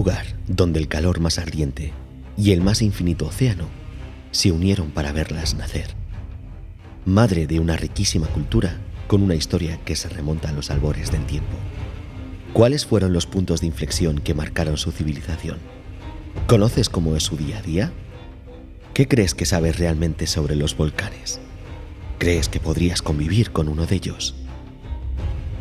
lugar 0.00 0.24
donde 0.46 0.78
el 0.78 0.88
calor 0.88 1.20
más 1.20 1.38
ardiente 1.38 1.92
y 2.34 2.52
el 2.52 2.62
más 2.62 2.80
infinito 2.80 3.26
océano 3.26 3.66
se 4.30 4.50
unieron 4.50 4.92
para 4.92 5.12
verlas 5.12 5.56
nacer. 5.56 5.88
Madre 7.04 7.46
de 7.46 7.60
una 7.60 7.76
riquísima 7.76 8.26
cultura 8.28 8.78
con 9.08 9.22
una 9.22 9.34
historia 9.34 9.78
que 9.84 9.96
se 9.96 10.08
remonta 10.08 10.48
a 10.48 10.52
los 10.52 10.70
albores 10.70 11.12
del 11.12 11.26
tiempo. 11.26 11.54
¿Cuáles 12.54 12.86
fueron 12.86 13.12
los 13.12 13.26
puntos 13.26 13.60
de 13.60 13.66
inflexión 13.66 14.20
que 14.20 14.32
marcaron 14.32 14.78
su 14.78 14.90
civilización? 14.90 15.58
¿Conoces 16.46 16.88
cómo 16.88 17.14
es 17.14 17.24
su 17.24 17.36
día 17.36 17.58
a 17.58 17.62
día? 17.62 17.92
¿Qué 18.94 19.06
crees 19.06 19.34
que 19.34 19.44
sabes 19.44 19.78
realmente 19.78 20.26
sobre 20.26 20.56
los 20.56 20.78
volcanes? 20.78 21.40
¿Crees 22.16 22.48
que 22.48 22.58
podrías 22.58 23.02
convivir 23.02 23.50
con 23.50 23.68
uno 23.68 23.84
de 23.84 23.96
ellos? 23.96 24.34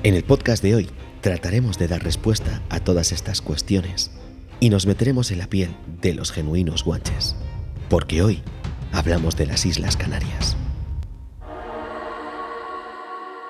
En 0.03 0.15
el 0.15 0.23
podcast 0.23 0.63
de 0.63 0.75
hoy 0.75 0.89
trataremos 1.19 1.77
de 1.77 1.89
dar 1.89 2.01
respuesta 2.01 2.61
a 2.69 2.79
todas 2.79 3.11
estas 3.11 3.41
cuestiones 3.41 4.11
y 4.59 4.69
nos 4.69 4.85
meteremos 4.85 5.31
en 5.31 5.39
la 5.39 5.47
piel 5.47 5.75
de 6.01 6.13
los 6.13 6.31
genuinos 6.31 6.83
guanches, 6.83 7.35
porque 7.89 8.21
hoy 8.21 8.41
hablamos 8.91 9.35
de 9.35 9.47
las 9.47 9.65
Islas 9.65 9.97
Canarias. 9.97 10.57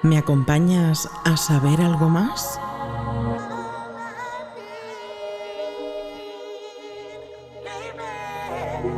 ¿Me 0.01 0.17
acompañas 0.17 1.09
a 1.25 1.35
saber 1.35 1.81
algo 1.81 2.09
más? 2.09 2.59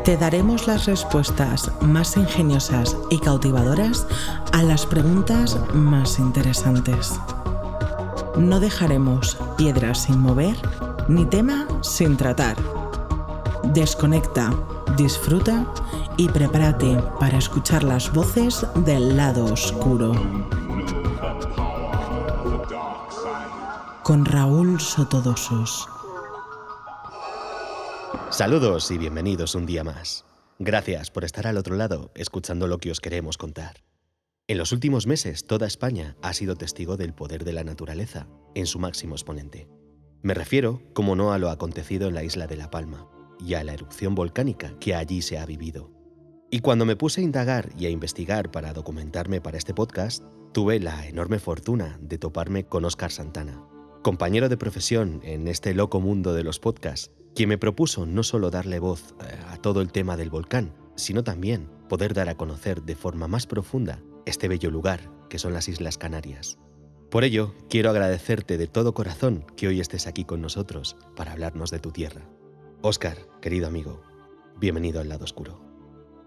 Te 0.04 0.18
daremos 0.18 0.68
las 0.68 0.86
respuestas 0.86 1.72
más 1.82 2.18
ingeniosas 2.18 2.98
y 3.10 3.20
cautivadoras 3.20 4.08
a 4.52 4.64
las 4.64 4.86
preguntas 4.86 5.58
más 5.74 6.20
interesantes. 6.20 7.20
No 8.38 8.60
dejaremos 8.60 9.38
piedras 9.58 10.04
sin 10.04 10.20
mover 10.20 10.56
ni 11.08 11.26
tema 11.26 11.68
sin 11.82 12.18
tratar. 12.18 12.58
Desconecta, 13.64 14.52
disfruta 14.98 15.66
y 16.18 16.30
prepárate 16.30 16.98
para 17.20 17.38
escuchar 17.38 17.84
las 17.84 18.12
voces 18.14 18.66
del 18.86 19.18
lado 19.18 19.46
oscuro. 19.46 20.14
Con 24.04 24.26
Raúl 24.26 24.80
Sotodosos. 24.80 25.88
Saludos 28.30 28.90
y 28.92 28.98
bienvenidos 28.98 29.56
un 29.56 29.66
día 29.66 29.84
más. 29.84 30.26
Gracias 30.58 31.12
por 31.12 31.24
estar 31.24 31.48
al 31.48 31.58
otro 31.58 31.76
lado 31.76 32.12
escuchando 32.16 32.68
lo 32.68 32.78
que 32.78 32.92
os 32.92 33.00
queremos 33.00 33.38
contar. 33.38 33.84
En 34.48 34.58
los 34.58 34.72
últimos 34.72 35.08
meses, 35.08 35.48
toda 35.48 35.66
España 35.66 36.18
ha 36.22 36.34
sido 36.34 36.56
testigo 36.56 36.98
del 36.98 37.14
poder 37.14 37.46
de 37.46 37.54
la 37.54 37.64
naturaleza 37.64 38.28
en 38.54 38.66
su 38.66 38.80
máximo 38.80 39.16
exponente. 39.16 39.68
Me 40.24 40.36
refiero, 40.36 40.82
como 40.94 41.16
no, 41.16 41.34
a 41.34 41.40
lo 41.40 41.50
acontecido 41.50 42.08
en 42.08 42.14
la 42.14 42.24
isla 42.24 42.46
de 42.46 42.56
La 42.56 42.70
Palma 42.70 43.08
y 43.40 43.56
a 43.56 43.64
la 43.64 43.74
erupción 43.74 44.14
volcánica 44.14 44.76
que 44.80 44.94
allí 44.94 45.24
se 45.24 45.40
ha 45.40 45.46
vivido. 45.48 45.90
Y 46.52 46.60
cuando 46.60 46.86
me 46.86 46.96
puse 46.96 47.22
a 47.22 47.24
indagar 47.24 47.70
y 47.76 47.88
a 47.88 47.90
investigar 47.90 48.52
para 48.52 48.74
documentarme 48.74 49.42
para 49.42 49.58
este 49.58 49.74
podcast, 49.74 50.24
tuve 50.54 50.80
la 50.80 51.08
enorme 51.08 51.40
fortuna 51.40 51.98
de 52.02 52.20
toparme 52.20 52.66
con 52.66 52.86
Óscar 52.86 53.12
Santana, 53.12 53.66
compañero 54.04 54.48
de 54.48 54.58
profesión 54.58 55.22
en 55.24 55.48
este 55.48 55.74
loco 55.74 56.00
mundo 56.00 56.34
de 56.34 56.44
los 56.44 56.60
podcasts, 56.60 57.10
quien 57.34 57.50
me 57.50 57.58
propuso 57.58 58.06
no 58.06 58.22
solo 58.22 58.52
darle 58.52 58.80
voz 58.80 59.16
eh, 59.22 59.36
a 59.50 59.58
todo 59.58 59.82
el 59.82 59.92
tema 59.92 60.18
del 60.18 60.30
volcán, 60.30 60.76
sino 60.96 61.24
también 61.24 61.68
poder 61.90 62.14
dar 62.14 62.30
a 62.30 62.36
conocer 62.36 62.84
de 62.84 62.96
forma 62.96 63.28
más 63.28 63.48
profunda 63.48 64.04
este 64.28 64.48
bello 64.48 64.70
lugar 64.70 65.10
que 65.30 65.40
son 65.40 65.54
las 65.54 65.68
Islas 65.68 65.98
Canarias. 65.98 66.60
Por 67.12 67.26
ello, 67.26 67.54
quiero 67.70 67.90
agradecerte 67.90 68.58
de 68.58 68.68
todo 68.68 68.94
corazón 68.94 69.44
que 69.58 69.68
hoy 69.68 69.82
estés 69.82 70.08
aquí 70.08 70.24
con 70.24 70.40
nosotros 70.40 70.96
para 71.14 71.34
hablarnos 71.34 71.70
de 71.70 71.80
tu 71.80 71.92
tierra. 71.92 72.22
Óscar, 72.82 73.18
querido 73.42 73.68
amigo, 73.68 74.02
bienvenido 74.56 75.02
al 75.02 75.10
lado 75.10 75.26
oscuro. 75.26 75.60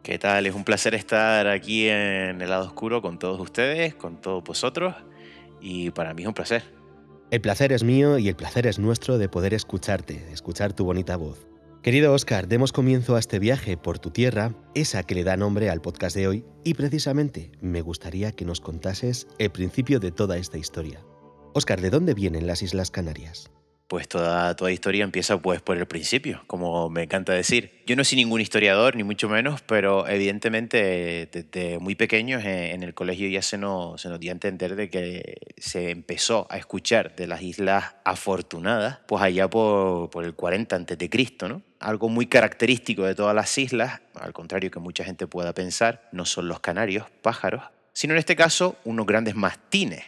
¿Qué 0.02 0.18
tal? 0.18 0.46
Es 0.46 0.54
un 0.54 0.62
placer 0.62 0.94
estar 0.94 1.48
aquí 1.48 1.88
en 1.88 2.42
el 2.42 2.50
lado 2.50 2.66
oscuro 2.66 3.00
con 3.00 3.18
todos 3.18 3.40
ustedes, 3.40 3.94
con 3.94 4.20
todos 4.20 4.44
vosotros, 4.44 4.94
y 5.58 5.90
para 5.90 6.12
mí 6.12 6.20
es 6.20 6.28
un 6.28 6.34
placer. 6.34 6.62
El 7.30 7.40
placer 7.40 7.72
es 7.72 7.82
mío 7.82 8.18
y 8.18 8.28
el 8.28 8.36
placer 8.36 8.66
es 8.66 8.78
nuestro 8.78 9.16
de 9.16 9.30
poder 9.30 9.54
escucharte, 9.54 10.30
escuchar 10.32 10.74
tu 10.74 10.84
bonita 10.84 11.16
voz. 11.16 11.46
Querido 11.84 12.14
Oscar, 12.14 12.48
demos 12.48 12.72
comienzo 12.72 13.14
a 13.14 13.18
este 13.18 13.38
viaje 13.38 13.76
por 13.76 13.98
tu 13.98 14.10
tierra, 14.10 14.54
esa 14.74 15.02
que 15.02 15.14
le 15.14 15.22
da 15.22 15.36
nombre 15.36 15.68
al 15.68 15.82
podcast 15.82 16.16
de 16.16 16.26
hoy, 16.26 16.42
y 16.64 16.72
precisamente 16.72 17.52
me 17.60 17.82
gustaría 17.82 18.32
que 18.32 18.46
nos 18.46 18.62
contases 18.62 19.26
el 19.38 19.50
principio 19.50 20.00
de 20.00 20.10
toda 20.10 20.38
esta 20.38 20.56
historia. 20.56 21.04
Oscar, 21.52 21.82
¿de 21.82 21.90
dónde 21.90 22.14
vienen 22.14 22.46
las 22.46 22.62
Islas 22.62 22.90
Canarias? 22.90 23.50
Pues 23.86 24.08
toda, 24.08 24.56
toda 24.56 24.72
historia 24.72 25.04
empieza 25.04 25.36
pues 25.36 25.60
por 25.60 25.76
el 25.76 25.86
principio, 25.86 26.42
como 26.46 26.88
me 26.88 27.02
encanta 27.02 27.34
decir. 27.34 27.82
Yo 27.86 27.96
no 27.96 28.04
soy 28.04 28.16
ningún 28.16 28.40
historiador, 28.40 28.96
ni 28.96 29.04
mucho 29.04 29.28
menos, 29.28 29.60
pero 29.60 30.08
evidentemente 30.08 31.28
desde 31.30 31.78
muy 31.80 31.94
pequeños 31.94 32.42
en, 32.46 32.82
el 32.82 32.94
colegio 32.94 33.28
ya 33.28 33.42
se 33.42 33.58
nos, 33.58 34.00
se 34.00 34.08
nos 34.08 34.18
dio 34.18 34.30
a 34.30 34.32
entender 34.32 34.74
de 34.74 34.88
que 34.88 35.36
se 35.58 35.90
empezó 35.90 36.46
a 36.48 36.56
escuchar 36.56 37.14
de 37.14 37.26
las 37.26 37.42
Islas 37.42 37.96
Afortunadas, 38.06 39.00
pues 39.06 39.22
allá 39.22 39.50
por, 39.50 40.08
por 40.08 40.24
el 40.24 40.34
40 40.34 40.76
a.C., 40.76 41.36
¿no? 41.46 41.62
Algo 41.84 42.08
muy 42.08 42.26
característico 42.26 43.04
de 43.04 43.14
todas 43.14 43.34
las 43.34 43.56
islas, 43.58 44.00
al 44.14 44.32
contrario 44.32 44.70
que 44.70 44.80
mucha 44.80 45.04
gente 45.04 45.26
pueda 45.26 45.52
pensar, 45.52 46.08
no 46.12 46.24
son 46.24 46.48
los 46.48 46.60
canarios, 46.60 47.06
pájaros, 47.22 47.62
sino 47.92 48.14
en 48.14 48.18
este 48.18 48.36
caso 48.36 48.76
unos 48.84 49.06
grandes 49.06 49.34
mastines 49.34 50.02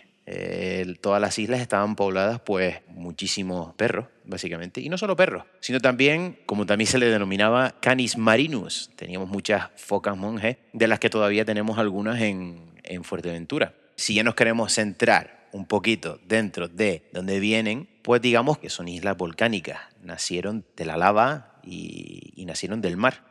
todas 1.01 1.21
las 1.21 1.39
islas 1.39 1.61
estaban 1.61 1.95
pobladas 1.95 2.41
pues 2.41 2.81
muchísimos 2.89 3.75
perros, 3.75 4.07
básicamente. 4.25 4.81
Y 4.81 4.89
no 4.89 4.99
solo 4.99 5.17
perros, 5.17 5.45
sino 5.61 5.81
también, 5.81 6.39
como 6.47 6.67
también 6.67 6.89
se 6.89 6.99
le 6.99 7.07
denominaba, 7.07 7.77
canis 7.81 8.19
marinus. 8.19 8.91
Teníamos 8.97 9.29
muchas 9.29 9.69
focas 9.77 10.17
monjes, 10.17 10.57
de 10.73 10.89
las 10.89 10.99
que 10.99 11.11
todavía 11.11 11.45
tenemos 11.45 11.79
algunas 11.79 12.21
en, 12.21 12.73
en 12.83 13.05
Fuerteventura. 13.05 13.75
Si 13.95 14.15
ya 14.15 14.25
nos 14.25 14.35
queremos 14.35 14.73
centrar 14.75 15.47
un 15.53 15.67
poquito 15.67 16.21
dentro 16.27 16.69
de 16.69 17.09
donde 17.13 17.39
vienen, 17.41 17.89
pues 18.03 18.21
digamos 18.21 18.59
que 18.59 18.69
son 18.69 18.89
islas 18.89 19.17
volcánicas. 19.17 19.79
Nacieron 20.03 20.65
de 20.77 20.85
la 20.85 20.97
lava 20.97 21.56
y, 21.67 22.33
y 22.37 22.47
nacieron 22.47 22.81
del 22.81 22.97
mar. 22.97 23.25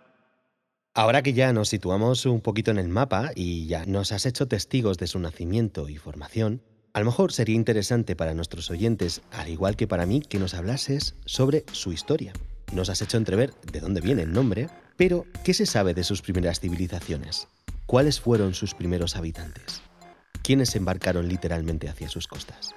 Ahora 0.93 1.23
que 1.23 1.33
ya 1.33 1.51
nos 1.51 1.69
situamos 1.69 2.25
un 2.25 2.41
poquito 2.41 2.71
en 2.71 2.77
el 2.77 2.87
mapa 2.87 3.31
y 3.35 3.67
ya 3.67 3.85
nos 3.85 4.11
has 4.11 4.25
hecho 4.25 4.47
testigos 4.47 4.97
de 4.97 5.07
su 5.07 5.19
nacimiento 5.19 5.89
y 5.89 5.97
formación, 5.97 6.61
a 6.93 6.99
lo 6.99 7.07
mejor 7.07 7.33
sería 7.33 7.55
interesante 7.55 8.15
para 8.15 8.33
nuestros 8.33 8.71
oyentes, 8.71 9.21
al 9.31 9.49
igual 9.49 9.75
que 9.75 9.85
para 9.87 10.05
mí, 10.05 10.21
que 10.21 10.39
nos 10.39 10.53
hablases 10.53 11.15
sobre 11.25 11.65
su 11.73 11.91
historia. 11.91 12.31
Nos 12.71 12.89
has 12.89 13.01
hecho 13.01 13.17
entrever 13.17 13.53
de 13.69 13.81
dónde 13.81 13.99
viene 13.99 14.21
el 14.21 14.31
nombre, 14.31 14.69
pero 14.95 15.25
¿qué 15.43 15.53
se 15.53 15.65
sabe 15.65 15.93
de 15.93 16.05
sus 16.05 16.21
primeras 16.21 16.61
civilizaciones? 16.61 17.49
¿Cuáles 17.85 18.21
fueron 18.21 18.53
sus 18.53 18.73
primeros 18.73 19.17
habitantes? 19.17 19.81
¿Quiénes 20.41 20.73
embarcaron 20.77 21.27
literalmente 21.27 21.89
hacia 21.89 22.07
sus 22.07 22.27
costas? 22.27 22.73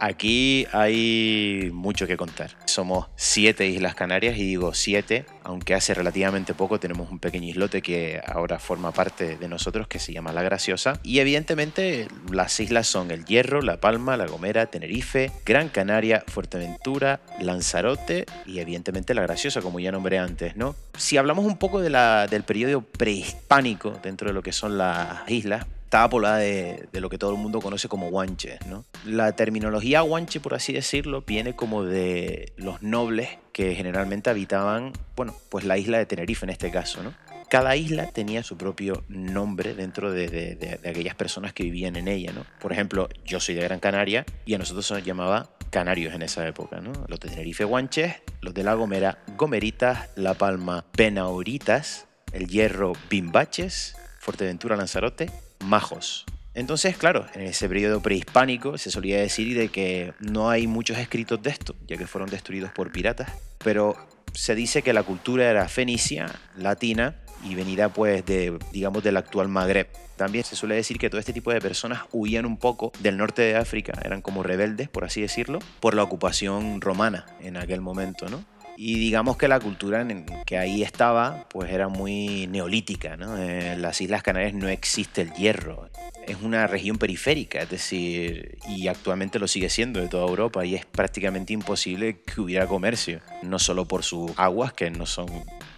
Aquí 0.00 0.66
hay 0.72 1.70
mucho 1.72 2.06
que 2.06 2.16
contar. 2.16 2.56
Somos 2.66 3.08
siete 3.16 3.66
Islas 3.66 3.96
Canarias 3.96 4.36
y 4.36 4.44
digo 4.44 4.72
siete, 4.72 5.26
aunque 5.42 5.74
hace 5.74 5.92
relativamente 5.92 6.54
poco 6.54 6.78
tenemos 6.78 7.10
un 7.10 7.18
pequeño 7.18 7.48
islote 7.48 7.82
que 7.82 8.20
ahora 8.24 8.60
forma 8.60 8.92
parte 8.92 9.36
de 9.36 9.48
nosotros 9.48 9.88
que 9.88 9.98
se 9.98 10.12
llama 10.12 10.32
La 10.32 10.42
Graciosa. 10.42 11.00
Y 11.02 11.18
evidentemente 11.18 12.06
las 12.30 12.60
islas 12.60 12.86
son 12.86 13.10
El 13.10 13.24
Hierro, 13.24 13.60
La 13.60 13.80
Palma, 13.80 14.16
La 14.16 14.26
Gomera, 14.26 14.66
Tenerife, 14.66 15.32
Gran 15.44 15.68
Canaria, 15.68 16.22
Fuerteventura, 16.28 17.20
Lanzarote 17.40 18.26
y 18.46 18.60
evidentemente 18.60 19.14
La 19.14 19.22
Graciosa, 19.22 19.62
como 19.62 19.80
ya 19.80 19.90
nombré 19.90 20.18
antes, 20.18 20.56
¿no? 20.56 20.76
Si 20.96 21.16
hablamos 21.16 21.44
un 21.44 21.58
poco 21.58 21.80
del 21.80 22.44
periodo 22.44 22.82
prehispánico 22.82 23.98
dentro 24.02 24.28
de 24.28 24.34
lo 24.34 24.42
que 24.42 24.52
son 24.52 24.78
las 24.78 25.28
islas, 25.28 25.66
estaba 25.88 26.10
poblada 26.10 26.36
de, 26.36 26.86
lo 26.92 27.08
que 27.08 27.16
todo 27.16 27.30
el 27.30 27.38
mundo 27.38 27.62
conoce 27.62 27.88
como 27.88 28.10
guanches. 28.10 28.58
¿no? 28.66 28.84
La 29.06 29.32
terminología 29.32 30.02
guanche, 30.02 30.38
por 30.38 30.52
así 30.52 30.74
decirlo, 30.74 31.22
viene 31.22 31.56
como 31.56 31.82
de 31.82 32.52
los 32.58 32.82
nobles 32.82 33.30
que 33.54 33.74
generalmente 33.74 34.28
habitaban, 34.28 34.92
bueno, 35.16 35.34
pues 35.48 35.64
la 35.64 35.78
isla 35.78 35.96
de 35.96 36.04
Tenerife 36.04 36.44
en 36.44 36.50
este 36.50 36.70
caso, 36.70 37.02
¿no? 37.02 37.14
Cada 37.48 37.74
isla 37.74 38.06
tenía 38.08 38.42
su 38.42 38.58
propio 38.58 39.02
nombre 39.08 39.72
dentro 39.72 40.12
de, 40.12 40.28
de, 40.28 40.90
aquellas 40.90 41.14
personas 41.14 41.54
que 41.54 41.62
vivían 41.62 41.96
en 41.96 42.06
ella, 42.06 42.32
¿no? 42.32 42.44
Por 42.60 42.74
ejemplo, 42.74 43.08
yo 43.24 43.40
soy 43.40 43.54
de 43.54 43.62
Gran 43.62 43.80
Canaria 43.80 44.26
y 44.44 44.52
a 44.52 44.58
nosotros 44.58 44.86
se 44.86 44.92
nos 44.92 45.04
llamaba 45.04 45.48
canarios 45.70 46.14
en 46.14 46.20
esa 46.20 46.46
época, 46.46 46.82
¿no? 46.82 46.92
Los 47.08 47.18
de 47.18 47.30
Tenerife 47.30 47.64
guanches, 47.64 48.16
los 48.42 48.52
de 48.52 48.62
La 48.62 48.74
Gomera 48.74 49.20
gomeritas, 49.38 50.10
La 50.16 50.34
Palma 50.34 50.84
penauritas, 50.92 52.06
El 52.32 52.46
Hierro 52.46 52.92
bimbaches, 53.08 53.96
Fuerteventura 54.18 54.76
Lanzarote 54.76 55.30
majos. 55.64 56.26
Entonces, 56.54 56.96
claro, 56.96 57.26
en 57.34 57.42
ese 57.42 57.68
periodo 57.68 58.00
prehispánico 58.02 58.78
se 58.78 58.90
solía 58.90 59.18
decir 59.20 59.56
de 59.56 59.68
que 59.68 60.12
no 60.18 60.50
hay 60.50 60.66
muchos 60.66 60.98
escritos 60.98 61.42
de 61.42 61.50
esto, 61.50 61.76
ya 61.86 61.96
que 61.96 62.06
fueron 62.06 62.30
destruidos 62.30 62.72
por 62.72 62.90
piratas, 62.90 63.30
pero 63.58 63.96
se 64.32 64.54
dice 64.54 64.82
que 64.82 64.92
la 64.92 65.02
cultura 65.02 65.48
era 65.48 65.68
fenicia, 65.68 66.26
latina, 66.56 67.16
y 67.44 67.54
venida 67.54 67.88
pues 67.90 68.24
de, 68.26 68.58
digamos, 68.72 69.02
del 69.02 69.16
actual 69.16 69.48
Magreb. 69.48 69.88
También 70.16 70.44
se 70.44 70.56
suele 70.56 70.74
decir 70.74 70.98
que 70.98 71.08
todo 71.10 71.20
este 71.20 71.32
tipo 71.32 71.52
de 71.52 71.60
personas 71.60 72.02
huían 72.12 72.44
un 72.44 72.56
poco 72.56 72.92
del 73.00 73.16
norte 73.16 73.42
de 73.42 73.56
África, 73.56 73.92
eran 74.04 74.22
como 74.22 74.42
rebeldes, 74.42 74.88
por 74.88 75.04
así 75.04 75.20
decirlo, 75.20 75.60
por 75.80 75.94
la 75.94 76.02
ocupación 76.02 76.80
romana 76.80 77.26
en 77.40 77.56
aquel 77.56 77.80
momento, 77.80 78.28
¿no? 78.28 78.44
Y 78.80 78.94
digamos 78.94 79.36
que 79.36 79.48
la 79.48 79.58
cultura 79.58 80.02
en 80.02 80.24
que 80.46 80.56
ahí 80.56 80.84
estaba, 80.84 81.48
pues 81.50 81.72
era 81.72 81.88
muy 81.88 82.46
neolítica, 82.46 83.16
¿no? 83.16 83.36
En 83.36 83.82
las 83.82 84.00
Islas 84.00 84.22
Canarias 84.22 84.54
no 84.54 84.68
existe 84.68 85.22
el 85.22 85.32
hierro. 85.32 85.90
Es 86.28 86.36
una 86.42 86.64
región 86.68 86.96
periférica, 86.96 87.60
es 87.60 87.70
decir, 87.70 88.56
y 88.68 88.86
actualmente 88.86 89.40
lo 89.40 89.48
sigue 89.48 89.68
siendo 89.68 89.98
de 89.98 90.06
toda 90.06 90.28
Europa 90.28 90.64
y 90.64 90.76
es 90.76 90.86
prácticamente 90.86 91.52
imposible 91.52 92.20
que 92.20 92.40
hubiera 92.40 92.68
comercio, 92.68 93.20
no 93.42 93.58
solo 93.58 93.88
por 93.88 94.04
sus 94.04 94.30
aguas, 94.36 94.72
que 94.74 94.92
no 94.92 95.06
son 95.06 95.26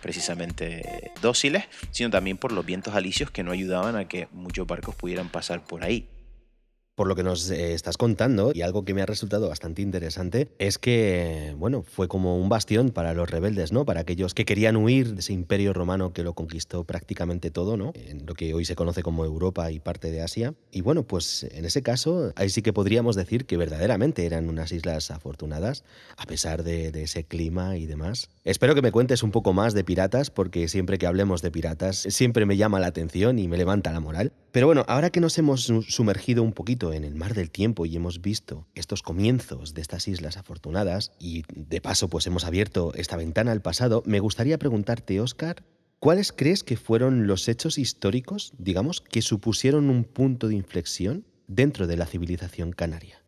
precisamente 0.03 1.11
dóciles, 1.23 1.65
sino 1.93 2.11
también 2.11 2.37
por 2.37 2.53
los 2.53 2.67
vientos 2.67 2.95
alisios 2.95 3.31
que 3.31 3.43
no 3.43 3.53
ayudaban 3.53 3.97
a 3.97 4.09
que 4.09 4.29
muchos 4.33 4.67
barcos 4.67 4.95
pudieran 4.95 5.31
pasar 5.31 5.65
por 5.65 5.85
ahí 5.85 6.07
por 7.01 7.09
lo 7.09 7.17
que 7.17 7.23
nos 7.23 7.51
eh, 7.51 7.73
estás 7.73 7.97
contando, 7.97 8.53
y 8.55 8.61
algo 8.61 8.85
que 8.85 8.93
me 8.93 9.01
ha 9.01 9.07
resultado 9.07 9.49
bastante 9.49 9.81
interesante, 9.81 10.49
es 10.59 10.77
que, 10.77 11.55
bueno, 11.57 11.83
fue 11.83 12.09
como 12.09 12.37
un 12.37 12.51
bastión 12.51 12.91
para 12.91 13.15
los 13.15 13.31
rebeldes, 13.31 13.73
¿no? 13.73 13.87
Para 13.87 14.01
aquellos 14.01 14.35
que 14.35 14.45
querían 14.45 14.77
huir 14.77 15.15
de 15.15 15.21
ese 15.21 15.33
imperio 15.33 15.73
romano 15.73 16.13
que 16.13 16.23
lo 16.23 16.35
conquistó 16.35 16.85
prácticamente 16.85 17.51
todo, 17.51 17.79
¿no? 17.79 17.93
En 17.95 18.27
lo 18.27 18.35
que 18.35 18.53
hoy 18.53 18.67
se 18.67 18.75
conoce 18.75 19.03
como 19.03 19.25
Europa 19.25 19.73
y 19.73 19.81
parte 19.81 20.11
de 20.11 20.21
Asia. 20.21 20.53
Y 20.71 20.83
bueno, 20.83 21.05
pues 21.05 21.45
en 21.45 21.65
ese 21.65 21.83
caso, 21.83 22.35
ahí 22.37 22.51
sí 22.51 22.61
que 22.61 22.75
podríamos 22.75 23.17
decir 23.17 23.47
que 23.47 23.57
verdaderamente 23.57 24.27
eran 24.27 24.51
unas 24.51 24.71
islas 24.71 25.11
afortunadas, 25.11 25.85
a 26.19 26.27
pesar 26.27 26.65
de, 26.65 26.93
de 26.93 27.05
ese 27.05 27.25
clima 27.25 27.79
y 27.79 27.87
demás. 27.87 28.29
Espero 28.45 28.75
que 28.75 28.83
me 28.83 28.93
cuentes 28.93 29.23
un 29.23 29.31
poco 29.31 29.55
más 29.55 29.73
de 29.73 29.85
piratas, 29.85 30.31
porque 30.31 30.69
siempre 30.69 30.99
que 30.99 31.07
hablemos 31.07 31.41
de 31.41 31.51
piratas, 31.51 31.97
siempre 31.97 32.45
me 32.45 32.59
llama 32.59 32.79
la 32.79 32.89
atención 32.89 33.39
y 33.39 33.49
me 33.49 33.57
levanta 33.57 33.91
la 33.91 34.01
moral. 34.01 34.33
Pero 34.53 34.67
bueno, 34.67 34.85
ahora 34.87 35.09
que 35.09 35.21
nos 35.21 35.39
hemos 35.39 35.63
sumergido 35.89 36.43
un 36.43 36.53
poquito 36.53 36.90
en 36.93 37.05
el 37.05 37.15
mar 37.15 37.35
del 37.35 37.51
tiempo 37.51 37.87
y 37.87 37.97
hemos 37.97 38.21
visto 38.21 38.67
estos 38.75 39.03
comienzos 39.03 39.75
de 39.75 39.83
estas 39.83 40.09
islas 40.09 40.37
afortunadas 40.37 41.13
y 41.19 41.45
de 41.55 41.81
paso 41.81 42.09
pues 42.09 42.27
hemos 42.27 42.45
abierto 42.45 42.93
esta 42.95 43.17
ventana 43.17 43.53
al 43.53 43.63
pasado, 43.63 44.03
me 44.07 44.21
gustaría 44.21 44.59
preguntarte, 44.59 45.21
Oscar, 45.21 45.65
¿cuáles 45.99 46.33
crees 46.33 46.65
que 46.65 46.77
fueron 46.77 47.27
los 47.27 47.49
hechos 47.49 47.79
históricos, 47.79 48.53
digamos, 48.59 49.01
que 49.01 49.23
supusieron 49.23 49.91
un 49.91 50.05
punto 50.05 50.49
de 50.49 50.57
inflexión 50.57 51.25
dentro 51.47 51.87
de 51.87 51.97
la 51.97 52.07
civilización 52.07 52.73
canaria? 52.73 53.23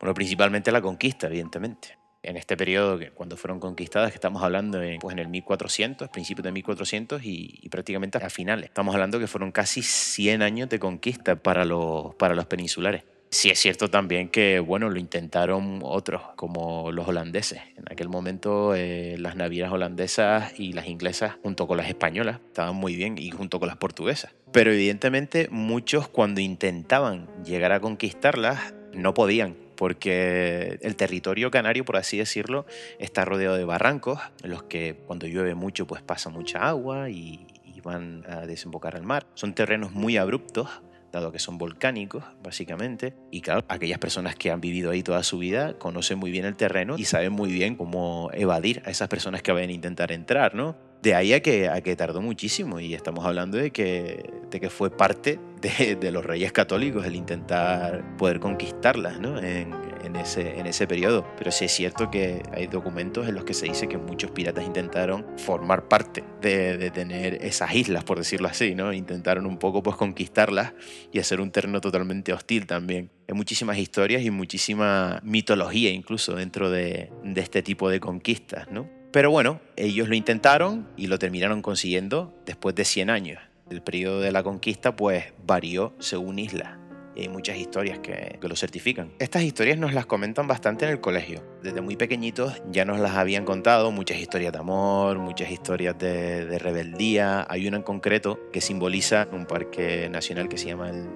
Bueno, 0.00 0.14
principalmente 0.14 0.72
la 0.72 0.82
conquista, 0.82 1.26
evidentemente 1.26 1.96
en 2.26 2.36
este 2.36 2.56
periodo, 2.56 2.98
cuando 3.14 3.36
fueron 3.36 3.60
conquistadas, 3.60 4.10
que 4.10 4.16
estamos 4.16 4.42
hablando 4.42 4.82
en, 4.82 4.98
pues 4.98 5.16
el 5.16 5.28
1400, 5.28 6.08
principios 6.08 6.44
de 6.44 6.52
1400 6.52 7.24
y, 7.24 7.60
y, 7.62 7.68
prácticamente 7.68 8.18
a 8.18 8.30
finales. 8.30 8.66
Estamos 8.66 8.94
hablando 8.94 9.18
que 9.18 9.26
fueron 9.26 9.52
casi 9.52 9.82
100 9.82 10.42
años 10.42 10.68
de 10.68 10.78
conquista 10.78 11.36
para 11.36 11.64
los, 11.64 12.14
para 12.16 12.34
los 12.34 12.46
peninsulares. 12.46 13.04
Sí 13.30 13.50
es 13.50 13.58
cierto 13.58 13.90
también 13.90 14.28
que, 14.28 14.60
bueno, 14.60 14.88
lo 14.88 14.98
intentaron 14.98 15.80
otros, 15.82 16.22
como 16.36 16.92
los 16.92 17.08
holandeses. 17.08 17.60
En 17.76 17.84
aquel 17.90 18.08
momento 18.08 18.74
eh, 18.74 19.16
las 19.18 19.36
navieras 19.36 19.72
holandesas 19.72 20.58
y 20.58 20.72
las 20.72 20.86
inglesas, 20.86 21.34
junto 21.42 21.66
con 21.66 21.76
las 21.76 21.88
españolas, 21.88 22.40
estaban 22.46 22.76
muy 22.76 22.94
bien, 22.94 23.18
y 23.18 23.30
junto 23.30 23.58
con 23.58 23.68
las 23.68 23.76
portuguesas. 23.76 24.34
Pero 24.52 24.72
evidentemente 24.72 25.48
muchos 25.50 26.08
cuando 26.08 26.40
intentaban 26.40 27.28
llegar 27.44 27.72
a 27.72 27.80
conquistarlas, 27.80 28.74
no 28.94 29.12
podían 29.12 29.65
porque 29.76 30.78
el 30.82 30.96
territorio 30.96 31.50
canario, 31.50 31.84
por 31.84 31.96
así 31.96 32.18
decirlo, 32.18 32.66
está 32.98 33.24
rodeado 33.24 33.56
de 33.56 33.64
barrancos, 33.64 34.20
en 34.42 34.50
los 34.50 34.64
que 34.64 34.96
cuando 35.06 35.26
llueve 35.26 35.54
mucho 35.54 35.86
pues 35.86 36.02
pasa 36.02 36.30
mucha 36.30 36.68
agua 36.68 37.10
y, 37.10 37.46
van 37.84 38.24
a 38.28 38.46
desembocar 38.46 38.96
al 38.96 39.04
mar. 39.04 39.28
Son 39.34 39.54
terrenos 39.54 39.92
muy 39.92 40.16
abruptos, 40.16 40.68
dado 41.12 41.30
que 41.30 41.38
son 41.38 41.56
volcánicos, 41.56 42.24
básicamente. 42.42 43.14
Y 43.30 43.42
claro, 43.42 43.64
aquellas 43.68 44.00
personas 44.00 44.34
que 44.34 44.50
han 44.50 44.60
vivido 44.60 44.90
ahí 44.90 45.04
toda 45.04 45.22
su 45.22 45.38
vida 45.38 45.78
conocen 45.78 46.18
muy 46.18 46.32
bien 46.32 46.46
el 46.46 46.56
terreno 46.56 46.96
y 46.98 47.04
saben 47.04 47.32
muy 47.32 47.52
bien 47.52 47.76
cómo 47.76 48.30
evadir 48.32 48.82
a 48.86 48.90
esas 48.90 49.06
personas 49.06 49.40
que 49.40 49.52
van 49.52 49.68
a 49.68 49.72
intentar 49.72 50.10
entrar, 50.10 50.56
¿no? 50.56 50.76
De 51.02 51.14
ahí 51.14 51.32
a 51.32 51.40
que, 51.40 51.68
a 51.68 51.80
que 51.80 51.94
tardó 51.94 52.20
muchísimo 52.20 52.80
y 52.80 52.94
estamos 52.94 53.24
hablando 53.24 53.58
de 53.58 53.70
que, 53.70 54.24
fue 54.70 54.90
parte 54.90 55.38
de, 55.60 56.10
los 56.10 56.24
reyes 56.24 56.50
católicos 56.50 57.04
el 57.04 57.14
intentar 57.14 58.16
poder 58.16 58.40
conquistarlas 58.40 59.18
en, 59.18 60.16
ese, 60.16 60.58
en 60.58 60.88
periodo. 60.88 61.26
Pero 61.36 61.50
sí 61.52 61.66
es 61.66 61.72
cierto 61.72 62.10
que 62.10 62.42
hay 62.52 62.66
documentos 62.66 63.28
en 63.28 63.34
los 63.34 63.44
que 63.44 63.54
se 63.54 63.66
dice 63.66 63.86
que 63.86 63.98
muchos 63.98 64.30
piratas 64.30 64.64
intentaron 64.64 65.26
formar 65.38 65.88
parte 65.88 66.24
de, 66.40 66.90
tener 66.90 67.44
esas 67.44 67.74
islas, 67.74 68.02
por 68.04 68.18
decirlo 68.18 68.48
así. 68.48 68.74
Intentaron 68.94 69.46
un 69.46 69.58
poco 69.58 69.82
pues 69.82 69.96
conquistarlas 69.96 70.72
y 71.12 71.18
hacer 71.18 71.40
un 71.40 71.50
terreno 71.50 71.80
totalmente 71.80 72.32
hostil 72.32 72.66
también. 72.66 73.10
Hay 73.28 73.34
muchísimas 73.34 73.78
historias 73.78 74.22
y 74.22 74.30
muchísima 74.30 75.20
mitología 75.22 75.90
incluso 75.90 76.34
dentro 76.34 76.70
de, 76.70 77.10
este 77.34 77.62
tipo 77.62 77.90
de 77.90 78.00
conquistas. 78.00 78.66
Pero 79.12 79.30
bueno, 79.30 79.60
ellos 79.76 80.08
lo 80.08 80.14
intentaron 80.14 80.88
y 80.96 81.06
lo 81.06 81.18
terminaron 81.18 81.62
consiguiendo 81.62 82.34
después 82.44 82.74
de 82.74 82.84
100 82.84 83.10
años. 83.10 83.38
El 83.70 83.82
periodo 83.82 84.20
de 84.20 84.32
la 84.32 84.42
conquista 84.42 84.94
pues 84.94 85.32
varió 85.44 85.94
según 85.98 86.38
isla. 86.38 86.78
Y 87.16 87.22
hay 87.22 87.28
muchas 87.30 87.56
historias 87.56 87.98
que, 88.00 88.38
que, 88.38 88.46
lo 88.46 88.54
certifican. 88.56 89.10
Estas 89.18 89.42
historias 89.42 89.78
nos 89.78 89.94
las 89.94 90.04
comentan 90.04 90.46
bastante 90.46 90.84
en 90.84 90.90
el 90.90 91.00
colegio. 91.00 91.42
Desde 91.62 91.80
muy 91.80 91.96
pequeñitos 91.96 92.62
ya 92.70 92.84
nos 92.84 93.00
las 93.00 93.12
habían 93.12 93.46
contado, 93.46 93.90
muchas 93.90 94.18
historias 94.18 94.52
de 94.52 94.58
amor, 94.58 95.18
muchas 95.18 95.50
historias 95.50 95.98
de, 95.98 96.58
rebeldía. 96.58 97.46
Hay 97.48 97.66
una 97.66 97.78
en 97.78 97.82
concreto 97.82 98.38
que 98.52 98.60
simboliza 98.60 99.28
un 99.32 99.46
parque 99.46 100.10
nacional 100.10 100.50
que 100.50 100.58
se 100.58 100.66
llama 100.66 100.90
el, 100.90 101.08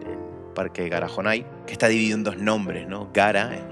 Parque 0.54 0.88
Garajonay, 0.88 1.46
que 1.66 1.72
está 1.72 1.86
dividido 1.88 2.16
en 2.16 2.24
dos 2.24 2.36
nombres, 2.36 2.88
¿no? 2.88 3.10
Gara 3.14 3.68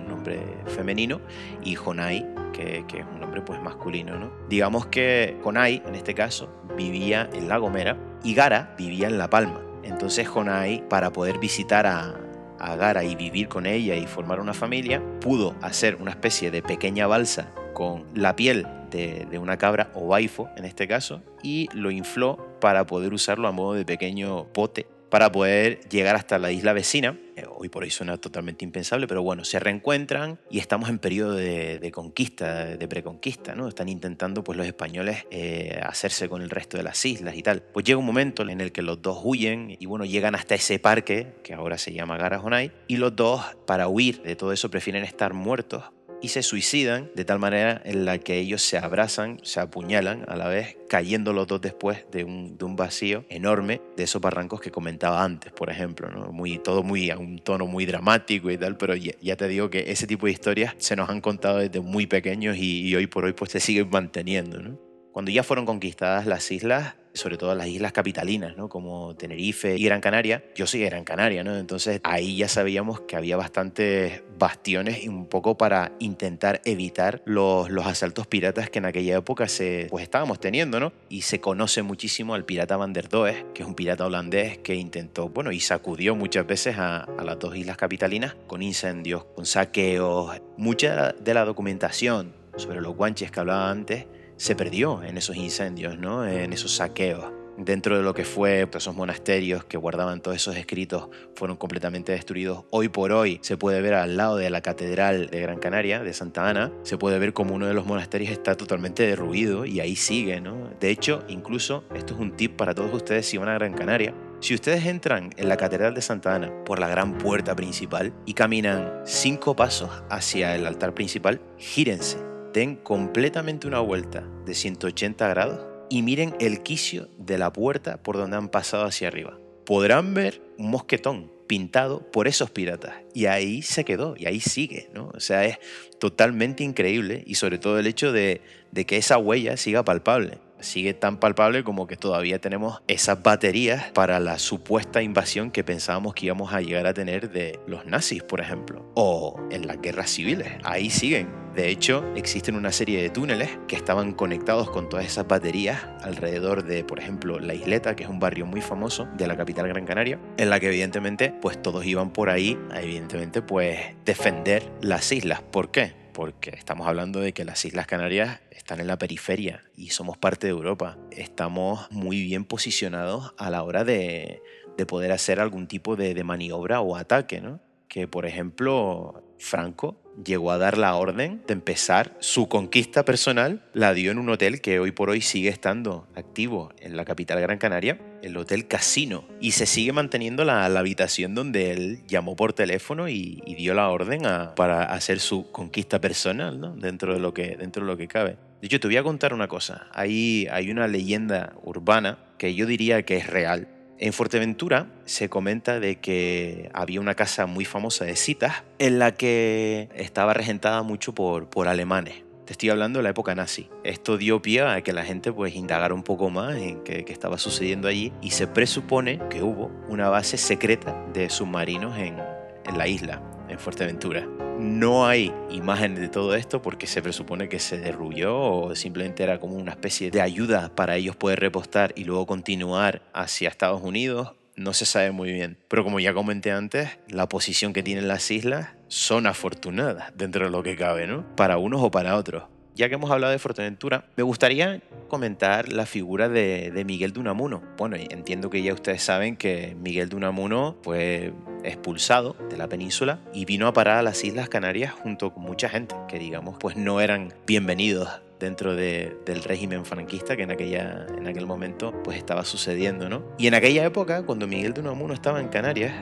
femenino 0.67 1.21
y 1.63 1.75
Jonay 1.75 2.27
que, 2.59 2.99
es 2.99 3.07
un 3.13 3.21
nombre 3.21 3.43
pues 3.43 3.61
masculino, 3.63 4.19
¿no? 4.19 4.31
Digamos 4.49 4.87
que 4.87 5.37
Jonay, 5.43 5.83
en 5.87 5.95
este 5.95 6.15
caso, 6.15 6.49
vivía 6.77 7.29
en 7.33 7.49
La 7.49 7.59
Gomera 7.59 7.97
y 8.25 8.35
Gara 8.35 8.75
vivía 8.77 9.09
en 9.09 9.19
La 9.19 9.31
Palma. 9.31 9.61
Entonces 9.83 10.29
Jonay, 10.29 10.87
para 10.89 11.13
poder 11.13 11.39
visitar 11.39 11.87
a, 11.87 12.15
Gara 12.59 13.05
y 13.05 13.15
vivir 13.15 13.47
con 13.47 13.67
ella 13.67 13.95
y 13.95 14.07
formar 14.07 14.41
una 14.41 14.53
familia, 14.53 15.01
pudo 15.21 15.55
hacer 15.63 15.97
una 16.01 16.11
especie 16.11 16.51
de 16.51 16.61
pequeña 16.61 17.07
balsa 17.07 17.53
con 17.73 18.05
la 18.15 18.35
piel 18.35 18.67
de, 18.91 19.27
de, 19.31 19.39
una 19.39 19.57
cabra 19.59 19.93
o 19.95 20.09
baifo 20.09 20.49
en 20.57 20.65
este 20.65 20.89
caso 20.89 21.23
y 21.41 21.69
lo 21.73 21.93
infló 21.93 22.59
para 22.61 22.85
poder 22.85 23.15
usarlo 23.15 23.47
a 23.47 23.53
modo 23.53 23.75
de 23.75 23.85
pequeño 23.85 24.47
pote 24.53 24.89
para 25.09 25.33
poder 25.33 25.81
llegar 25.89 26.17
hasta 26.17 26.39
la 26.39 26.51
isla 26.51 26.73
vecina. 26.73 27.17
Hoy 27.61 27.69
por 27.69 27.83
hoy 27.83 27.91
suena 27.91 28.17
totalmente 28.19 28.65
impensable, 28.65 29.09
pero 29.09 29.21
bueno, 29.25 29.45
se 29.45 29.59
reencuentran 29.59 30.39
y 30.49 30.61
estamos 30.61 30.89
en 30.91 31.01
periodo 31.01 31.35
de, 31.35 31.81
de 31.81 31.91
conquista, 31.91 32.65
de 32.65 32.87
preconquista, 32.87 33.57
¿no? 33.57 33.67
Están 33.67 33.89
intentando 33.89 34.45
pues 34.45 34.57
los 34.57 34.65
españoles 34.65 35.27
eh, 35.33 35.81
hacerse 35.83 36.29
con 36.29 36.41
el 36.41 36.51
resto 36.51 36.77
de 36.77 36.85
las 36.85 37.05
islas 37.05 37.37
y 37.37 37.43
tal. 37.43 37.63
Pues 37.63 37.85
llega 37.85 37.99
un 37.99 38.07
momento 38.07 38.49
en 38.49 38.61
el 38.61 38.71
que 38.71 38.83
los 38.83 39.03
dos 39.03 39.19
huyen 39.25 39.77
y 39.77 39.87
bueno, 39.87 40.05
llegan 40.05 40.37
hasta 40.37 40.55
ese 40.55 40.79
parque, 40.79 41.35
que 41.43 41.53
ahora 41.53 41.79
se 41.79 41.93
llama 41.93 42.17
Garajonay, 42.17 42.71
y 42.87 42.97
los 42.97 43.17
dos, 43.17 43.43
para 43.67 43.89
huir 43.89 44.23
de 44.23 44.37
todo 44.37 44.53
eso, 44.53 44.71
prefieren 44.71 45.03
estar 45.03 45.35
muertos 45.35 45.83
y 46.21 46.29
se 46.29 46.43
suicidan 46.43 47.11
de 47.15 47.25
tal 47.25 47.39
manera 47.39 47.81
en 47.85 48.05
la 48.05 48.19
que 48.19 48.39
ellos 48.39 48.63
se 48.63 48.79
abrazan, 48.79 49.39
se 49.43 49.61
apuñalan 49.61 50.25
a 50.29 50.37
la 50.37 50.49
vez, 50.49 50.77
cayendo 50.89 51.33
los 51.33 51.47
dos 51.47 51.61
después 51.61 52.05
de 52.11 52.25
un, 52.25 52.57
de 52.59 52.65
un 52.65 52.77
vacío 52.77 53.25
enorme 53.29 53.81
de 53.97 54.05
esos 54.05 54.21
barrancos 54.21 54.61
que 54.61 54.71
comentaba 54.71 55.23
antes, 55.23 55.53
por 55.53 55.71
ejemplo. 55.71 56.11
¿no? 56.11 56.33
Muy, 56.33 56.59
todo 56.59 56.83
muy 56.83 57.11
a 57.11 57.19
un 57.19 57.39
tono 57.39 57.67
muy 57.67 57.87
dramático 57.87 58.51
y 58.51 58.59
tal, 58.59 58.77
pero 58.77 58.95
ya, 58.95 59.37
te 59.37 59.49
digo 59.49 59.71
que 59.71 59.91
ese 59.91 60.07
tipo 60.07 60.27
de 60.27 60.33
historias 60.33 60.75
se 60.79 60.97
nos 60.97 61.09
han 61.09 61.21
contado 61.21 61.59
desde 61.59 61.81
muy 61.81 62.07
pequeños 62.07 62.57
y, 62.57 62.89
y 62.89 62.97
hoy 62.97 63.07
por 63.07 63.25
hoy 63.25 63.33
pues 63.33 63.53
se 63.53 63.61
siguen 63.61 63.91
manteniendo. 63.91 64.61
¿no? 64.61 64.88
Cuando 65.19 65.33
ya 65.33 65.43
fueron 65.43 65.67
conquistadas 65.67 66.27
las 66.27 66.49
islas, 66.53 66.95
sobre 67.13 67.39
todo 67.39 67.53
las 67.57 67.67
islas 67.67 67.91
capitalinas, 67.91 68.57
¿no? 68.57 68.69
como 68.69 69.17
Tenerife 69.17 69.77
y 69.77 69.83
Gran 69.83 70.01
Canaria. 70.01 70.45
Yo 70.55 70.65
soy 70.69 70.79
de 70.79 70.91
Gran 70.91 71.03
Canaria, 71.03 71.43
¿no? 71.43 71.57
entonces 71.57 72.01
ahí 72.05 72.37
ya 72.37 72.47
sabíamos 72.47 73.01
que 73.01 73.17
había 73.17 73.37
bastantes 73.37 74.23
bastiones 74.39 75.03
y 75.03 75.09
un 75.09 75.27
poco 75.27 75.59
para 75.59 75.91
intentar 75.99 76.61
evitar 76.65 77.21
los, 77.25 77.69
los 77.69 77.85
asaltos 77.89 78.29
piratas 78.29 78.71
que 78.71 78.79
en 78.79 78.85
aquella 78.85 79.17
época 79.17 79.49
se, 79.49 79.89
pues 79.91 80.05
estábamos 80.05 80.39
teniendo. 80.39 80.79
¿no? 80.79 80.93
Y 81.09 81.23
se 81.23 81.41
conoce 81.41 81.83
muchísimo 81.83 82.37
al 82.37 82.45
pirata 82.45 82.77
Van 82.77 82.93
der 82.93 83.09
Does, 83.09 83.35
que 83.55 83.63
es 83.63 83.69
un 83.69 83.75
pirata 83.75 84.07
holandés 84.07 84.59
que 84.59 84.77
intentó, 84.77 85.31
bueno, 85.31 85.51
y 85.51 85.59
sacudió 85.59 86.15
muchas 86.15 86.47
veces 86.47 86.79
a, 86.79 86.99
a 86.99 87.25
las 87.25 87.41
dos 87.41 87.57
islas 87.57 87.77
capitalinas 87.77 88.37
con 88.47 88.63
incendios, 88.63 89.25
con 89.35 89.47
saqueos. 89.47 90.41
Mucha 90.57 91.13
de 91.13 91.35
la 91.35 91.45
documentación 91.45 92.35
sobre 92.57 92.81
los 92.81 92.95
guanches 92.95 93.33
que 93.33 93.41
hablaba 93.41 93.69
antes 93.69 94.07
se 94.39 94.55
perdió 94.55 95.03
en 95.03 95.19
esos 95.19 95.37
incendios, 95.37 95.99
¿no? 95.99 96.27
en 96.27 96.53
esos 96.53 96.77
saqueos. 96.77 97.27
dentro 97.59 97.97
de 97.97 98.05
lo 98.05 98.15
que 98.15 98.25
fue 98.25 98.69
esos 98.73 98.95
monasterios 98.95 99.65
que 99.65 99.77
guardaban 99.77 100.21
todos 100.21 100.37
esos 100.37 100.57
escritos 100.57 101.09
fueron 101.35 101.57
completamente 101.57 102.13
destruidos. 102.13 102.65
Hoy 102.71 102.89
por 102.89 103.11
hoy 103.11 103.41
se 103.43 103.57
puede 103.57 103.81
ver 103.81 103.95
al 103.95 104.17
lado 104.17 104.37
de 104.37 104.49
la 104.49 104.61
Catedral 104.61 105.27
de 105.27 105.41
Gran 105.41 105.59
Canaria, 105.59 106.05
de 106.05 106.15
Santa 106.15 106.49
Ana, 106.49 106.73
se 106.85 106.97
puede 106.97 107.19
ver 107.19 107.33
como 107.33 107.57
uno 107.57 107.67
de 107.67 107.75
los 107.75 107.85
monasterios 107.85 108.31
está 108.31 108.57
totalmente 108.57 109.05
derruido 109.05 109.67
y 109.67 109.81
ahí 109.81 109.97
sigue, 109.97 110.41
¿no? 110.41 110.71
De 110.79 110.91
hecho, 110.91 111.25
incluso, 111.27 111.83
esto 111.97 112.15
es 112.15 112.21
un 112.21 112.37
tip 112.37 112.55
para 112.55 112.75
todos 112.77 112.95
ustedes 112.95 113.27
si 113.27 113.39
van 113.39 113.49
a 113.49 113.55
Gran 113.55 113.75
Canaria, 113.75 114.15
si 114.39 114.55
ustedes 114.55 114.87
entran 114.87 115.31
en 115.37 115.49
la 115.49 115.57
Catedral 115.57 115.95
de 115.95 116.03
Santa 116.03 116.37
Ana 116.37 116.53
por 116.65 116.79
la 116.79 116.87
gran 116.87 117.19
puerta 117.19 117.57
principal 117.57 118.13
y 118.25 118.35
caminan 118.35 119.01
cinco 119.05 119.57
pasos 119.57 119.91
hacia 120.11 120.55
el 120.55 120.65
altar 120.65 120.95
principal, 120.95 121.41
gírense, 121.59 122.28
den 122.53 122.77
completamente 122.77 123.67
una 123.67 123.81
vuelta 123.81 124.25
de 124.45 124.55
180 124.55 125.29
grados 125.29 125.61
y 125.91 126.03
miren 126.03 126.35
el 126.41 126.63
quicio 126.63 127.09
de 127.19 127.39
la 127.39 127.53
puerta 127.53 128.03
por 128.03 128.17
donde 128.17 128.37
han 128.37 128.49
pasado 128.49 128.85
hacia 128.85 129.09
arriba. 129.09 129.39
Podrán 129.65 130.15
ver 130.15 130.43
un 130.59 130.71
mosquetón 130.71 131.33
pintado 131.47 132.11
por 132.11 132.29
esos 132.29 132.51
piratas 132.51 132.95
y 133.15 133.27
ahí 133.27 133.63
se 133.63 133.85
quedó 133.85 134.15
y 134.17 134.27
ahí 134.27 134.41
sigue, 134.41 134.91
¿no? 134.93 135.11
O 135.15 135.21
sea, 135.21 135.45
es 135.45 135.59
totalmente 135.99 136.63
increíble 136.63 137.23
y 137.27 137.37
sobre 137.37 137.59
todo 137.59 137.79
el 137.79 137.87
hecho 137.87 138.13
de, 138.13 138.43
de 138.71 138.87
que 138.87 138.99
esa 138.99 139.19
huella 139.19 139.57
siga 139.57 139.85
palpable 139.85 140.39
sigue 140.61 140.95
tan 140.95 141.19
palpable 141.19 141.65
como 141.65 141.87
que 141.87 141.97
todavía 141.97 142.41
tenemos 142.41 142.83
esas 142.89 143.23
baterías 143.23 143.91
para 143.93 144.21
la 144.21 144.39
supuesta 144.39 145.03
invasión 145.03 145.51
que 145.51 145.65
pensábamos 145.65 146.15
que 146.15 146.27
íbamos 146.27 146.53
a 146.53 146.61
llegar 146.61 146.87
a 146.87 146.95
tener 146.95 147.31
de 147.31 147.59
los 147.67 147.87
nazis, 147.87 148.23
por 148.23 148.41
ejemplo, 148.41 148.91
o 148.95 149.41
en 149.51 149.67
las 149.67 149.81
guerras 149.81 150.11
civiles. 150.11 150.49
Ahí 150.65 150.91
siguen. 150.91 151.49
De 151.55 151.71
hecho, 151.71 152.05
existen 152.15 152.55
una 152.55 152.71
serie 152.71 153.03
de 153.03 153.11
túneles 153.11 153.51
que 153.67 153.75
estaban 153.75 154.13
conectados 154.13 154.71
con 154.71 154.89
todas 154.89 155.07
esas 155.07 155.27
baterías 155.27 155.81
alrededor 156.03 156.63
de, 156.63 156.85
por 156.85 157.01
ejemplo, 157.01 157.41
La 157.41 157.55
Isleta, 157.55 157.97
que 157.97 158.05
es 158.05 158.09
un 158.09 158.21
barrio 158.21 158.47
muy 158.47 158.61
famoso 158.61 159.09
de 159.17 159.27
la 159.27 159.37
capital 159.37 159.67
Gran 159.67 159.85
Canaria, 159.85 160.21
en 160.37 160.51
la 160.51 160.61
que 160.61 160.69
evidentemente 160.69 161.35
pues 161.41 161.61
todos 161.61 161.85
iban 161.85 162.13
por 162.13 162.31
ahí 162.31 162.57
evidentemente 162.75 163.43
pues 163.43 163.79
defender 164.05 164.71
las 164.81 165.11
islas. 165.11 165.43
¿Por 165.43 165.71
qué? 165.73 165.98
Porque 166.19 166.51
estamos 166.51 166.89
hablando 166.89 167.21
de 167.21 167.33
que 167.33 167.45
las 167.45 167.65
Islas 167.65 167.87
Canarias 167.87 168.41
están 168.51 168.81
en 168.81 168.89
la 168.89 168.99
periferia 168.99 169.63
y 169.77 169.91
somos 169.91 170.19
parte 170.19 170.49
de 170.49 170.51
Europa. 170.51 170.99
Estamos 171.13 171.89
muy 171.93 172.21
bien 172.25 172.45
posicionados 172.45 173.35
a 173.39 173.51
la 173.51 173.63
hora 173.63 173.85
de, 173.85 174.43
poder 174.89 175.13
hacer 175.13 175.39
algún 175.39 175.69
tipo 175.69 175.95
de, 175.95 176.15
de 176.15 176.25
maniobra 176.25 176.81
o 176.81 176.97
ataque, 176.97 177.41
¿no? 177.41 177.61
Que, 177.99 178.07
por 178.07 178.27
ejemplo, 178.27 179.25
Franco 179.41 180.01
llegó 180.25 180.53
a 180.53 180.59
dar 180.59 180.79
la 180.79 180.95
orden 180.95 181.43
de 181.49 181.53
empezar 181.53 182.17
su 182.21 182.49
conquista 182.49 183.05
personal, 183.05 183.65
la 183.73 183.93
dio 183.93 184.13
en 184.13 184.21
un 184.21 184.29
hotel 184.29 184.61
que 184.61 184.79
hoy 184.79 184.93
por 184.93 185.11
hoy 185.11 185.21
sigue 185.21 185.49
estando 185.49 186.07
activo 186.15 186.73
en 186.79 186.97
la 186.97 187.05
capital 187.05 187.41
Gran 187.41 187.59
Canaria, 187.59 187.99
el 188.23 188.37
Hotel 188.37 188.69
Casino, 188.69 189.25
y 189.41 189.51
se 189.51 189.67
sigue 189.67 189.93
manteniendo 189.93 190.45
la, 190.45 190.65
habitación 190.67 191.35
donde 191.35 191.73
él 191.73 192.07
llamó 192.07 192.37
por 192.37 192.53
teléfono 192.53 193.09
y, 193.09 193.43
dio 193.59 193.75
la 193.75 193.89
orden 193.89 194.23
para 194.55 194.85
hacer 194.85 195.19
su 195.19 195.51
conquista 195.51 196.01
personal, 196.01 196.61
¿no? 196.61 196.77
dentro, 196.77 197.15
de 197.15 197.19
lo 197.19 197.35
que, 197.35 197.57
dentro 197.57 197.85
de 197.85 197.91
lo 197.91 197.97
que 197.97 198.07
cabe. 198.07 198.37
De 198.61 198.67
hecho, 198.69 198.79
te 198.79 198.87
voy 198.87 198.97
a 198.97 199.03
contar 199.03 199.35
una 199.35 199.49
cosa. 199.49 199.89
Hay, 199.93 200.47
hay 200.53 200.71
una 200.71 200.87
leyenda 200.87 201.55
urbana 201.65 202.21
que 202.39 202.55
yo 202.55 202.65
diría 202.65 203.03
que 203.03 203.17
es 203.17 203.27
real, 203.27 203.67
en 203.99 204.13
Fuerteventura 204.13 204.87
se 205.05 205.29
comenta 205.29 205.81
de 205.81 205.97
que 205.97 206.71
había 206.73 207.01
una 207.01 207.15
casa 207.15 207.47
muy 207.47 207.65
famosa 207.65 208.05
de 208.05 208.17
citas 208.17 208.63
en 208.79 208.99
la 208.99 209.13
que 209.13 209.89
estaba 209.95 210.35
regentada 210.35 210.83
mucho 210.83 211.15
por, 211.15 211.49
por 211.49 211.69
alemanes. 211.69 212.23
Te 212.47 212.53
estoy 212.53 212.71
hablando 212.71 213.01
de 213.01 213.03
la 213.03 213.11
época 213.11 213.35
nazi. 213.35 213.69
Esto 213.85 214.17
dio 214.17 214.41
pie 214.41 214.63
a 214.63 214.81
que 214.81 214.93
la 214.95 215.05
gente 215.05 215.33
pues 215.33 215.55
indagara 215.55 215.93
un 215.93 216.03
poco 216.03 216.31
más 216.31 216.57
en 216.57 216.83
qué, 216.83 217.05
estaba 217.09 217.37
sucediendo 217.37 217.89
allí 217.89 218.13
y 218.23 218.31
se 218.31 218.47
presupone 218.47 219.21
que 219.29 219.43
hubo 219.43 219.71
una 219.89 220.09
base 220.09 220.39
secreta 220.39 220.97
de 221.13 221.29
submarinos 221.29 221.99
en, 221.99 222.17
en 222.65 222.79
la 222.79 222.89
isla, 222.89 223.21
en 223.49 223.59
Fuerteventura. 223.59 224.27
No 224.59 225.07
hay 225.07 225.33
imágenes 225.51 226.01
de 226.01 226.09
todo 226.09 226.35
esto 226.35 226.61
porque 226.61 226.89
se 226.89 227.01
presupone 227.01 227.49
que 227.49 227.61
se 227.61 227.79
derruyó 227.79 228.37
o 228.37 228.75
simplemente 228.75 229.23
era 229.23 229.39
como 229.39 229.55
una 229.55 229.71
especie 229.71 230.11
de 230.11 230.21
ayuda 230.21 230.75
para 230.75 230.97
ellos 230.97 231.15
poder 231.15 231.39
repostar 231.39 231.93
y 231.95 232.03
luego 232.03 232.27
continuar 232.27 233.03
hacia 233.13 233.51
Estados 233.51 233.81
Unidos. 233.83 234.33
No 234.57 234.73
se 234.73 234.85
sabe 234.85 235.13
muy 235.13 235.33
bien. 235.33 235.59
Pero 235.69 235.85
como 235.85 236.01
ya 236.01 236.13
comenté 236.13 236.51
antes, 236.51 236.99
la 237.07 237.29
posición 237.29 237.73
que 237.73 237.85
tienen 237.85 238.09
las 238.09 238.33
islas 238.33 238.71
son 238.89 239.29
afortunadas 239.29 240.13
dentro 240.17 240.47
de 240.47 240.51
lo 240.51 240.65
que 240.65 240.75
cabe, 240.75 241.07
¿no? 241.07 241.25
Para 241.37 241.59
unos 241.59 241.81
o 241.81 241.93
para 241.93 242.17
otros 242.17 242.43
ya 242.79 242.89
que 242.89 242.95
hemos 242.95 243.11
hablado 243.11 243.33
de 243.33 243.41
Fuerteventura, 243.41 244.05
me 244.17 244.23
gustaría 244.23 244.81
comentar 245.09 245.73
la 245.73 245.85
figura 245.85 246.29
de, 246.29 246.85
Miguel 246.87 247.13
de 247.13 247.19
Unamuno. 247.19 247.61
Bueno, 247.77 247.97
entiendo 247.97 248.51
que 248.51 248.63
ya 248.63 248.73
ustedes 248.73 249.03
saben 249.03 249.37
que 249.37 249.77
Miguel 249.81 250.09
de 250.09 250.15
Unamuno 250.15 250.77
fue 250.83 251.33
expulsado 251.65 252.37
de 252.49 252.57
la 252.57 252.69
península 252.69 253.19
y 253.35 253.47
vino 253.47 253.67
a 253.67 253.73
parar 253.73 253.99
a 253.99 254.03
las 254.03 254.23
Islas 254.23 254.49
Canarias 254.49 254.93
junto 254.93 255.35
con 255.35 255.43
mucha 255.43 255.69
gente 255.69 255.97
que 256.07 256.21
digamos 256.21 256.57
pues 256.61 256.77
no 256.77 257.01
eran 257.01 257.35
bienvenidos 257.49 258.09
dentro 258.39 258.77
del 258.77 259.43
régimen 259.43 259.85
franquista 259.85 260.37
que 260.37 260.45
en, 260.45 260.53
aquella, 260.53 261.05
en 261.19 261.27
aquel 261.27 261.47
momento 261.47 261.93
pues 262.05 262.17
estaba 262.17 262.45
sucediendo, 262.45 263.09
¿no? 263.09 263.25
Y 263.39 263.49
en 263.49 263.55
aquella 263.55 263.85
época, 263.85 264.25
cuando 264.25 264.47
Miguel 264.47 264.73
de 264.73 264.83
Unamuno 264.83 265.15
estaba 265.15 265.41
en 265.41 265.49
Canarias 265.49 265.93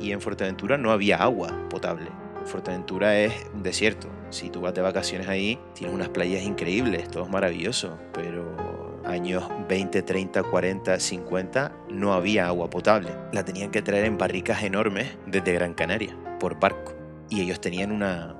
y 0.00 0.12
en 0.12 0.22
Fuerteventura 0.22 0.78
no 0.78 0.92
había 0.92 1.18
agua 1.18 1.68
potable. 1.68 2.08
Fuerteventura 2.46 3.20
es 3.20 3.34
un 3.52 3.62
desierto, 3.62 4.08
si 4.32 4.50
tú 4.50 4.60
vas 4.62 4.74
de 4.74 4.80
vacaciones 4.80 5.28
ahí, 5.28 5.58
tienes 5.74 5.94
unas 5.94 6.08
playas 6.08 6.42
increíbles, 6.42 7.08
todo 7.10 7.24
es 7.24 7.30
maravilloso, 7.30 7.98
pero 8.12 9.00
años 9.04 9.44
20, 9.68 10.02
30, 10.02 10.42
40, 10.42 10.98
50 10.98 11.76
no 11.90 12.14
había 12.14 12.46
agua 12.46 12.70
potable. 12.70 13.10
La 13.32 13.44
tenían 13.44 13.70
que 13.70 13.82
traer 13.82 14.04
en 14.04 14.18
barricas 14.18 14.62
enormes 14.62 15.16
desde 15.26 15.52
Gran 15.52 15.74
Canaria, 15.74 16.16
por 16.40 16.58
barco. 16.58 16.94
Y 17.28 17.40
ellos 17.40 17.60
tenían 17.60 17.92
una, 17.92 18.36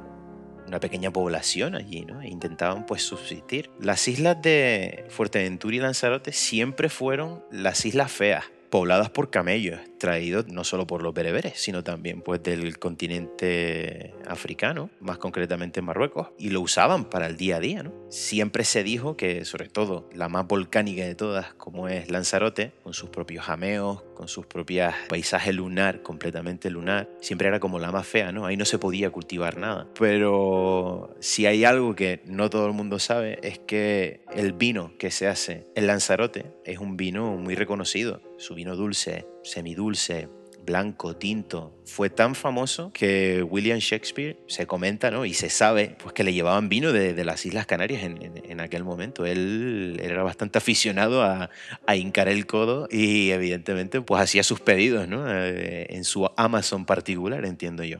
una 0.67 0.81
pequeña 0.81 1.11
población 1.11 1.75
allí, 1.75 2.05
¿no? 2.05 2.21
E 2.21 2.29
intentaban 2.29 2.87
pues 2.87 3.03
subsistir. 3.03 3.71
Las 3.81 4.07
islas 4.09 4.41
de 4.43 5.07
Fuerteventura 5.09 5.77
y 5.77 5.81
Lanzarote 5.81 6.33
siempre 6.33 6.89
fueron 6.89 7.45
las 7.51 7.85
islas 7.85 8.11
feas 8.11 8.45
pobladas 8.71 9.11
por 9.11 9.31
camellos, 9.31 9.81
traídos 10.03 10.49
no 10.49 10.65
solo 10.65 10.85
por 10.85 11.01
los 11.01 11.15
bereberes, 11.15 11.53
sino 11.55 11.85
también 11.85 12.23
pues 12.23 12.43
del 12.43 12.81
continente 12.81 14.13
africano, 14.27 14.91
más 14.99 15.19
concretamente 15.19 15.81
Marruecos, 15.81 16.31
y 16.39 16.51
lo 16.51 16.61
usaban 16.61 17.05
para 17.05 17.29
el 17.29 17.37
día 17.37 17.59
a 17.59 17.61
día. 17.61 17.85
¿no? 17.85 17.93
Siempre 18.09 18.65
se 18.65 18.83
dijo 18.83 19.17
que, 19.17 19.45
sobre 19.45 19.69
todo, 19.69 20.11
la 20.13 20.29
más 20.29 20.49
volcánica 20.49 21.05
de 21.05 21.15
todas, 21.15 21.55
como 21.55 21.87
es 21.87 22.11
Lanzarote, 22.11 22.73
con 22.83 22.95
sus 22.95 23.11
propios 23.11 23.45
jameos, 23.45 24.03
con 24.17 24.27
sus 24.27 24.45
propias 24.45 24.97
paisajes 25.09 25.55
lunar, 25.55 26.03
completamente 26.03 26.69
lunar, 26.69 27.09
siempre 27.21 27.47
era 27.47 27.61
como 27.61 27.79
la 27.79 27.93
más 27.93 28.05
fea, 28.05 28.33
¿no? 28.33 28.45
Ahí 28.45 28.57
no 28.57 28.65
se 28.65 28.81
podía 28.81 29.11
cultivar 29.11 29.57
nada. 29.57 29.87
Pero 29.97 31.15
si 31.21 31.47
hay 31.47 31.65
algo 31.65 31.95
que 31.95 32.23
no 32.25 32.51
todo 32.51 32.67
el 32.67 32.73
mundo 32.73 32.99
sabe, 32.99 33.39
es 33.45 33.61
que 33.61 34.25
el 34.35 34.53
vino 34.53 34.95
que 34.99 35.13
se 35.13 35.29
hace 35.29 35.69
en 35.77 35.87
Lanzarote 35.87 36.47
es 36.65 36.81
un 36.81 36.97
vino 36.97 37.37
muy 37.37 37.55
reconocido 37.55 38.21
su 38.43 38.55
vino 38.55 38.77
dulce, 38.77 39.25
semidulce, 39.43 40.29
blanco, 40.65 41.17
tinto, 41.17 41.75
fue 41.85 42.11
tan 42.11 42.35
famoso 42.35 42.93
que 42.93 43.43
William 43.43 43.79
Shakespeare 43.79 44.39
se 44.47 44.67
comenta 44.67 45.11
¿no? 45.11 45.25
y 45.25 45.35
se 45.35 45.51
sabe 45.51 45.97
pues, 46.03 46.13
que 46.13 46.25
le 46.25 46.33
llevaban 46.33 46.69
vino 46.69 46.93
de, 46.93 47.25
las 47.25 47.45
Islas 47.47 47.67
Canarias 47.67 48.03
en, 48.03 48.61
aquel 48.61 48.85
momento. 48.85 49.27
Él, 49.27 50.01
era 50.03 50.23
bastante 50.23 50.59
aficionado 50.59 51.23
a, 51.23 51.51
a, 51.87 51.97
hincar 51.97 52.29
el 52.29 52.47
codo 52.47 52.89
y 52.91 53.31
evidentemente 53.31 54.01
pues 54.01 54.23
hacía 54.23 54.43
sus 54.43 54.61
pedidos 54.61 55.09
¿no? 55.09 55.25
Eh, 55.29 55.87
en 55.91 56.05
su 56.05 56.29
Amazon 56.37 56.85
particular, 56.85 57.45
entiendo 57.45 57.85
yo. 57.85 57.99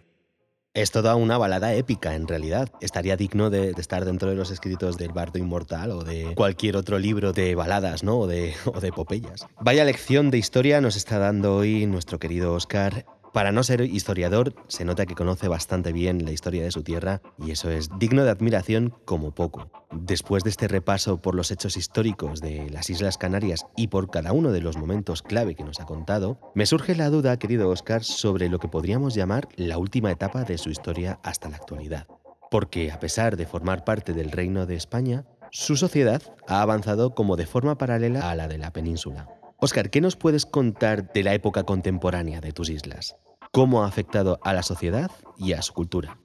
Es 0.75 0.91
toda 0.91 1.17
una 1.17 1.37
balada 1.37 1.75
épica, 1.75 2.15
en 2.15 2.27
realidad. 2.27 2.71
Estaría 2.81 3.19
digno 3.19 3.51
de, 3.51 3.75
estar 3.77 4.07
dentro 4.07 4.31
de 4.31 4.37
los 4.37 4.51
escritos 4.51 4.97
del 4.97 5.13
Bardo 5.13 5.39
Inmortal 5.39 5.91
o 5.91 6.03
de 6.03 6.35
cualquier 6.35 6.77
otro 6.77 6.99
libro 6.99 7.35
de 7.35 7.55
baladas, 7.55 8.03
¿no? 8.03 8.21
O 8.21 8.27
de, 8.27 8.55
o 8.65 8.81
de 8.81 8.89
epopeyas. 8.89 9.47
Vaya 9.61 9.85
lección 9.85 10.31
de 10.31 10.39
historia 10.39 10.81
nos 10.81 10.97
está 10.97 11.19
dando 11.19 11.57
hoy 11.57 11.85
nuestro 11.85 12.19
querido 12.19 12.55
Oscar 12.55 13.05
para 13.33 13.51
no 13.51 13.63
ser 13.63 13.81
historiador, 13.81 14.55
se 14.69 14.85
nota 14.85 15.07
que 15.07 15.15
conoce 15.15 15.49
bastante 15.49 15.93
bien 15.93 16.25
la 16.25 16.33
historia 16.33 16.63
de 16.63 16.71
su 16.71 16.83
tierra 16.83 17.23
y 17.39 17.51
eso 17.51 17.71
es 17.71 17.89
digno 17.99 18.25
de 18.25 18.31
admiración 18.31 18.95
como 19.07 19.35
poco. 19.35 19.71
Después 19.91 20.45
de 20.45 20.51
este 20.51 20.69
repaso 20.69 21.23
por 21.23 21.35
los 21.35 21.51
hechos 21.51 21.77
históricos 21.77 22.41
de 22.41 22.69
las 22.71 22.91
Islas 22.91 23.17
Canarias 23.17 23.67
y 23.75 23.89
por 23.89 24.11
cada 24.11 24.33
uno 24.33 24.53
de 24.53 24.61
los 24.61 24.77
momentos 24.77 25.23
clave 25.23 25.55
que 25.55 25.65
nos 25.65 25.81
ha 25.81 25.87
contado, 25.87 26.39
me 26.55 26.67
surge 26.67 26.95
la 26.95 27.09
duda, 27.09 27.39
querido 27.39 27.71
Oscar, 27.71 28.05
sobre 28.05 28.51
lo 28.51 28.59
que 28.59 28.69
podríamos 28.69 29.15
llamar 29.15 29.49
la 29.57 29.79
última 29.79 30.11
etapa 30.11 30.45
de 30.45 30.59
su 30.59 30.69
historia 30.71 31.19
hasta 31.23 31.49
la 31.49 31.57
actualidad. 31.57 32.07
Porque 32.51 32.93
a 32.93 33.01
pesar 33.01 33.37
de 33.37 33.47
formar 33.47 33.85
parte 33.85 34.13
del 34.13 34.31
Reino 34.31 34.67
de 34.67 34.77
España, 34.77 35.25
su 35.51 35.77
sociedad 35.77 36.23
ha 36.47 36.61
avanzado 36.61 37.15
como 37.15 37.37
de 37.37 37.47
forma 37.47 37.79
paralela 37.79 38.31
a 38.31 38.35
la 38.35 38.49
de 38.49 38.59
la 38.59 38.73
península. 38.73 39.29
Oscar, 39.59 39.91
¿qué 39.91 40.01
nos 40.01 40.17
puedes 40.17 40.45
contar 40.45 41.13
de 41.13 41.23
la 41.23 41.35
época 41.35 41.63
contemporánea 41.63 42.41
de 42.41 42.53
tus 42.53 42.69
islas? 42.69 43.17
¿Cómo 43.55 43.85
ha 43.85 43.87
afectado 43.87 44.41
a 44.43 44.55
la 44.55 44.63
sociedad 44.63 45.11
y 45.37 45.53
a 45.53 45.61
su 45.61 45.75
cultura? 45.75 46.17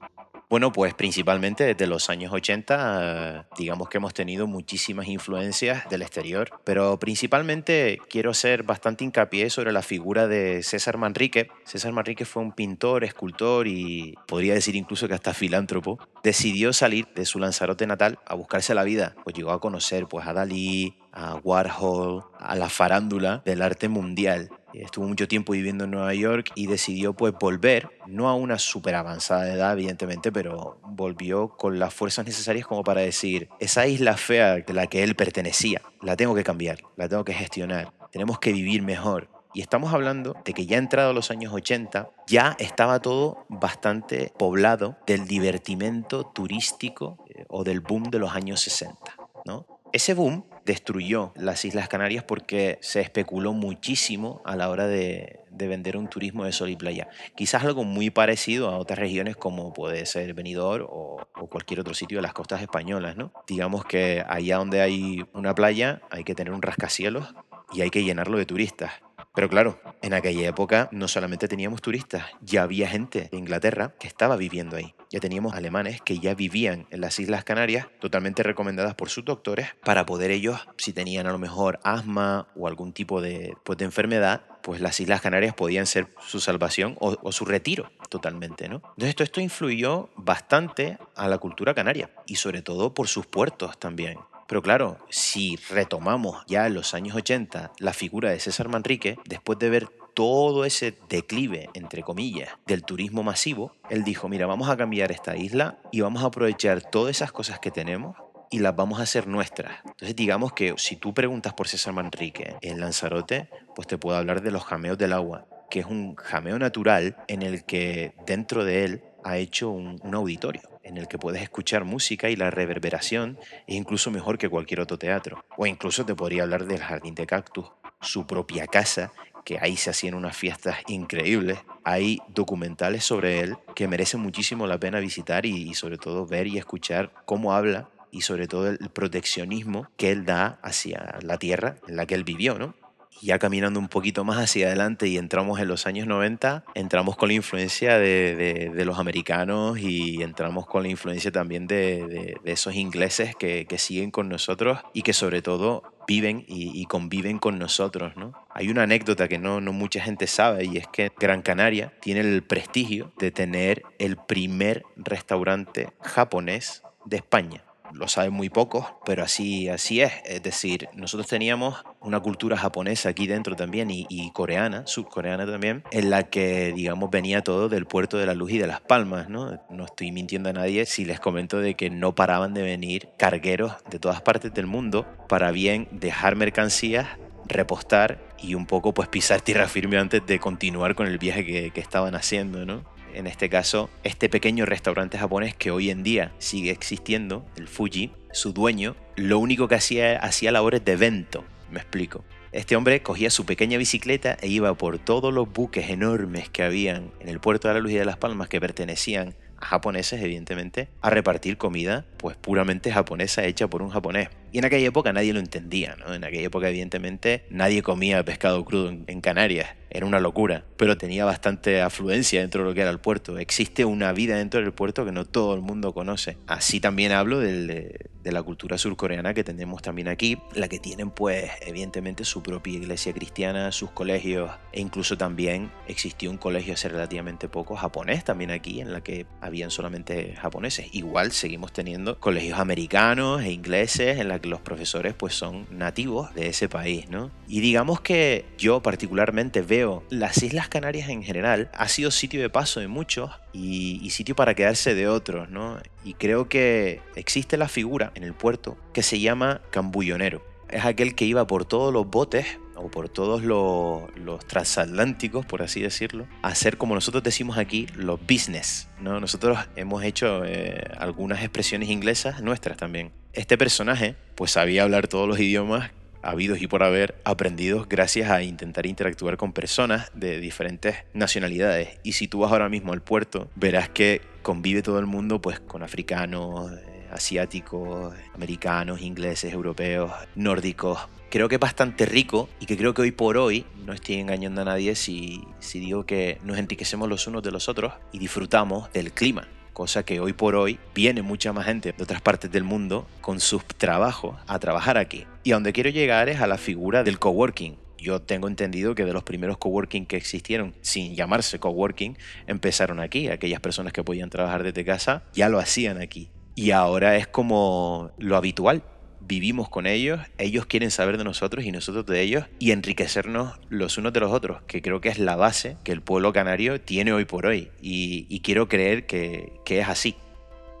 Bueno, 0.48 0.72
pues 0.72 0.94
principalmente 0.94 1.64
desde 1.64 1.86
los 1.86 2.08
años 2.08 2.32
80, 2.32 3.48
digamos 3.58 3.90
que 3.90 3.98
hemos 3.98 4.14
tenido 4.14 4.46
muchísimas 4.46 5.06
influencias 5.08 5.86
del 5.90 6.00
exterior, 6.00 6.48
pero 6.64 6.98
principalmente 6.98 8.00
quiero 8.08 8.30
hacer 8.30 8.62
bastante 8.62 9.04
hincapié 9.04 9.50
sobre 9.50 9.72
la 9.72 9.82
figura 9.82 10.26
de 10.26 10.62
César 10.62 10.96
Manrique. 10.96 11.50
César 11.64 11.92
Manrique 11.92 12.24
fue 12.24 12.42
un 12.42 12.52
pintor, 12.52 13.04
escultor 13.04 13.68
y 13.68 14.14
podría 14.26 14.54
decir 14.54 14.74
incluso 14.74 15.06
que 15.06 15.12
hasta 15.12 15.34
filántropo. 15.34 15.98
Decidió 16.24 16.72
salir 16.72 17.08
de 17.14 17.26
su 17.26 17.38
Lanzarote 17.38 17.86
natal 17.86 18.18
a 18.24 18.36
buscarse 18.36 18.74
la 18.74 18.84
vida, 18.84 19.16
pues 19.22 19.36
llegó 19.36 19.50
a 19.50 19.60
conocer 19.60 20.06
pues 20.06 20.26
a 20.26 20.32
Dalí, 20.32 20.96
a 21.12 21.34
Warhol, 21.34 22.24
a 22.38 22.54
la 22.54 22.70
farándula 22.70 23.42
del 23.44 23.60
arte 23.60 23.90
mundial. 23.90 24.48
Estuvo 24.74 25.06
mucho 25.06 25.26
tiempo 25.28 25.52
viviendo 25.52 25.84
en 25.84 25.90
Nueva 25.90 26.14
York 26.14 26.52
y 26.54 26.66
decidió 26.66 27.14
pues 27.14 27.34
volver, 27.38 27.88
no 28.06 28.28
a 28.28 28.34
una 28.34 28.58
súper 28.58 28.94
avanzada 28.94 29.52
edad 29.52 29.72
evidentemente, 29.72 30.30
pero 30.30 30.78
volvió 30.84 31.48
con 31.56 31.78
las 31.78 31.94
fuerzas 31.94 32.26
necesarias 32.26 32.66
como 32.66 32.84
para 32.84 33.00
decir, 33.00 33.48
esa 33.60 33.86
isla 33.86 34.16
fea 34.16 34.56
de 34.56 34.74
la 34.74 34.86
que 34.86 35.02
él 35.02 35.14
pertenecía, 35.14 35.82
la 36.02 36.16
tengo 36.16 36.34
que 36.34 36.44
cambiar, 36.44 36.78
la 36.96 37.08
tengo 37.08 37.24
que 37.24 37.34
gestionar, 37.34 37.92
tenemos 38.12 38.38
que 38.38 38.52
vivir 38.52 38.82
mejor. 38.82 39.28
Y 39.54 39.62
estamos 39.62 39.94
hablando 39.94 40.36
de 40.44 40.52
que 40.52 40.66
ya 40.66 40.76
entrado 40.76 41.14
los 41.14 41.30
años 41.30 41.52
80, 41.52 42.10
ya 42.26 42.54
estaba 42.58 43.00
todo 43.00 43.46
bastante 43.48 44.32
poblado 44.38 44.98
del 45.06 45.26
divertimento 45.26 46.24
turístico 46.26 47.24
eh, 47.30 47.44
o 47.48 47.64
del 47.64 47.80
boom 47.80 48.04
de 48.04 48.18
los 48.18 48.34
años 48.34 48.60
60. 48.60 48.98
¿no? 49.46 49.66
Ese 49.92 50.12
boom 50.12 50.44
destruyó 50.68 51.32
las 51.34 51.64
Islas 51.64 51.88
Canarias 51.88 52.24
porque 52.24 52.76
se 52.82 53.00
especuló 53.00 53.54
muchísimo 53.54 54.42
a 54.44 54.54
la 54.54 54.68
hora 54.68 54.86
de, 54.86 55.40
vender 55.50 55.96
un 55.96 56.08
turismo 56.08 56.44
de 56.44 56.52
sol 56.52 56.68
y 56.68 56.76
playa. 56.76 57.08
Quizás 57.34 57.64
algo 57.64 57.84
muy 57.84 58.10
parecido 58.10 58.68
a 58.68 58.76
otras 58.76 58.98
regiones 58.98 59.34
como 59.34 59.72
puede 59.72 60.04
ser 60.04 60.34
Benidorm 60.34 60.84
o, 60.88 61.26
o, 61.34 61.46
cualquier 61.48 61.80
otro 61.80 61.94
sitio 61.94 62.18
de 62.18 62.22
las 62.22 62.34
costas 62.34 62.60
españolas, 62.60 63.16
¿no? 63.16 63.32
Digamos 63.46 63.86
que 63.86 64.22
allá 64.28 64.58
donde 64.58 64.82
hay 64.82 65.24
una 65.32 65.54
playa 65.54 66.02
hay 66.10 66.22
que 66.22 66.34
tener 66.34 66.52
un 66.52 66.60
rascacielos 66.60 67.34
y 67.72 67.80
hay 67.80 67.88
que 67.88 68.04
llenarlo 68.04 68.36
de 68.36 68.44
turistas. 68.44 68.92
Pero 69.38 69.48
claro, 69.48 69.78
en 70.02 70.14
aquella 70.14 70.48
época 70.48 70.88
no 70.90 71.06
solamente 71.06 71.46
teníamos 71.46 71.80
turistas, 71.80 72.24
ya 72.40 72.64
había 72.64 72.88
gente 72.88 73.28
de 73.30 73.38
Inglaterra 73.38 73.94
que 74.00 74.08
estaba 74.08 74.34
viviendo 74.36 74.76
ahí. 74.76 74.96
Ya 75.10 75.20
teníamos 75.20 75.54
alemanes 75.54 76.00
que 76.02 76.18
ya 76.18 76.34
vivían 76.34 76.88
en 76.90 77.00
las 77.00 77.20
Islas 77.20 77.44
Canarias, 77.44 77.86
totalmente 78.00 78.42
recomendadas 78.42 78.96
por 78.96 79.10
sus 79.10 79.24
doctores, 79.24 79.68
para 79.84 80.06
poder 80.06 80.32
ellos, 80.32 80.66
si 80.76 80.92
tenían 80.92 81.28
a 81.28 81.30
lo 81.30 81.38
mejor 81.38 81.78
asma 81.84 82.48
o 82.56 82.66
algún 82.66 82.92
tipo 82.92 83.20
de, 83.20 83.54
pues, 83.62 83.78
de 83.78 83.84
enfermedad, 83.84 84.42
pues 84.60 84.80
las 84.80 84.98
Islas 84.98 85.20
Canarias 85.20 85.54
podían 85.54 85.86
ser 85.86 86.08
su 86.18 86.40
salvación 86.40 86.96
o, 86.98 87.30
su 87.30 87.44
retiro 87.44 87.92
totalmente, 88.08 88.68
¿no? 88.68 88.82
Entonces 88.96 89.14
esto 89.20 89.40
influyó 89.40 90.08
bastante 90.16 90.98
a 91.14 91.28
la 91.28 91.38
cultura 91.38 91.74
canaria 91.74 92.10
y 92.26 92.34
sobre 92.34 92.60
todo 92.60 92.92
por 92.92 93.06
sus 93.06 93.26
puertos 93.26 93.78
también. 93.78 94.18
Pero 94.48 94.62
claro, 94.62 94.96
si 95.10 95.56
retomamos 95.68 96.42
ya 96.46 96.66
en 96.66 96.72
los 96.72 96.94
años 96.94 97.14
80 97.14 97.72
la 97.78 97.92
figura 97.92 98.30
de 98.30 98.40
César 98.40 98.68
Manrique, 98.68 99.18
después 99.26 99.58
de 99.58 99.68
ver 99.68 99.88
todo 100.14 100.64
ese 100.64 100.96
declive, 101.10 101.68
entre 101.74 102.02
comillas, 102.02 102.48
del 102.66 102.82
turismo 102.82 103.22
masivo, 103.22 103.72
él 103.90 104.04
dijo, 104.04 104.26
mira, 104.28 104.46
vamos 104.46 104.70
a 104.70 104.76
cambiar 104.78 105.12
esta 105.12 105.36
isla 105.36 105.78
y 105.92 106.00
vamos 106.00 106.22
a 106.22 106.28
aprovechar 106.28 106.80
todas 106.80 107.14
esas 107.14 107.30
cosas 107.30 107.58
que 107.58 107.70
tenemos 107.70 108.16
y 108.50 108.60
las 108.60 108.74
vamos 108.74 109.00
a 109.00 109.02
hacer 109.02 109.26
nuestras. 109.26 109.80
Entonces 109.84 110.16
digamos 110.16 110.54
que 110.54 110.74
si 110.78 110.96
tú 110.96 111.12
preguntas 111.12 111.52
por 111.52 111.68
César 111.68 111.92
Manrique 111.92 112.56
en 112.62 112.80
Lanzarote, 112.80 113.50
pues 113.76 113.86
te 113.86 113.98
puedo 113.98 114.16
hablar 114.16 114.40
de 114.40 114.50
los 114.50 114.64
jameos 114.64 114.96
del 114.96 115.12
agua, 115.12 115.46
que 115.68 115.80
es 115.80 115.86
un 115.86 116.16
jameo 116.16 116.58
natural 116.58 117.18
en 117.28 117.42
el 117.42 117.64
que 117.64 118.14
dentro 118.26 118.64
de 118.64 118.86
él 118.86 119.02
ha 119.24 119.36
hecho 119.36 119.68
un, 119.68 120.00
un 120.02 120.14
auditorio 120.14 120.77
en 120.88 120.96
el 120.96 121.06
que 121.06 121.18
puedes 121.18 121.42
escuchar 121.42 121.84
música 121.84 122.30
y 122.30 122.36
la 122.36 122.50
reverberación 122.50 123.38
es 123.66 123.76
incluso 123.76 124.10
mejor 124.10 124.38
que 124.38 124.48
cualquier 124.48 124.80
otro 124.80 124.98
teatro. 124.98 125.44
O 125.56 125.66
incluso 125.66 126.04
te 126.04 126.14
podría 126.14 126.42
hablar 126.42 126.66
del 126.66 126.80
Jardín 126.80 127.14
de 127.14 127.26
Cactus, 127.26 127.66
su 128.00 128.26
propia 128.26 128.66
casa, 128.66 129.12
que 129.44 129.58
ahí 129.60 129.76
se 129.76 129.90
hacían 129.90 130.14
unas 130.14 130.36
fiestas 130.36 130.78
increíbles. 130.88 131.58
Hay 131.84 132.20
documentales 132.28 133.04
sobre 133.04 133.40
él 133.40 133.56
que 133.74 133.88
merecen 133.88 134.20
muchísimo 134.20 134.66
la 134.66 134.78
pena 134.80 134.98
visitar 134.98 135.46
y, 135.46 135.74
sobre 135.74 135.98
todo 135.98 136.26
ver 136.26 136.46
y 136.46 136.58
escuchar 136.58 137.12
cómo 137.24 137.54
habla 137.54 137.88
y 138.10 138.22
sobre 138.22 138.48
todo 138.48 138.68
el 138.68 138.90
proteccionismo 138.90 139.88
que 139.96 140.10
él 140.10 140.24
da 140.24 140.58
hacia 140.62 141.18
la 141.20 141.38
tierra 141.38 141.76
en 141.86 141.96
la 141.96 142.06
que 142.06 142.14
él 142.14 142.24
vivió, 142.24 142.58
¿no? 142.58 142.74
Ya 143.22 143.38
caminando 143.38 143.80
un 143.80 143.88
poquito 143.88 144.24
más 144.24 144.38
hacia 144.38 144.66
adelante 144.68 145.08
y 145.08 145.16
entramos 145.16 145.60
en 145.60 145.68
los 145.68 145.86
años 145.86 146.06
90, 146.06 146.64
entramos 146.74 147.16
con 147.16 147.28
la 147.28 147.34
influencia 147.34 147.98
de, 147.98 148.70
de, 148.74 148.84
los 148.84 148.98
americanos 148.98 149.78
y 149.78 150.22
entramos 150.22 150.66
con 150.66 150.82
la 150.82 150.88
influencia 150.88 151.30
también 151.30 151.66
de, 151.66 152.36
de 152.42 152.52
esos 152.52 152.74
ingleses 152.74 153.34
que, 153.36 153.66
que, 153.66 153.78
siguen 153.78 154.10
con 154.10 154.28
nosotros 154.28 154.78
y 154.92 155.02
que 155.02 155.12
sobre 155.12 155.42
todo 155.42 155.82
viven 156.06 156.44
y, 156.48 156.80
y, 156.80 156.86
conviven 156.86 157.38
con 157.38 157.58
nosotros. 157.58 158.16
¿no? 158.16 158.32
Hay 158.50 158.70
una 158.70 158.84
anécdota 158.84 159.28
que 159.28 159.38
no, 159.38 159.60
no 159.60 159.72
mucha 159.72 160.00
gente 160.00 160.26
sabe 160.26 160.64
y 160.64 160.78
es 160.78 160.86
que 160.88 161.12
Gran 161.18 161.42
Canaria 161.42 161.92
tiene 162.00 162.20
el 162.20 162.42
prestigio 162.42 163.12
de 163.18 163.30
tener 163.30 163.82
el 163.98 164.16
primer 164.16 164.84
restaurante 164.96 165.90
japonés 166.00 166.82
de 167.04 167.18
España 167.18 167.67
lo 167.92 168.08
saben 168.08 168.32
muy 168.32 168.48
pocos, 168.48 168.86
pero 169.04 169.22
así, 169.22 169.68
así 169.68 170.00
es. 170.00 170.12
Es 170.24 170.42
decir, 170.42 170.88
nosotros 170.94 171.28
teníamos 171.28 171.84
una 172.00 172.20
cultura 172.20 172.56
japonesa 172.56 173.08
aquí 173.08 173.26
dentro 173.26 173.56
también 173.56 173.90
y, 173.90 174.30
coreana, 174.32 174.86
subcoreana 174.86 175.46
también, 175.46 175.82
en 175.90 176.10
la 176.10 176.24
que, 176.24 176.72
digamos, 176.72 177.10
venía 177.10 177.42
todo 177.42 177.68
del 177.68 177.86
puerto 177.86 178.18
de 178.18 178.26
la 178.26 178.34
luz 178.34 178.52
y 178.52 178.58
de 178.58 178.66
las 178.66 178.80
palmas, 178.80 179.28
¿no? 179.28 179.60
No 179.70 179.84
estoy 179.84 180.12
mintiendo 180.12 180.50
a 180.50 180.52
nadie 180.52 180.86
si 180.86 181.04
les 181.04 181.20
comento 181.20 181.58
de 181.60 181.74
que 181.74 181.90
no 181.90 182.14
paraban 182.14 182.54
de 182.54 182.62
venir 182.62 183.08
cargueros 183.16 183.72
de 183.90 183.98
todas 183.98 184.20
partes 184.22 184.52
del 184.54 184.66
mundo 184.66 185.06
para 185.28 185.50
bien 185.50 185.88
dejar 185.92 186.36
mercancías 186.36 187.06
repostar 187.46 188.18
y 188.38 188.54
un 188.54 188.66
poco 188.66 188.92
pues 188.92 189.08
pisar 189.08 189.40
tierra 189.40 189.68
firme 189.68 189.96
antes 189.96 190.24
de 190.26 190.38
continuar 190.38 190.94
con 190.94 191.06
el 191.06 191.18
viaje 191.18 191.44
que, 191.44 191.70
que 191.70 191.80
estaban 191.80 192.14
haciendo, 192.14 192.66
¿no? 192.66 192.84
En 193.14 193.26
este 193.26 193.48
caso, 193.48 193.90
este 194.04 194.28
pequeño 194.28 194.66
restaurante 194.66 195.18
japonés 195.18 195.54
que 195.54 195.70
hoy 195.70 195.90
en 195.90 196.02
día 196.02 196.32
sigue 196.38 196.70
existiendo, 196.70 197.44
el 197.56 197.68
Fuji, 197.68 198.12
su 198.32 198.52
dueño, 198.52 198.96
lo 199.16 199.38
único 199.38 199.68
que 199.68 199.76
hacía, 199.76 200.18
hacía 200.18 200.52
labores 200.52 200.84
de 200.84 200.92
evento, 200.92 201.44
me 201.70 201.80
explico. 201.80 202.24
Este 202.50 202.76
hombre 202.76 203.02
cogía 203.02 203.30
su 203.30 203.44
pequeña 203.44 203.76
bicicleta 203.76 204.36
e 204.40 204.48
iba 204.48 204.72
por 204.74 204.98
todos 204.98 205.34
los 205.34 205.52
buques 205.52 205.90
enormes 205.90 206.48
que 206.48 206.62
habían 206.62 207.10
en 207.20 207.28
el 207.28 207.40
puerto 207.40 207.68
de 207.68 207.74
la 207.74 207.80
Luz 207.80 207.92
y 207.92 207.96
de 207.96 208.06
las 208.06 208.16
Palmas 208.16 208.48
que 208.48 208.60
pertenecían 208.60 209.34
a 209.60 209.66
japoneses, 209.66 210.22
evidentemente, 210.22 210.88
a 211.02 211.10
repartir 211.10 211.58
comida, 211.58 212.06
pues 212.16 212.36
puramente 212.36 212.90
japonesa 212.90 213.44
hecha 213.44 213.68
por 213.68 213.82
un 213.82 213.90
japonés. 213.90 214.28
Y 214.52 214.58
en 214.58 214.64
aquella 214.64 214.88
época 214.88 215.12
nadie 215.12 215.32
lo 215.32 215.40
entendía, 215.40 215.96
¿no? 215.96 216.14
En 216.14 216.24
aquella 216.24 216.46
época, 216.46 216.68
evidentemente, 216.68 217.44
nadie 217.50 217.82
comía 217.82 218.24
pescado 218.24 218.64
crudo 218.64 218.88
en, 218.88 219.18
Canarias. 219.20 219.70
Era 219.90 220.06
una 220.06 220.20
locura, 220.20 220.64
pero 220.76 220.96
tenía 220.96 221.24
bastante 221.24 221.80
afluencia 221.80 222.40
dentro 222.40 222.62
de 222.62 222.68
lo 222.68 222.74
que 222.74 222.82
era 222.82 222.90
el 222.90 223.00
puerto. 223.00 223.38
Existe 223.38 223.84
una 223.84 224.12
vida 224.12 224.36
dentro 224.36 224.60
del 224.60 224.72
puerto 224.72 225.04
que 225.04 225.12
no 225.12 225.24
todo 225.24 225.54
el 225.54 225.60
mundo 225.60 225.92
conoce. 225.92 226.36
Así 226.46 226.78
también 226.78 227.12
hablo 227.12 227.40
del, 227.40 227.96
de 228.22 228.32
la 228.32 228.42
cultura 228.42 228.76
surcoreana 228.76 229.32
que 229.32 229.44
tenemos 229.44 229.80
también 229.80 230.08
aquí, 230.08 230.38
la 230.54 230.68
que 230.68 230.78
tienen, 230.78 231.10
pues, 231.10 231.50
evidentemente, 231.62 232.24
su 232.24 232.42
propia 232.42 232.74
iglesia 232.74 233.12
cristiana, 233.12 233.72
sus 233.72 233.90
colegios, 233.90 234.50
e 234.72 234.80
incluso 234.80 235.16
también 235.16 235.70
existió 235.86 236.30
un 236.30 236.36
colegio 236.36 236.74
hace 236.74 236.88
relativamente 236.88 237.48
poco 237.48 237.74
japonés 237.74 238.24
también 238.24 238.50
aquí, 238.50 238.80
en 238.80 238.92
la 238.92 239.00
que 239.00 239.26
habían 239.40 239.70
solamente 239.70 240.34
japoneses. 240.36 240.88
Igual 240.92 241.32
seguimos 241.32 241.72
teniendo 241.72 242.20
colegios 242.20 242.58
americanos 242.58 243.42
e 243.42 243.52
ingleses 243.52 244.18
en 244.18 244.28
la 244.28 244.37
que 244.40 244.48
los 244.48 244.60
profesores 244.60 245.14
pues 245.14 245.34
son 245.34 245.66
nativos 245.70 246.34
de 246.34 246.48
ese 246.48 246.68
país, 246.68 247.08
¿no? 247.08 247.30
Y 247.46 247.60
digamos 247.60 248.00
que 248.00 248.44
yo 248.58 248.82
particularmente 248.82 249.62
veo 249.62 250.02
las 250.10 250.42
Islas 250.42 250.68
Canarias 250.68 251.08
en 251.08 251.22
general 251.22 251.70
ha 251.74 251.88
sido 251.88 252.10
sitio 252.10 252.40
de 252.40 252.50
paso 252.50 252.80
de 252.80 252.88
muchos 252.88 253.30
y, 253.52 254.00
y 254.02 254.10
sitio 254.10 254.36
para 254.36 254.54
quedarse 254.54 254.94
de 254.94 255.08
otros, 255.08 255.48
¿no? 255.50 255.78
Y 256.04 256.14
creo 256.14 256.48
que 256.48 257.00
existe 257.16 257.56
la 257.56 257.68
figura 257.68 258.12
en 258.14 258.24
el 258.24 258.34
puerto 258.34 258.76
que 258.92 259.02
se 259.02 259.20
llama 259.20 259.60
cambullonero. 259.70 260.42
Es 260.68 260.84
aquel 260.84 261.14
que 261.14 261.24
iba 261.24 261.46
por 261.46 261.64
todos 261.64 261.92
los 261.92 262.08
botes 262.08 262.46
o 262.78 262.90
por 262.90 263.08
todos 263.08 263.42
los, 263.42 264.08
transatlánticos, 264.46 265.46
por 265.46 265.62
así 265.62 265.80
decirlo, 265.80 266.26
hacer 266.42 266.78
como 266.78 266.94
nosotros 266.94 267.22
decimos 267.22 267.58
aquí, 267.58 267.86
los 267.94 268.20
business. 268.20 268.88
¿no? 269.00 269.20
Nosotros 269.20 269.58
hemos 269.76 270.02
hecho 270.04 270.44
eh, 270.44 270.82
algunas 270.98 271.40
expresiones 271.40 271.88
inglesas 271.88 272.42
nuestras 272.42 272.76
también. 272.76 273.12
Este 273.32 273.58
personaje 273.58 274.16
pues 274.34 274.52
sabía 274.52 274.82
hablar 274.82 275.08
todos 275.08 275.28
los 275.28 275.38
idiomas 275.38 275.90
habidos 276.22 276.60
y 276.60 276.66
por 276.66 276.82
haber 276.82 277.14
aprendidos 277.24 277.88
gracias 277.88 278.30
a 278.30 278.42
intentar 278.42 278.86
interactuar 278.86 279.36
con 279.36 279.52
personas 279.52 280.10
de 280.14 280.40
diferentes 280.40 280.96
nacionalidades. 281.14 281.98
Y 282.02 282.12
si 282.12 282.28
tú 282.28 282.40
vas 282.40 282.52
ahora 282.52 282.68
mismo 282.68 282.92
al 282.92 283.02
puerto, 283.02 283.48
verás 283.54 283.88
que 283.88 284.20
convive 284.42 284.82
todo 284.82 284.98
el 284.98 285.06
mundo 285.06 285.40
pues 285.40 285.60
con 285.60 285.82
africanos, 285.82 286.70
asiáticos, 287.10 288.14
americanos, 288.34 289.00
ingleses, 289.00 289.52
europeos, 289.52 290.12
nórdicos. 290.34 291.08
Creo 291.30 291.50
que 291.50 291.56
es 291.56 291.60
bastante 291.60 292.06
rico 292.06 292.48
y 292.58 292.64
que 292.64 292.78
creo 292.78 292.94
que 292.94 293.02
hoy 293.02 293.10
por 293.10 293.36
hoy 293.36 293.66
no 293.84 293.92
estoy 293.92 294.14
engañando 294.14 294.62
a 294.62 294.64
nadie 294.64 294.94
si, 294.94 295.44
digo 295.74 296.06
que 296.06 296.38
nos 296.42 296.56
enriquecemos 296.56 297.06
los 297.06 297.26
unos 297.26 297.42
de 297.42 297.50
los 297.50 297.68
otros 297.68 297.92
y 298.12 298.18
disfrutamos 298.18 298.90
del 298.92 299.12
clima 299.12 299.46
cosa 299.74 300.04
que 300.04 300.18
hoy 300.18 300.32
por 300.32 300.56
hoy 300.56 300.80
viene 300.92 301.22
mucha 301.22 301.52
más 301.52 301.66
gente 301.66 301.92
de 301.92 302.02
otras 302.02 302.20
partes 302.20 302.50
del 302.50 302.64
mundo 302.64 303.06
con 303.20 303.38
sus 303.38 303.64
trabajos 303.64 304.34
a 304.48 304.58
trabajar 304.58 304.98
aquí. 304.98 305.24
Y 305.44 305.52
a 305.52 305.54
donde 305.54 305.72
quiero 305.72 305.90
llegar 305.90 306.28
es 306.28 306.40
a 306.40 306.48
la 306.48 306.58
figura 306.58 307.04
del 307.04 307.20
coworking. 307.20 307.76
Yo 307.96 308.20
tengo 308.20 308.48
entendido 308.48 308.96
que 308.96 309.04
de 309.04 309.12
los 309.12 309.22
primeros 309.22 309.56
coworking 309.56 310.06
que 310.06 310.16
existieron, 310.16 310.74
sin 310.80 311.14
llamarse 311.14 311.60
coworking, 311.60 312.18
empezaron 312.48 312.98
aquí. 312.98 313.28
Aquellas 313.28 313.60
personas 313.60 313.92
que 313.92 314.02
podían 314.02 314.30
trabajar 314.30 314.64
desde 314.64 314.84
casa 314.84 315.22
ya 315.32 315.48
lo 315.48 315.60
hacían 315.60 316.00
aquí. 316.02 316.28
Y 316.56 316.72
ahora 316.72 317.14
es 317.14 317.28
como 317.28 318.10
lo 318.18 318.36
habitual 318.36 318.82
vivimos 319.28 319.68
con 319.68 319.86
ellos, 319.86 320.20
ellos 320.38 320.66
quieren 320.66 320.90
saber 320.90 321.18
de 321.18 321.24
nosotros 321.24 321.64
y 321.64 321.70
nosotros 321.70 322.06
de 322.06 322.22
ellos 322.22 322.46
y 322.58 322.72
enriquecernos 322.72 323.60
los 323.68 323.98
unos 323.98 324.12
de 324.14 324.20
los 324.20 324.32
otros, 324.32 324.62
que 324.66 324.80
creo 324.80 325.00
que 325.00 325.10
es 325.10 325.18
la 325.18 325.36
base 325.36 325.76
que 325.84 325.92
el 325.92 326.00
pueblo 326.00 326.32
canario 326.32 326.80
tiene 326.80 327.12
hoy 327.12 327.26
por 327.26 327.46
hoy 327.46 327.70
y, 327.80 328.40
quiero 328.40 328.68
creer 328.68 329.04
que, 329.04 329.52
que 329.66 329.80
es 329.80 329.88
así. 329.88 330.16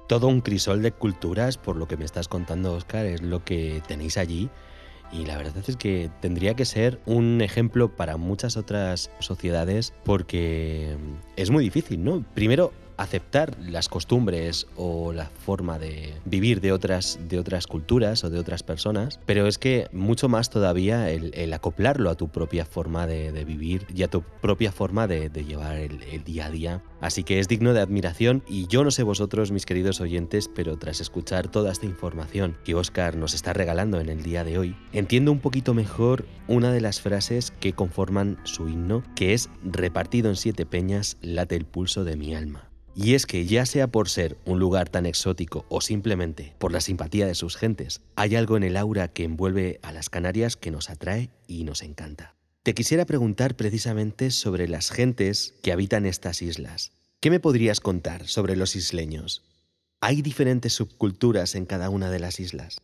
Todo 0.08 0.26
un 0.28 0.40
crisol 0.40 0.80
de 0.80 0.90
culturas, 0.90 1.58
por 1.58 1.76
lo 1.76 1.86
que 1.86 1.98
me 1.98 2.06
estás 2.06 2.28
contando, 2.28 2.72
Oscar, 2.72 3.04
es 3.04 3.20
lo 3.20 3.44
que 3.44 3.82
tenéis 3.86 4.16
allí. 4.16 4.48
Y 5.12 5.26
la 5.26 5.36
verdad 5.36 5.62
es 5.66 5.76
que 5.76 6.10
tendría 6.20 6.54
que 6.54 6.64
ser 6.64 6.98
un 7.04 7.42
ejemplo 7.42 7.94
para 7.94 8.16
muchas 8.16 8.56
otras 8.56 9.10
sociedades 9.20 9.92
porque 10.04 10.96
es 11.36 11.50
muy 11.50 11.64
difícil, 11.64 12.02
¿no? 12.04 12.24
Primero, 12.34 12.72
aceptar 12.98 13.56
las 13.60 13.88
costumbres 13.88 14.66
o 14.76 15.12
la 15.12 15.26
forma 15.26 15.78
de 15.78 16.14
vivir 16.24 16.60
de 16.60 16.72
otras, 16.72 17.18
de 17.28 17.38
otras 17.38 17.66
culturas 17.66 18.24
o 18.24 18.30
de 18.30 18.38
otras 18.38 18.62
personas, 18.62 19.20
pero 19.24 19.46
es 19.46 19.56
que 19.56 19.88
mucho 19.92 20.28
más 20.28 20.50
todavía 20.50 21.10
el, 21.10 21.52
acoplarlo 21.52 22.10
a 22.10 22.16
tu 22.16 22.28
propia 22.28 22.66
forma 22.66 23.06
de, 23.06 23.44
vivir 23.44 23.86
y 23.94 24.02
a 24.02 24.08
tu 24.08 24.22
propia 24.22 24.72
forma 24.72 25.06
de, 25.06 25.30
llevar 25.30 25.76
el, 25.76 26.02
el, 26.02 26.24
día 26.24 26.46
a 26.46 26.50
día. 26.50 26.82
Así 27.00 27.22
que 27.22 27.38
es 27.38 27.48
digno 27.48 27.72
de 27.72 27.80
admiración 27.80 28.42
y 28.48 28.66
yo 28.66 28.82
no 28.84 28.90
sé 28.90 29.04
vosotros, 29.04 29.52
mis 29.52 29.64
queridos 29.64 30.00
oyentes, 30.00 30.50
pero 30.52 30.76
tras 30.76 31.00
escuchar 31.00 31.48
toda 31.48 31.70
esta 31.70 31.86
información 31.86 32.56
que 32.64 32.74
Oscar 32.74 33.16
nos 33.16 33.32
está 33.32 33.52
regalando 33.52 34.00
en 34.00 34.08
el 34.08 34.22
día 34.22 34.42
de 34.44 34.58
hoy, 34.58 34.76
entiendo 34.92 35.30
un 35.30 35.38
poquito 35.38 35.72
mejor 35.72 36.26
una 36.48 36.72
de 36.72 36.80
las 36.80 37.00
frases 37.00 37.52
que 37.60 37.72
conforman 37.72 38.38
su 38.42 38.68
himno, 38.68 39.04
que 39.14 39.34
es 39.34 39.48
repartido 39.62 40.28
en 40.28 40.36
siete 40.36 40.66
peñas 40.66 41.16
late 41.20 41.54
el 41.54 41.64
pulso 41.64 42.04
de 42.04 42.16
mi 42.16 42.34
alma. 42.34 42.68
Y 42.94 43.14
es 43.14 43.26
que 43.26 43.46
ya 43.46 43.64
sea 43.66 43.86
por 43.86 44.08
ser 44.08 44.36
un 44.44 44.58
lugar 44.58 44.88
tan 44.88 45.06
exótico 45.06 45.64
o 45.68 45.80
simplemente 45.80 46.54
por 46.58 46.72
la 46.72 46.80
simpatía 46.80 47.26
de 47.26 47.34
sus 47.34 47.56
gentes, 47.56 48.00
hay 48.16 48.36
algo 48.36 48.56
en 48.56 48.64
el 48.64 48.76
aura 48.76 49.08
que 49.08 49.24
envuelve 49.24 49.78
a 49.82 49.92
las 49.92 50.10
Canarias 50.10 50.56
que 50.56 50.70
nos 50.70 50.90
atrae 50.90 51.30
y 51.46 51.64
nos 51.64 51.82
encanta. 51.82 52.34
Te 52.62 52.74
quisiera 52.74 53.06
preguntar 53.06 53.54
precisamente 53.54 54.30
sobre 54.30 54.68
las 54.68 54.90
gentes 54.90 55.54
que 55.62 55.72
habitan 55.72 56.06
estas 56.06 56.42
islas. 56.42 56.92
¿Qué 57.20 57.30
me 57.30 57.40
podrías 57.40 57.80
contar 57.80 58.26
sobre 58.26 58.56
los 58.56 58.76
isleños? 58.76 59.42
¿Hay 60.00 60.22
diferentes 60.22 60.74
subculturas 60.74 61.54
en 61.54 61.66
cada 61.66 61.90
una 61.90 62.10
de 62.10 62.20
las 62.20 62.40
islas? 62.40 62.80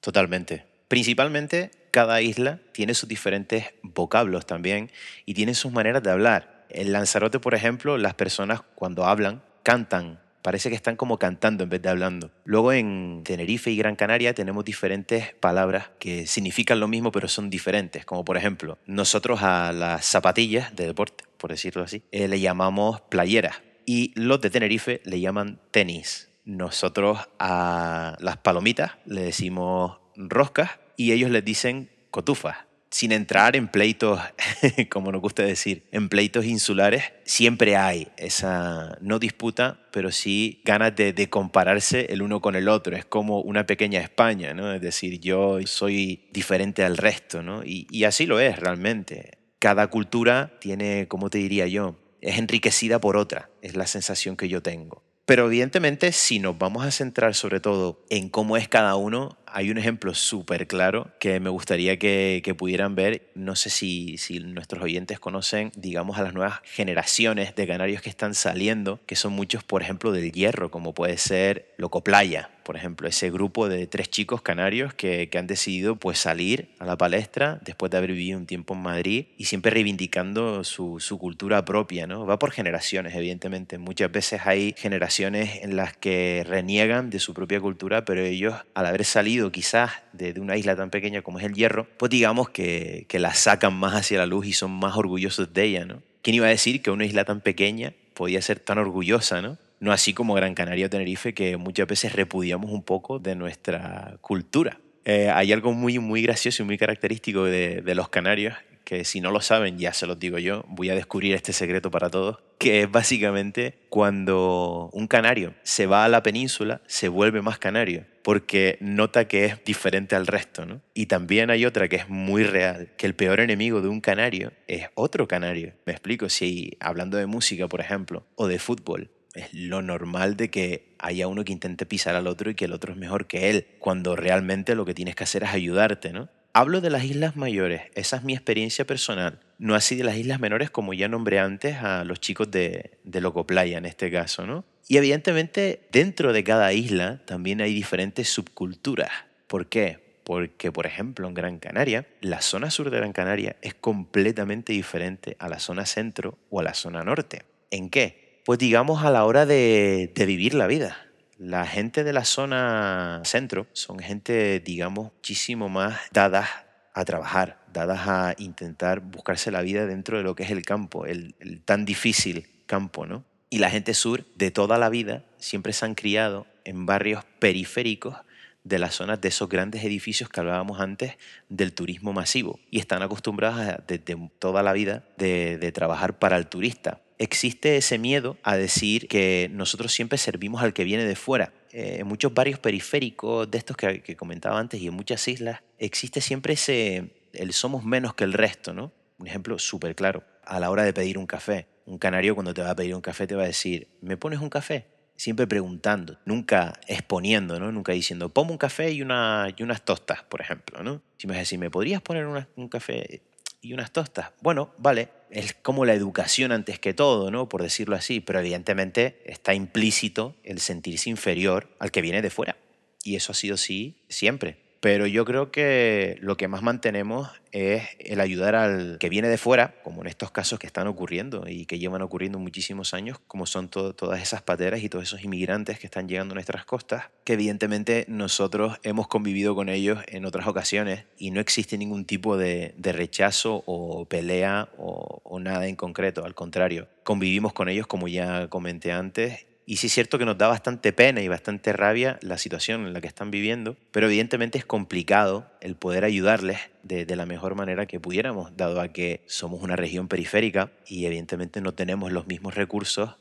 Totalmente. 0.00 0.66
Principalmente, 0.88 1.70
cada 1.90 2.20
isla 2.22 2.60
tiene 2.72 2.94
sus 2.94 3.08
diferentes 3.08 3.66
vocablos 3.82 4.46
también 4.46 4.90
y 5.26 5.34
tiene 5.34 5.54
sus 5.54 5.72
maneras 5.72 6.02
de 6.02 6.10
hablar. 6.10 6.57
En 6.70 6.92
Lanzarote, 6.92 7.40
por 7.40 7.54
ejemplo, 7.54 7.98
las 7.98 8.14
personas 8.14 8.62
cuando 8.74 9.04
hablan 9.04 9.42
cantan. 9.62 10.20
Parece 10.42 10.70
que 10.70 10.76
están 10.76 10.96
como 10.96 11.18
cantando 11.18 11.64
en 11.64 11.70
vez 11.70 11.82
de 11.82 11.88
hablando. 11.88 12.30
Luego 12.44 12.72
en 12.72 13.22
Tenerife 13.24 13.70
y 13.70 13.76
Gran 13.76 13.96
Canaria 13.96 14.34
tenemos 14.34 14.64
diferentes 14.64 15.34
palabras 15.34 15.90
que 15.98 16.26
significan 16.26 16.80
lo 16.80 16.88
mismo 16.88 17.10
pero 17.12 17.28
son 17.28 17.50
diferentes. 17.50 18.04
Como 18.04 18.24
por 18.24 18.36
ejemplo, 18.36 18.78
nosotros 18.86 19.42
a 19.42 19.72
las 19.72 20.04
zapatillas 20.06 20.74
de 20.74 20.86
deporte, 20.86 21.24
por 21.36 21.50
decirlo 21.50 21.82
así, 21.82 22.02
eh, 22.12 22.28
le 22.28 22.40
llamamos 22.40 23.00
playeras. 23.02 23.62
Y 23.84 24.12
los 24.14 24.40
de 24.40 24.50
Tenerife 24.50 25.00
le 25.04 25.20
llaman 25.20 25.60
tenis. 25.70 26.30
Nosotros 26.44 27.18
a 27.38 28.16
las 28.20 28.38
palomitas 28.38 28.92
le 29.04 29.22
decimos 29.22 29.98
roscas 30.16 30.70
y 30.96 31.12
ellos 31.12 31.30
les 31.30 31.44
dicen 31.44 31.90
cotufas 32.10 32.67
sin 32.90 33.12
entrar 33.12 33.56
en 33.56 33.68
pleitos, 33.68 34.20
como 34.90 35.12
nos 35.12 35.20
gusta 35.20 35.42
decir, 35.42 35.84
en 35.92 36.08
pleitos 36.08 36.44
insulares, 36.44 37.04
siempre 37.24 37.76
hay 37.76 38.08
esa, 38.16 38.96
no 39.00 39.18
disputa, 39.18 39.86
pero 39.90 40.10
sí 40.10 40.62
ganas 40.64 40.94
de, 40.96 41.28
compararse 41.28 42.06
el 42.10 42.22
uno 42.22 42.40
con 42.40 42.56
el 42.56 42.68
otro. 42.68 42.96
Es 42.96 43.04
como 43.04 43.40
una 43.40 43.66
pequeña 43.66 44.00
España, 44.00 44.54
¿no? 44.54 44.72
Es 44.72 44.80
decir, 44.80 45.20
yo 45.20 45.58
soy 45.66 46.28
diferente 46.32 46.84
al 46.84 46.96
resto, 46.96 47.42
¿no? 47.42 47.62
Y, 47.64 47.86
y 47.90 48.04
así 48.04 48.26
lo 48.26 48.40
es 48.40 48.58
realmente. 48.58 49.38
Cada 49.58 49.88
cultura 49.88 50.58
tiene, 50.60 51.08
como 51.08 51.30
te 51.30 51.38
diría 51.38 51.66
yo, 51.66 51.96
es 52.20 52.38
enriquecida 52.38 53.00
por 53.00 53.16
otra, 53.16 53.50
es 53.62 53.76
la 53.76 53.86
sensación 53.86 54.36
que 54.36 54.48
yo 54.48 54.62
tengo. 54.62 55.02
Pero 55.28 55.46
evidentemente, 55.46 56.12
si 56.12 56.38
nos 56.38 56.56
vamos 56.56 56.86
a 56.86 56.90
centrar 56.90 57.34
sobre 57.34 57.60
todo 57.60 58.02
en 58.08 58.30
cómo 58.30 58.56
es 58.56 58.66
cada 58.66 58.96
uno, 58.96 59.36
hay 59.52 59.70
un 59.70 59.78
ejemplo 59.78 60.14
súper 60.14 60.66
claro 60.66 61.10
que 61.18 61.40
me 61.40 61.50
gustaría 61.50 61.98
que, 61.98 62.54
pudieran 62.56 62.94
ver. 62.94 63.28
No 63.34 63.56
sé 63.56 63.70
si, 63.70 64.18
si, 64.18 64.40
nuestros 64.40 64.82
oyentes 64.82 65.20
conocen, 65.20 65.70
digamos, 65.76 66.18
a 66.18 66.22
las 66.22 66.34
nuevas 66.34 66.60
generaciones 66.64 67.54
de 67.54 67.66
canarios 67.66 68.02
que 68.02 68.10
están 68.10 68.34
saliendo, 68.34 69.00
que 69.06 69.16
son 69.16 69.32
muchos, 69.32 69.62
por 69.64 69.82
ejemplo, 69.82 70.12
del 70.12 70.32
hierro, 70.32 70.70
como 70.70 70.94
puede 70.94 71.18
ser 71.18 71.74
Loco 71.76 72.02
Playa, 72.02 72.50
por 72.68 72.76
ejemplo, 72.76 73.08
ese 73.08 73.30
grupo 73.30 73.66
de 73.70 73.86
tres 73.86 74.10
chicos 74.10 74.42
canarios 74.42 74.92
que, 74.92 75.30
han 75.38 75.46
decidido 75.46 75.96
pues 75.96 76.18
salir 76.18 76.68
a 76.78 76.84
la 76.84 76.98
palestra 76.98 77.58
después 77.64 77.90
de 77.90 77.96
haber 77.96 78.12
vivido 78.12 78.36
un 78.36 78.44
tiempo 78.44 78.74
en 78.74 78.80
Madrid 78.80 79.26
y 79.38 79.46
siempre 79.46 79.70
reivindicando 79.70 80.64
su, 80.64 81.00
su 81.00 81.18
cultura 81.18 81.64
propia, 81.64 82.06
¿no? 82.06 82.26
Va 82.26 82.38
por 82.38 82.50
generaciones, 82.50 83.14
evidentemente. 83.14 83.78
Muchas 83.78 84.12
veces 84.12 84.42
hay 84.44 84.74
generaciones 84.76 85.62
en 85.62 85.76
las 85.76 85.96
que 85.96 86.44
reniegan 86.46 87.08
de 87.08 87.20
su 87.20 87.32
propia 87.32 87.58
cultura, 87.58 88.04
pero 88.04 88.20
ellos, 88.20 88.54
al 88.74 88.84
haber 88.84 89.06
salido 89.06 89.37
quizás 89.52 89.92
de, 90.12 90.38
una 90.40 90.56
isla 90.56 90.76
tan 90.76 90.90
pequeña 90.90 91.22
como 91.22 91.38
es 91.38 91.44
el 91.44 91.54
Hierro, 91.54 91.86
pues 91.96 92.10
digamos 92.10 92.50
que, 92.50 93.06
la 93.12 93.34
sacan 93.34 93.74
más 93.74 93.94
hacia 93.94 94.18
la 94.18 94.26
luz 94.26 94.46
y 94.46 94.52
son 94.52 94.70
más 94.70 94.96
orgullosos 94.96 95.52
de 95.52 95.64
ella, 95.64 95.84
¿no? 95.84 96.02
¿Quién 96.22 96.36
iba 96.36 96.46
a 96.46 96.50
decir 96.50 96.82
que 96.82 96.90
una 96.90 97.04
isla 97.04 97.24
tan 97.24 97.40
pequeña 97.40 97.94
podía 98.14 98.42
ser 98.42 98.60
tan 98.60 98.78
orgullosa, 98.78 99.40
¿no? 99.40 99.58
No 99.80 99.92
así 99.92 100.12
como 100.12 100.34
Gran 100.34 100.54
Canaria 100.54 100.86
o 100.86 100.90
Tenerife, 100.90 101.34
que 101.34 101.56
muchas 101.56 101.86
veces 101.86 102.12
repudiamos 102.12 102.70
un 102.70 102.82
poco 102.82 103.18
de 103.18 103.34
nuestra 103.34 104.18
cultura. 104.20 104.80
Eh, 105.04 105.30
hay 105.32 105.52
algo 105.52 105.72
muy, 105.72 105.98
muy 105.98 106.22
gracioso 106.22 106.62
y 106.62 106.66
muy 106.66 106.76
característico 106.76 107.44
de, 107.44 107.80
de 107.82 107.94
los 107.94 108.08
canarios 108.08 108.54
que 108.88 109.04
si 109.04 109.20
no 109.20 109.30
lo 109.30 109.42
saben, 109.42 109.76
ya 109.76 109.92
se 109.92 110.06
los 110.06 110.18
digo 110.18 110.38
yo, 110.38 110.64
voy 110.66 110.88
a 110.88 110.94
descubrir 110.94 111.34
este 111.34 111.52
secreto 111.52 111.90
para 111.90 112.08
todos, 112.08 112.38
que 112.58 112.82
es 112.82 112.90
básicamente 112.90 113.78
cuando 113.88 114.90
un 114.92 115.06
canario 115.06 115.54
se 115.62 115.86
va 115.86 116.04
a 116.04 116.08
la 116.08 116.22
península, 116.22 116.82
se 116.86 117.08
vuelve 117.08 117.40
más 117.40 117.58
canario, 117.58 118.04
porque 118.22 118.76
nota 118.80 119.26
que 119.28 119.46
es 119.46 119.64
diferente 119.64 120.16
al 120.16 120.26
resto, 120.26 120.66
¿no? 120.66 120.82
Y 120.92 121.06
también 121.06 121.50
hay 121.50 121.64
otra 121.64 121.88
que 121.88 121.96
es 121.96 122.08
muy 122.08 122.42
real, 122.42 122.90
que 122.96 123.06
el 123.06 123.14
peor 123.14 123.40
enemigo 123.40 123.80
de 123.80 123.88
un 123.88 124.00
canario 124.00 124.52
es 124.66 124.88
otro 124.94 125.28
canario. 125.28 125.72
Me 125.86 125.92
explico, 125.92 126.28
si 126.28 126.76
hablando 126.80 127.16
de 127.16 127.26
música, 127.26 127.68
por 127.68 127.80
ejemplo, 127.80 128.26
o 128.34 128.48
de 128.48 128.58
fútbol, 128.58 129.10
es 129.34 129.54
lo 129.54 129.82
normal 129.82 130.36
de 130.36 130.50
que 130.50 130.94
haya 130.98 131.28
uno 131.28 131.44
que 131.44 131.52
intente 131.52 131.86
pisar 131.86 132.16
al 132.16 132.26
otro 132.26 132.50
y 132.50 132.54
que 132.54 132.64
el 132.64 132.72
otro 132.72 132.92
es 132.92 132.98
mejor 132.98 133.26
que 133.26 133.50
él, 133.50 133.66
cuando 133.78 134.16
realmente 134.16 134.74
lo 134.74 134.84
que 134.84 134.94
tienes 134.94 135.14
que 135.14 135.24
hacer 135.24 135.44
es 135.44 135.50
ayudarte, 135.50 136.12
¿no? 136.12 136.28
Hablo 136.58 136.80
de 136.80 136.90
las 136.90 137.04
islas 137.04 137.36
mayores, 137.36 137.82
esa 137.94 138.16
es 138.16 138.24
mi 138.24 138.32
experiencia 138.32 138.84
personal, 138.84 139.38
no 139.60 139.76
así 139.76 139.94
de 139.94 140.02
las 140.02 140.16
islas 140.16 140.40
menores 140.40 140.70
como 140.70 140.92
ya 140.92 141.06
nombré 141.06 141.38
antes 141.38 141.76
a 141.76 142.02
los 142.02 142.18
chicos 142.18 142.50
de, 142.50 142.98
de 143.04 143.20
Loco 143.20 143.46
Playa 143.46 143.78
en 143.78 143.86
este 143.86 144.10
caso, 144.10 144.44
¿no? 144.44 144.64
Y 144.88 144.96
evidentemente 144.96 145.86
dentro 145.92 146.32
de 146.32 146.42
cada 146.42 146.72
isla 146.72 147.20
también 147.26 147.60
hay 147.60 147.72
diferentes 147.72 148.28
subculturas. 148.30 149.12
¿Por 149.46 149.68
qué? 149.68 150.00
Porque, 150.24 150.72
por 150.72 150.86
ejemplo, 150.86 151.28
en 151.28 151.34
Gran 151.34 151.60
Canaria, 151.60 152.08
la 152.22 152.40
zona 152.40 152.72
sur 152.72 152.90
de 152.90 152.96
Gran 152.96 153.12
Canaria 153.12 153.54
es 153.62 153.74
completamente 153.74 154.72
diferente 154.72 155.36
a 155.38 155.48
la 155.48 155.60
zona 155.60 155.86
centro 155.86 156.38
o 156.50 156.58
a 156.58 156.64
la 156.64 156.74
zona 156.74 157.04
norte. 157.04 157.44
¿En 157.70 157.88
qué? 157.88 158.40
Pues 158.44 158.58
digamos 158.58 159.04
a 159.04 159.12
la 159.12 159.24
hora 159.26 159.46
de 159.46 160.10
vivir 160.26 160.54
la 160.54 160.66
vida. 160.66 161.07
La 161.38 161.66
gente 161.66 162.02
de 162.02 162.12
la 162.12 162.24
zona 162.24 163.22
centro 163.24 163.68
son 163.72 164.00
gente, 164.00 164.58
digamos, 164.58 165.12
muchísimo 165.12 165.68
más 165.68 166.00
dadas 166.10 166.48
a 166.94 167.04
trabajar, 167.04 167.62
dadas 167.72 168.08
a 168.08 168.34
intentar 168.38 168.98
buscarse 168.98 169.52
la 169.52 169.62
vida 169.62 169.86
dentro 169.86 170.16
de 170.16 170.24
lo 170.24 170.34
que 170.34 170.42
es 170.42 170.50
el 170.50 170.62
campo, 170.62 171.06
el, 171.06 171.36
tan 171.64 171.84
difícil 171.84 172.48
campo, 172.66 173.06
¿no? 173.06 173.24
Y 173.50 173.58
la 173.58 173.70
gente 173.70 173.94
sur 173.94 174.24
de 174.34 174.50
toda 174.50 174.78
la 174.78 174.88
vida 174.88 175.22
siempre 175.38 175.72
se 175.72 175.84
han 175.84 175.94
criado 175.94 176.44
en 176.64 176.86
barrios 176.86 177.24
periféricos 177.38 178.16
de 178.64 178.80
las 178.80 178.96
zonas 178.96 179.20
de 179.20 179.28
esos 179.28 179.48
grandes 179.48 179.84
edificios 179.84 180.28
que 180.28 180.40
hablábamos 180.40 180.80
antes 180.80 181.18
del 181.48 181.72
turismo 181.72 182.12
masivo 182.12 182.58
y 182.68 182.80
están 182.80 183.00
acostumbrados 183.02 183.64
desde 183.86 184.16
toda 184.40 184.64
la 184.64 184.72
vida 184.72 185.04
de 185.16 185.70
trabajar 185.72 186.18
para 186.18 186.36
el 186.36 186.48
turista 186.48 187.00
existe 187.18 187.76
ese 187.76 187.98
miedo 187.98 188.36
a 188.42 188.56
decir 188.56 189.08
que 189.08 189.50
nosotros 189.52 189.92
siempre 189.92 190.18
servimos 190.18 190.62
al 190.62 190.72
que 190.72 190.84
viene 190.84 191.04
de 191.04 191.16
fuera. 191.16 191.52
Eh, 191.72 191.98
en 192.00 192.06
muchos 192.06 192.32
barrios 192.32 192.58
periféricos 192.58 193.50
de 193.50 193.58
estos 193.58 193.76
que, 193.76 194.16
comentaba 194.16 194.58
antes 194.58 194.80
y 194.80 194.86
en 194.86 194.94
muchas 194.94 195.26
islas 195.28 195.60
existe 195.78 196.20
siempre 196.20 196.54
ese, 196.54 197.10
el 197.32 197.52
somos 197.52 197.84
menos 197.84 198.14
que 198.14 198.24
el 198.24 198.32
resto, 198.32 198.72
¿no? 198.72 198.92
Un 199.18 199.26
ejemplo 199.26 199.58
súper 199.58 199.94
claro, 199.94 200.24
a 200.44 200.60
la 200.60 200.70
hora 200.70 200.84
de 200.84 200.92
pedir 200.92 201.18
un 201.18 201.26
café. 201.26 201.66
Un 201.84 201.98
canario 201.98 202.34
cuando 202.34 202.54
te 202.54 202.62
va 202.62 202.70
a 202.70 202.76
pedir 202.76 202.94
un 202.94 203.00
café 203.00 203.26
te 203.26 203.34
va 203.34 203.44
a 203.44 203.46
decir, 203.46 203.88
¿me 204.00 204.16
pones 204.16 204.40
un 204.40 204.50
café? 204.50 204.86
siempre 205.16 205.48
preguntando, 205.48 206.16
nunca 206.24 206.78
exponiendo, 206.86 207.58
¿no? 207.58 207.72
Nunca 207.72 207.92
diciendo, 207.92 208.28
pongo 208.28 208.52
un 208.52 208.56
café 208.56 208.92
y, 208.92 209.02
una, 209.02 209.52
y 209.56 209.64
unas 209.64 209.84
tostas, 209.84 210.22
por 210.22 210.40
ejemplo, 210.40 210.84
¿no? 210.84 211.02
Si 211.16 211.26
me 211.26 211.36
decís, 211.36 211.58
¿me 211.58 211.70
podrías 211.70 212.00
poner 212.00 212.24
un 212.24 212.68
café 212.68 213.22
y 213.68 213.74
unas 213.74 213.92
tostas? 213.92 214.30
Bueno, 214.40 214.72
vale, 214.78 215.10
es 215.30 215.52
como 215.52 215.84
la 215.84 215.92
educación 215.92 216.52
antes 216.52 216.78
que 216.78 216.94
todo, 216.94 217.30
¿no? 217.30 217.50
Por 217.50 217.62
decirlo 217.62 217.96
así, 217.96 218.20
pero 218.20 218.40
evidentemente 218.40 219.20
está 219.26 219.52
implícito 219.52 220.34
el 220.42 220.58
sentirse 220.58 221.10
inferior 221.10 221.68
al 221.78 221.90
que 221.90 222.00
viene 222.00 222.22
de 222.22 222.30
fuera. 222.30 222.56
Y 223.04 223.16
eso 223.16 223.32
ha 223.32 223.34
sido 223.34 223.56
así 223.56 223.98
siempre. 224.08 224.67
Pero 224.80 225.06
yo 225.06 225.24
creo 225.24 225.50
que 225.50 226.18
lo 226.20 226.36
que 226.36 226.46
más 226.46 226.62
mantenemos 226.62 227.30
es 227.52 227.82
el 227.98 228.20
ayudar 228.20 228.54
al 228.54 228.98
que 228.98 229.08
viene 229.08 229.28
de 229.28 229.38
fuera, 229.38 229.74
como 229.82 230.02
en 230.02 230.08
estos 230.08 230.30
casos 230.30 230.58
que 230.58 230.66
están 230.66 230.86
ocurriendo 230.86 231.48
y 231.48 231.66
que 231.66 231.78
llevan 231.78 232.02
ocurriendo 232.02 232.38
muchísimos 232.38 232.94
años, 232.94 233.18
como 233.26 233.46
son 233.46 233.68
todas 233.68 234.22
esas 234.22 234.42
pateras 234.42 234.82
y 234.82 234.88
todos 234.88 235.04
esos 235.04 235.24
inmigrantes 235.24 235.78
que 235.78 235.86
están 235.86 236.08
llegando 236.08 236.32
a 236.32 236.36
nuestras 236.36 236.64
costas, 236.64 237.06
que 237.24 237.32
evidentemente 237.32 238.04
nosotros 238.08 238.78
hemos 238.82 239.08
convivido 239.08 239.54
con 239.54 239.68
ellos 239.68 239.98
en 240.06 240.24
otras 240.24 240.46
ocasiones 240.46 241.04
y 241.16 241.30
no 241.30 241.40
existe 241.40 241.78
ningún 241.78 242.04
tipo 242.04 242.36
de, 242.36 242.74
rechazo 242.88 243.62
o 243.66 244.06
pelea 244.06 244.68
o, 244.78 245.38
nada 245.40 245.66
en 245.66 245.76
concreto, 245.76 246.24
al 246.24 246.34
contrario, 246.34 246.88
convivimos 247.04 247.52
con 247.52 247.68
ellos 247.68 247.86
como 247.86 248.08
ya 248.08 248.48
comenté 248.48 248.92
antes 248.92 249.46
y 249.68 249.76
sí 249.76 249.88
es 249.88 249.92
cierto 249.92 250.18
que 250.18 250.24
nos 250.24 250.38
da 250.38 250.48
bastante 250.48 250.94
pena 250.94 251.20
y 251.20 251.28
bastante 251.28 251.74
rabia 251.74 252.18
la 252.22 252.38
situación 252.38 252.86
en 252.86 252.94
la 252.94 253.02
que 253.02 253.06
están 253.06 253.30
viviendo, 253.30 253.76
pero 253.90 254.06
evidentemente 254.06 254.56
es 254.56 254.64
complicado 254.64 255.44
el 255.60 255.76
poder 255.76 256.04
ayudarles 256.04 256.58
de, 256.82 257.04
la 257.14 257.26
mejor 257.26 257.54
manera 257.54 257.84
que 257.84 258.00
pudiéramos, 258.00 258.56
dado 258.56 258.80
a 258.80 258.88
que 258.88 259.22
somos 259.26 259.62
una 259.62 259.76
región 259.76 260.08
periférica 260.08 260.72
y 260.86 261.04
evidentemente 261.04 261.60
no 261.60 261.74
tenemos 261.74 262.12
los 262.12 262.26
mismos 262.26 262.54
recursos 262.54 263.16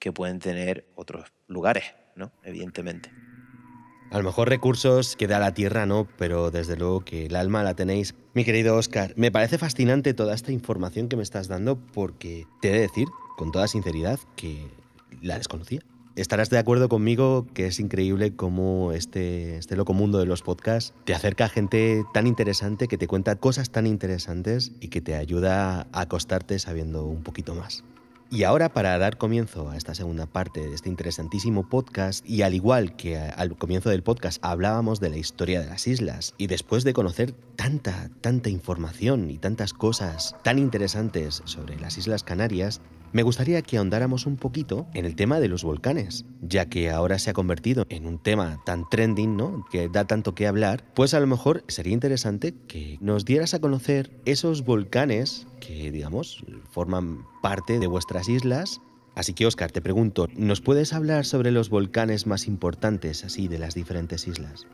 que 0.00 0.10
pueden 0.10 0.40
tener 0.40 0.86
otros 0.96 1.32
lugares, 1.46 1.84
¿no? 2.16 2.32
Evidentemente. 2.42 3.12
A 4.10 4.18
lo 4.18 4.24
mejor 4.24 4.48
recursos 4.48 5.14
que 5.14 5.28
da 5.28 5.38
la 5.38 5.54
tierra 5.54 5.86
no, 5.86 6.08
pero 6.18 6.50
desde 6.50 6.76
luego 6.76 7.04
que 7.04 7.26
el 7.26 7.36
alma 7.36 7.62
la 7.62 7.74
tenéis. 7.74 8.16
Mi 8.34 8.44
querido 8.44 8.74
Oscar, 8.74 9.12
me 9.14 9.30
parece 9.30 9.56
fascinante 9.56 10.14
toda 10.14 10.34
esta 10.34 10.50
información 10.50 11.08
que 11.08 11.16
me 11.16 11.22
estás 11.22 11.46
dando 11.46 11.76
porque 11.76 12.44
te 12.60 12.70
he 12.70 12.72
de 12.72 12.80
decir, 12.80 13.06
con 13.36 13.52
toda 13.52 13.68
sinceridad, 13.68 14.18
que 14.34 14.66
la 15.20 15.38
desconocía. 15.38 15.80
Estarás 16.14 16.50
de 16.50 16.58
acuerdo 16.58 16.90
conmigo 16.90 17.46
que 17.54 17.66
es 17.66 17.80
increíble 17.80 18.36
cómo 18.36 18.92
este, 18.92 19.56
este 19.56 19.76
loco 19.76 19.94
mundo 19.94 20.18
de 20.18 20.26
los 20.26 20.42
podcasts 20.42 20.92
te 21.04 21.14
acerca 21.14 21.46
a 21.46 21.48
gente 21.48 22.04
tan 22.12 22.26
interesante 22.26 22.86
que 22.86 22.98
te 22.98 23.06
cuenta 23.06 23.36
cosas 23.36 23.70
tan 23.70 23.86
interesantes 23.86 24.72
y 24.80 24.88
que 24.88 25.00
te 25.00 25.14
ayuda 25.14 25.88
a 25.90 26.00
acostarte 26.02 26.58
sabiendo 26.58 27.06
un 27.06 27.22
poquito 27.22 27.54
más. 27.54 27.82
Y 28.30 28.44
ahora 28.44 28.74
para 28.74 28.96
dar 28.98 29.16
comienzo 29.16 29.70
a 29.70 29.76
esta 29.78 29.94
segunda 29.94 30.26
parte 30.26 30.60
de 30.60 30.74
este 30.74 30.90
interesantísimo 30.90 31.68
podcast, 31.68 32.26
y 32.26 32.42
al 32.42 32.54
igual 32.54 32.96
que 32.96 33.18
al 33.18 33.56
comienzo 33.56 33.90
del 33.90 34.02
podcast 34.02 34.38
hablábamos 34.42 35.00
de 35.00 35.10
la 35.10 35.18
historia 35.18 35.60
de 35.60 35.66
las 35.66 35.86
islas, 35.86 36.34
y 36.38 36.46
después 36.46 36.82
de 36.84 36.94
conocer 36.94 37.32
tanta, 37.56 38.08
tanta 38.22 38.48
información 38.48 39.30
y 39.30 39.36
tantas 39.36 39.74
cosas 39.74 40.34
tan 40.42 40.58
interesantes 40.58 41.42
sobre 41.44 41.78
las 41.78 41.98
Islas 41.98 42.22
Canarias, 42.22 42.80
me 43.12 43.22
gustaría 43.22 43.60
que 43.62 43.76
ahondáramos 43.76 44.26
un 44.26 44.36
poquito 44.36 44.86
en 44.94 45.04
el 45.04 45.16
tema 45.16 45.38
de 45.38 45.48
los 45.48 45.64
volcanes, 45.64 46.24
ya 46.40 46.66
que 46.66 46.90
ahora 46.90 47.18
se 47.18 47.30
ha 47.30 47.34
convertido 47.34 47.86
en 47.90 48.06
un 48.06 48.18
tema 48.18 48.60
tan 48.64 48.88
trending, 48.88 49.36
¿no? 49.36 49.66
Que 49.70 49.88
da 49.88 50.06
tanto 50.06 50.34
que 50.34 50.46
hablar, 50.46 50.82
pues 50.94 51.12
a 51.12 51.20
lo 51.20 51.26
mejor 51.26 51.62
sería 51.68 51.92
interesante 51.92 52.54
que 52.66 52.96
nos 53.00 53.24
dieras 53.24 53.52
a 53.52 53.60
conocer 53.60 54.10
esos 54.24 54.64
volcanes 54.64 55.46
que, 55.60 55.90
digamos, 55.90 56.42
forman 56.70 57.26
parte 57.42 57.78
de 57.78 57.86
vuestras 57.86 58.28
islas. 58.28 58.80
Así 59.14 59.34
que, 59.34 59.46
Oscar, 59.46 59.70
te 59.70 59.82
pregunto, 59.82 60.28
¿nos 60.34 60.62
puedes 60.62 60.94
hablar 60.94 61.26
sobre 61.26 61.50
los 61.50 61.68
volcanes 61.68 62.26
más 62.26 62.46
importantes 62.46 63.24
así 63.24 63.46
de 63.46 63.58
las 63.58 63.74
diferentes 63.74 64.26
islas? 64.26 64.66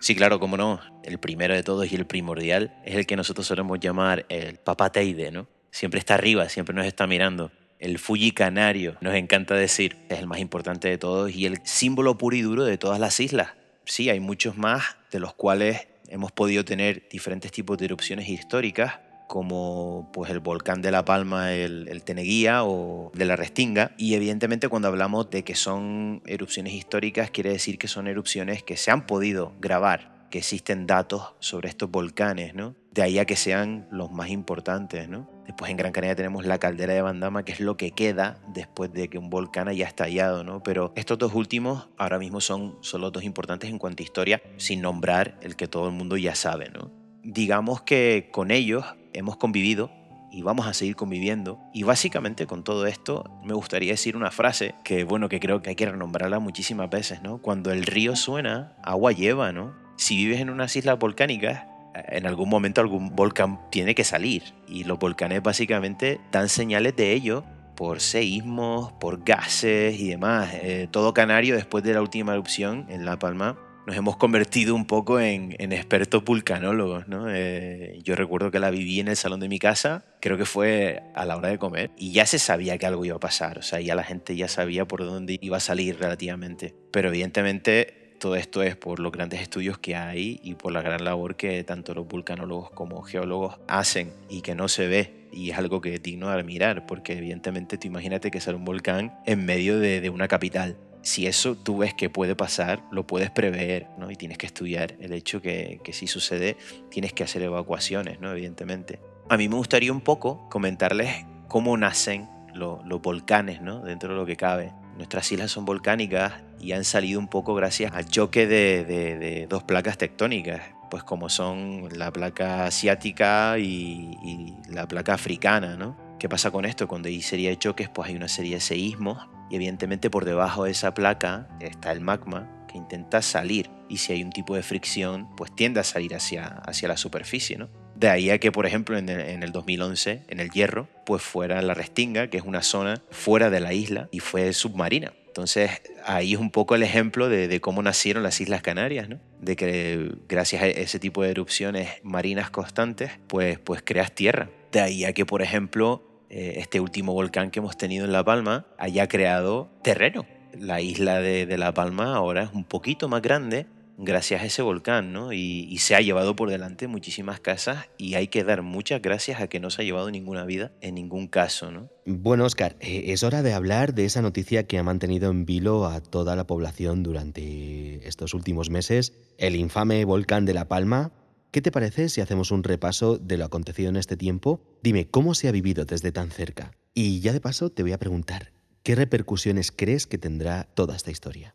Sí, 0.00 0.14
claro, 0.14 0.38
cómo 0.38 0.58
no. 0.58 0.80
El 1.02 1.18
primero 1.18 1.54
de 1.54 1.62
todos 1.62 1.90
y 1.90 1.96
el 1.96 2.06
primordial 2.06 2.74
es 2.84 2.96
el 2.96 3.06
que 3.06 3.16
nosotros 3.16 3.46
solemos 3.46 3.80
llamar 3.80 4.26
el 4.28 4.56
Papateide, 4.56 5.30
¿no? 5.30 5.46
Siempre 5.70 5.98
está 5.98 6.14
arriba, 6.14 6.48
siempre 6.48 6.74
nos 6.74 6.84
está 6.84 7.06
mirando 7.06 7.52
el 7.80 7.98
Fuji 7.98 8.32
Canario, 8.32 8.96
nos 9.00 9.14
encanta 9.14 9.54
decir, 9.54 9.96
es 10.08 10.18
el 10.18 10.26
más 10.26 10.38
importante 10.38 10.88
de 10.88 10.98
todos 10.98 11.34
y 11.34 11.46
el 11.46 11.58
símbolo 11.64 12.16
puro 12.18 12.36
y 12.36 12.42
duro 12.42 12.64
de 12.64 12.78
todas 12.78 13.00
las 13.00 13.18
islas. 13.20 13.48
Sí, 13.86 14.10
hay 14.10 14.20
muchos 14.20 14.56
más 14.56 14.96
de 15.10 15.18
los 15.18 15.34
cuales 15.34 15.88
hemos 16.08 16.30
podido 16.30 16.64
tener 16.64 17.08
diferentes 17.10 17.50
tipos 17.50 17.78
de 17.78 17.86
erupciones 17.86 18.28
históricas, 18.28 19.00
como 19.26 20.10
pues 20.12 20.30
el 20.30 20.40
volcán 20.40 20.82
de 20.82 20.90
La 20.90 21.04
Palma, 21.04 21.52
el, 21.52 21.88
el, 21.88 22.02
Teneguía 22.02 22.64
o 22.64 23.12
de 23.14 23.24
la 23.24 23.36
Restinga. 23.36 23.92
Y 23.96 24.14
evidentemente 24.14 24.68
cuando 24.68 24.88
hablamos 24.88 25.30
de 25.30 25.44
que 25.44 25.54
son 25.54 26.20
erupciones 26.26 26.74
históricas, 26.74 27.30
quiere 27.30 27.50
decir 27.50 27.78
que 27.78 27.88
son 27.88 28.08
erupciones 28.08 28.62
que 28.62 28.76
se 28.76 28.90
han 28.90 29.06
podido 29.06 29.52
grabar 29.60 30.20
que 30.30 30.38
existen 30.38 30.86
datos 30.86 31.34
sobre 31.40 31.68
estos 31.68 31.90
volcanes, 31.90 32.54
¿no? 32.54 32.74
De 32.92 33.02
ahí 33.02 33.18
a 33.18 33.24
que 33.26 33.36
sean 33.36 33.86
los 33.90 34.10
más 34.10 34.30
importantes, 34.30 35.08
¿no? 35.08 35.28
Después 35.50 35.68
en 35.72 35.76
Gran 35.76 35.90
Canaria 35.90 36.14
tenemos 36.14 36.46
la 36.46 36.58
caldera 36.58 36.94
de 36.94 37.02
Bandama, 37.02 37.44
que 37.44 37.50
es 37.50 37.58
lo 37.58 37.76
que 37.76 37.90
queda 37.90 38.38
después 38.54 38.92
de 38.92 39.08
que 39.08 39.18
un 39.18 39.30
volcán 39.30 39.66
haya 39.66 39.84
estallado, 39.84 40.44
¿no? 40.44 40.62
Pero 40.62 40.92
estos 40.94 41.18
dos 41.18 41.34
últimos 41.34 41.88
ahora 41.98 42.20
mismo 42.20 42.40
son 42.40 42.78
solo 42.82 43.10
dos 43.10 43.24
importantes 43.24 43.68
en 43.68 43.80
cuanto 43.80 44.00
a 44.00 44.04
historia, 44.04 44.40
sin 44.58 44.80
nombrar 44.80 45.36
el 45.42 45.56
que 45.56 45.66
todo 45.66 45.88
el 45.88 45.92
mundo 45.92 46.16
ya 46.16 46.36
sabe, 46.36 46.70
¿no? 46.70 46.92
Digamos 47.24 47.82
que 47.82 48.28
con 48.30 48.52
ellos 48.52 48.84
hemos 49.12 49.38
convivido 49.38 49.90
y 50.30 50.42
vamos 50.42 50.68
a 50.68 50.72
seguir 50.72 50.94
conviviendo. 50.94 51.58
Y 51.74 51.82
básicamente 51.82 52.46
con 52.46 52.62
todo 52.62 52.86
esto 52.86 53.24
me 53.42 53.54
gustaría 53.54 53.90
decir 53.90 54.16
una 54.16 54.30
frase 54.30 54.76
que, 54.84 55.02
bueno, 55.02 55.28
que 55.28 55.40
creo 55.40 55.62
que 55.62 55.70
hay 55.70 55.76
que 55.76 55.90
renombrarla 55.90 56.38
muchísimas 56.38 56.90
veces, 56.90 57.22
¿no? 57.22 57.38
Cuando 57.38 57.72
el 57.72 57.86
río 57.86 58.14
suena, 58.14 58.76
agua 58.84 59.10
lleva, 59.10 59.50
¿no? 59.50 59.74
si 60.00 60.16
vives 60.16 60.40
en 60.40 60.48
unas 60.48 60.74
islas 60.76 60.98
volcánicas, 60.98 61.64
en 61.94 62.26
algún 62.26 62.48
momento 62.48 62.80
algún 62.80 63.14
volcán 63.14 63.60
tiene 63.70 63.94
que 63.94 64.04
salir. 64.04 64.42
Y 64.68 64.84
los 64.84 64.98
volcanes 64.98 65.42
básicamente 65.42 66.20
dan 66.32 66.48
señales 66.48 66.96
de 66.96 67.12
ello 67.12 67.44
por 67.76 68.00
seísmos, 68.00 68.92
por 68.92 69.24
gases 69.24 69.98
y 69.98 70.08
demás. 70.08 70.50
Eh, 70.52 70.88
todo 70.90 71.14
Canario, 71.14 71.54
después 71.54 71.82
de 71.82 71.94
la 71.94 72.02
última 72.02 72.32
erupción 72.34 72.86
en 72.90 73.06
La 73.06 73.18
Palma, 73.18 73.56
nos 73.86 73.96
hemos 73.96 74.16
convertido 74.18 74.74
un 74.74 74.84
poco 74.84 75.18
en, 75.18 75.54
expertos 75.72 76.22
vulcanólogos. 76.22 77.08
¿no? 77.08 77.26
Eh, 77.28 77.98
yo 78.02 78.14
recuerdo 78.16 78.50
que 78.50 78.60
la 78.60 78.70
viví 78.70 79.00
en 79.00 79.08
el 79.08 79.16
salón 79.16 79.40
de 79.40 79.48
mi 79.48 79.58
casa, 79.58 80.04
creo 80.20 80.36
que 80.36 80.44
fue 80.44 81.02
a 81.14 81.24
la 81.24 81.36
hora 81.36 81.48
de 81.48 81.58
comer, 81.58 81.90
y 81.96 82.12
ya 82.12 82.26
se 82.26 82.38
sabía 82.38 82.78
que 82.78 82.86
algo 82.86 83.04
iba 83.04 83.16
a 83.16 83.20
pasar, 83.20 83.58
o 83.58 83.62
sea, 83.62 83.80
ya 83.80 83.94
la 83.94 84.04
gente 84.04 84.36
ya 84.36 84.48
sabía 84.48 84.86
por 84.86 85.04
dónde 85.04 85.38
iba 85.40 85.56
a 85.56 85.60
salir 85.60 85.98
relativamente. 85.98 86.74
Pero 86.92 87.08
evidentemente 87.08 87.99
todo 88.20 88.36
esto 88.36 88.62
es 88.62 88.76
por 88.76 89.00
los 89.00 89.10
grandes 89.10 89.40
estudios 89.40 89.78
que 89.78 89.96
hay 89.96 90.40
y 90.44 90.54
por 90.54 90.70
la 90.72 90.82
gran 90.82 91.04
labor 91.04 91.34
que 91.36 91.64
tanto 91.64 91.94
los 91.94 92.06
vulcanólogos 92.06 92.70
como 92.70 93.02
geólogos 93.02 93.58
hacen 93.66 94.12
y 94.28 94.42
que 94.42 94.54
no 94.54 94.68
se 94.68 94.86
ve. 94.86 95.26
Y 95.32 95.50
es 95.50 95.58
algo 95.58 95.80
que 95.80 95.94
es 95.94 96.02
digno 96.02 96.28
de 96.28 96.34
admirar, 96.34 96.86
porque 96.86 97.16
evidentemente 97.16 97.78
tú 97.78 97.88
imagínate 97.88 98.30
que 98.30 98.40
sale 98.40 98.56
un 98.56 98.64
volcán 98.64 99.18
en 99.26 99.44
medio 99.44 99.80
de, 99.80 100.08
una 100.10 100.28
capital. 100.28 100.76
Si 101.02 101.26
eso 101.26 101.56
tú 101.56 101.78
ves 101.78 101.94
que 101.94 102.10
puede 102.10 102.36
pasar, 102.36 102.82
lo 102.92 103.06
puedes 103.06 103.30
prever, 103.30 103.86
¿no? 103.96 104.10
Y 104.10 104.16
tienes 104.16 104.36
que 104.36 104.46
estudiar 104.46 104.96
el 105.00 105.14
hecho 105.14 105.40
que, 105.40 105.80
que 105.82 105.94
si 105.94 106.06
sucede, 106.06 106.56
tienes 106.90 107.14
que 107.14 107.24
hacer 107.24 107.42
evacuaciones, 107.42 108.20
¿no? 108.20 108.30
Evidentemente. 108.32 109.00
A 109.30 109.38
mí 109.38 109.48
me 109.48 109.54
gustaría 109.54 109.92
un 109.92 110.02
poco 110.02 110.46
comentarles 110.50 111.24
cómo 111.48 111.76
nacen 111.78 112.28
los, 112.52 112.84
los 112.84 113.00
volcanes, 113.00 113.62
¿no? 113.62 113.80
Dentro 113.80 114.10
de 114.10 114.16
lo 114.16 114.26
que 114.26 114.36
cabe. 114.36 114.72
Nuestras 114.98 115.32
islas 115.32 115.50
son 115.50 115.64
volcánicas 115.64 116.34
y 116.60 116.72
han 116.72 116.84
salido 116.84 117.18
un 117.18 117.28
poco 117.28 117.54
gracias 117.54 117.92
al 117.94 118.06
choque 118.06 118.46
de, 118.46 119.46
dos 119.48 119.62
placas 119.62 119.98
tectónicas, 119.98 120.62
pues 120.90 121.02
como 121.02 121.28
son 121.28 121.88
la 121.96 122.12
placa 122.12 122.66
asiática 122.66 123.58
y, 123.58 124.56
la 124.68 124.86
placa 124.86 125.14
africana, 125.14 125.76
¿no? 125.76 125.96
¿Qué 126.18 126.28
pasa 126.28 126.50
con 126.50 126.64
esto? 126.64 126.86
Cuando 126.86 127.08
hay 127.08 127.22
serie 127.22 127.48
de 127.48 127.58
choques, 127.58 127.88
pues 127.88 128.10
hay 128.10 128.16
una 128.16 128.28
serie 128.28 128.54
de 128.56 128.60
seísmos 128.60 129.26
y 129.50 129.56
evidentemente 129.56 130.10
por 130.10 130.24
debajo 130.24 130.64
de 130.64 130.72
esa 130.72 130.92
placa 130.92 131.48
está 131.60 131.92
el 131.92 132.00
magma 132.00 132.66
que 132.68 132.76
intenta 132.76 133.22
salir 133.22 133.70
y 133.88 133.96
si 133.96 134.12
hay 134.12 134.22
un 134.22 134.30
tipo 134.30 134.54
de 134.54 134.62
fricción, 134.62 135.28
pues 135.36 135.54
tiende 135.54 135.80
a 135.80 135.84
salir 135.84 136.14
hacia, 136.14 136.46
hacia 136.46 136.88
la 136.88 136.96
superficie, 136.96 137.56
¿no? 137.56 137.68
De 138.00 138.08
ahí 138.08 138.30
a 138.30 138.38
que, 138.38 138.50
por 138.50 138.64
ejemplo, 138.64 138.96
en 138.96 139.10
el, 139.10 139.52
2011, 139.52 140.22
en 140.26 140.40
el 140.40 140.48
Hierro, 140.50 140.88
pues 141.04 141.20
fuera 141.20 141.60
la 141.60 141.74
Restinga, 141.74 142.28
que 142.30 142.38
es 142.38 142.44
una 142.44 142.62
zona 142.62 143.02
fuera 143.10 143.50
de 143.50 143.60
la 143.60 143.74
isla 143.74 144.08
y 144.10 144.20
fue 144.20 144.54
submarina. 144.54 145.12
Entonces, 145.30 145.70
ahí 146.04 146.34
es 146.34 146.40
un 146.40 146.50
poco 146.50 146.74
el 146.74 146.82
ejemplo 146.82 147.28
de, 147.28 147.60
cómo 147.60 147.84
nacieron 147.84 148.24
las 148.24 148.40
Islas 148.40 148.62
Canarias, 148.62 149.08
¿no? 149.08 149.20
De 149.40 149.54
que 149.54 150.10
gracias 150.28 150.62
a 150.62 150.66
ese 150.66 150.98
tipo 150.98 151.22
de 151.22 151.30
erupciones 151.30 151.88
marinas 152.02 152.50
constantes, 152.50 153.12
pues, 153.28 153.60
pues 153.60 153.80
creas 153.84 154.12
tierra. 154.12 154.50
De 154.72 154.80
ahí 154.80 155.04
a 155.04 155.12
que, 155.12 155.24
por 155.24 155.40
ejemplo, 155.40 156.02
eh, 156.30 156.54
este 156.56 156.80
último 156.80 157.12
volcán 157.12 157.52
que 157.52 157.60
hemos 157.60 157.76
tenido 157.76 158.04
en 158.04 158.10
La 158.10 158.24
Palma 158.24 158.66
haya 158.76 159.06
creado 159.06 159.70
terreno. 159.84 160.26
La 160.58 160.80
isla 160.80 161.20
de, 161.20 161.46
de 161.46 161.58
La 161.58 161.72
Palma 161.74 162.16
ahora 162.16 162.42
es 162.42 162.50
un 162.52 162.64
poquito 162.64 163.08
más 163.08 163.22
grande 163.22 163.66
gracias 164.02 164.42
a 164.42 164.46
ese 164.46 164.62
volcán, 164.62 165.12
¿no? 165.12 165.32
Y, 165.32 165.78
se 165.78 165.94
ha 165.94 166.00
llevado 166.00 166.36
por 166.36 166.50
delante 166.50 166.88
muchísimas 166.88 167.40
casas 167.40 167.88
y 167.96 168.14
hay 168.14 168.28
que 168.28 168.44
dar 168.44 168.62
muchas 168.62 169.00
gracias 169.00 169.40
a 169.40 169.48
que 169.48 169.60
no 169.60 169.70
se 169.70 169.82
ha 169.82 169.84
llevado 169.84 170.10
ninguna 170.10 170.44
vida 170.44 170.72
en 170.80 170.94
ningún 170.94 171.26
caso, 171.26 171.70
¿no? 171.70 171.88
Bueno, 172.04 172.44
Oscar, 172.44 172.76
eh, 172.80 173.04
es 173.08 173.22
hora 173.22 173.42
de 173.42 173.54
hablar 173.54 173.94
de 173.94 174.04
esa 174.04 174.20
noticia 174.20 174.66
que 174.66 174.78
ha 174.78 174.82
mantenido 174.82 175.30
en 175.30 175.46
vilo 175.46 175.86
a 175.86 176.00
toda 176.00 176.36
la 176.36 176.46
población 176.46 177.02
durante 177.02 178.06
estos 178.06 178.34
últimos 178.34 178.68
meses, 178.68 179.14
el 179.38 179.56
infame 179.56 180.04
volcán 180.04 180.44
de 180.44 180.54
La 180.54 180.68
Palma. 180.68 181.12
¿Qué 181.50 181.62
te 181.62 181.72
parece 181.72 182.08
si 182.08 182.20
hacemos 182.20 182.50
un 182.50 182.62
repaso 182.62 183.18
de 183.18 183.36
lo 183.36 183.44
acontecido 183.44 183.88
en 183.88 183.96
este 183.96 184.16
tiempo? 184.16 184.60
Dime, 184.82 185.08
¿cómo 185.08 185.34
se 185.34 185.48
ha 185.48 185.52
vivido 185.52 185.84
desde 185.84 186.12
tan 186.12 186.30
cerca? 186.30 186.72
Y 186.94 187.20
ya 187.20 187.32
de 187.32 187.40
paso 187.40 187.70
te 187.70 187.82
voy 187.82 187.92
a 187.92 187.98
preguntar, 187.98 188.52
¿qué 188.82 188.94
repercusiones 188.94 189.72
crees 189.72 190.06
que 190.06 190.18
tendrá 190.18 190.68
toda 190.74 190.94
esta 190.94 191.10
historia? 191.10 191.54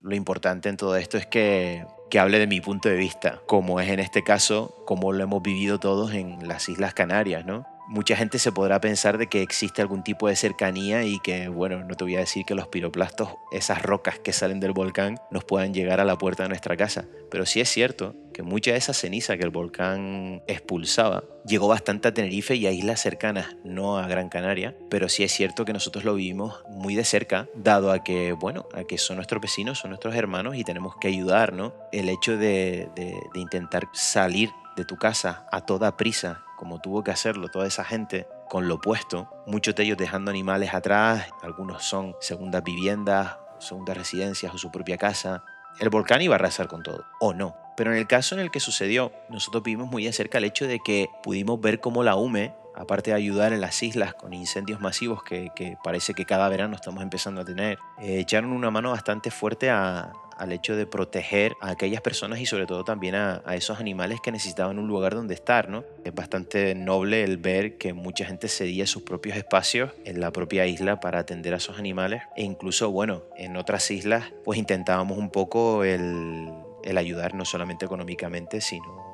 Lo 0.00 0.14
importante 0.14 0.68
en 0.68 0.76
todo 0.76 0.96
esto 0.96 1.18
es 1.18 1.26
que, 1.26 1.84
que, 2.08 2.18
hable 2.18 2.38
de 2.38 2.46
mi 2.46 2.60
punto 2.60 2.88
de 2.88 2.96
vista, 2.96 3.40
como 3.46 3.80
es 3.80 3.88
en 3.88 3.98
este 3.98 4.22
caso, 4.22 4.82
como 4.86 5.12
lo 5.12 5.22
hemos 5.22 5.42
vivido 5.42 5.80
todos 5.80 6.12
en 6.12 6.46
las 6.46 6.68
Islas 6.68 6.94
Canarias, 6.94 7.44
¿no? 7.44 7.66
Mucha 7.88 8.16
gente 8.16 8.38
se 8.38 8.52
podrá 8.52 8.80
pensar 8.80 9.16
de 9.16 9.28
que 9.28 9.42
existe 9.42 9.80
algún 9.80 10.04
tipo 10.04 10.28
de 10.28 10.36
cercanía 10.36 11.04
y 11.04 11.18
que, 11.20 11.48
bueno, 11.48 11.82
no 11.84 11.94
te 11.96 12.04
voy 12.04 12.16
a 12.16 12.20
decir 12.20 12.44
que 12.44 12.54
los 12.54 12.68
piroplastos, 12.68 13.30
esas 13.50 13.82
rocas 13.82 14.18
que 14.18 14.34
salen 14.34 14.60
del 14.60 14.72
volcán, 14.72 15.18
nos 15.30 15.44
puedan 15.44 15.72
llegar 15.72 15.98
a 15.98 16.04
la 16.04 16.18
puerta 16.18 16.42
de 16.42 16.50
nuestra 16.50 16.76
casa. 16.76 17.06
Pero 17.30 17.46
sí 17.46 17.60
es 17.60 17.68
cierto 17.70 18.14
que 18.34 18.42
mucha 18.42 18.72
de 18.72 18.76
esa 18.76 18.92
ceniza 18.92 19.38
que 19.38 19.42
el 19.42 19.50
volcán 19.50 20.42
expulsaba 20.46 21.24
llegó 21.46 21.66
bastante 21.66 22.08
a 22.08 22.14
Tenerife 22.14 22.54
y 22.56 22.66
a 22.66 22.72
islas 22.72 23.00
cercanas, 23.00 23.56
no 23.64 23.98
a 23.98 24.06
Gran 24.06 24.28
Canaria, 24.28 24.76
pero 24.90 25.08
sí 25.08 25.24
es 25.24 25.32
cierto 25.32 25.64
que 25.64 25.72
nosotros 25.72 26.04
lo 26.04 26.14
vivimos 26.14 26.60
muy 26.68 26.94
de 26.94 27.04
cerca, 27.04 27.48
dado 27.56 27.90
a 27.90 28.04
que, 28.04 28.32
bueno, 28.32 28.68
a 28.74 28.84
que 28.84 28.98
son 28.98 29.16
nuestros 29.16 29.40
vecinos, 29.40 29.78
son 29.78 29.90
nuestros 29.90 30.14
hermanos 30.14 30.56
y 30.56 30.62
tenemos 30.62 30.94
que 31.00 31.08
ayudar, 31.08 31.54
¿no? 31.54 31.74
El 31.90 32.10
hecho 32.10 32.36
de, 32.36 32.90
de 32.94 33.40
intentar 33.40 33.88
salir 33.94 34.50
de 34.76 34.84
tu 34.84 34.96
casa 34.96 35.46
a 35.50 35.62
toda 35.62 35.96
prisa 35.96 36.44
como 36.58 36.80
tuvo 36.80 37.04
que 37.04 37.12
hacerlo 37.12 37.48
toda 37.48 37.66
esa 37.66 37.84
gente 37.84 38.26
con 38.48 38.66
lo 38.66 38.74
opuesto, 38.74 39.30
muchos 39.46 39.74
de 39.76 39.84
ellos 39.84 39.96
dejando 39.96 40.30
animales 40.30 40.74
atrás, 40.74 41.28
algunos 41.42 41.84
son 41.84 42.16
segundas 42.20 42.64
viviendas, 42.64 43.38
segundas 43.60 43.96
residencias 43.96 44.52
o 44.52 44.58
su 44.58 44.70
propia 44.70 44.98
casa. 44.98 45.44
El 45.78 45.88
volcán 45.88 46.20
iba 46.20 46.34
a 46.34 46.38
arrasar 46.38 46.66
con 46.66 46.82
todo, 46.82 47.04
o 47.20 47.32
no. 47.32 47.56
Pero 47.76 47.92
en 47.92 47.98
el 47.98 48.08
caso 48.08 48.34
en 48.34 48.40
el 48.40 48.50
que 48.50 48.58
sucedió, 48.58 49.12
nosotros 49.28 49.62
vivimos 49.62 49.88
muy 49.88 50.04
de 50.04 50.12
cerca 50.12 50.38
el 50.38 50.44
hecho 50.44 50.66
de 50.66 50.80
que 50.80 51.08
pudimos 51.22 51.60
ver 51.60 51.78
cómo 51.78 52.02
la 52.02 52.16
UME, 52.16 52.52
aparte 52.78 53.10
de 53.10 53.16
ayudar 53.16 53.52
en 53.52 53.60
las 53.60 53.82
islas 53.82 54.14
con 54.14 54.32
incendios 54.32 54.80
masivos 54.80 55.22
que, 55.22 55.50
parece 55.82 56.14
que 56.14 56.24
cada 56.24 56.48
verano 56.48 56.76
estamos 56.76 57.02
empezando 57.02 57.40
a 57.40 57.44
tener, 57.44 57.78
eh, 58.00 58.18
echaron 58.20 58.52
una 58.52 58.70
mano 58.70 58.92
bastante 58.92 59.30
fuerte 59.30 59.68
al 59.70 60.52
hecho 60.52 60.76
de 60.76 60.86
proteger 60.86 61.54
a 61.60 61.70
aquellas 61.70 62.00
personas 62.00 62.40
y 62.40 62.46
sobre 62.46 62.66
todo 62.66 62.84
también 62.84 63.16
a, 63.16 63.42
esos 63.54 63.80
animales 63.80 64.20
que 64.22 64.30
necesitaban 64.30 64.78
un 64.78 64.86
lugar 64.86 65.14
donde 65.14 65.34
estar, 65.34 65.68
¿no? 65.68 65.84
Es 66.04 66.14
bastante 66.14 66.76
noble 66.76 67.24
el 67.24 67.38
ver 67.38 67.76
que 67.76 67.92
mucha 67.92 68.24
gente 68.24 68.48
cedía 68.48 68.86
sus 68.86 69.02
propios 69.02 69.36
espacios 69.36 69.90
en 70.04 70.20
la 70.20 70.30
propia 70.30 70.66
isla 70.66 71.00
para 71.00 71.18
atender 71.18 71.54
a 71.54 71.56
esos 71.56 71.78
animales 71.78 72.22
e 72.36 72.44
incluso, 72.44 72.92
bueno, 72.92 73.24
en 73.36 73.56
otras 73.56 73.90
islas 73.90 74.32
pues 74.44 74.58
intentábamos 74.58 75.18
un 75.18 75.30
poco 75.30 75.82
el 75.82 76.52
ayudar 76.96 77.34
no 77.34 77.44
solamente 77.44 77.84
económicamente, 77.84 78.60
sino 78.60 79.08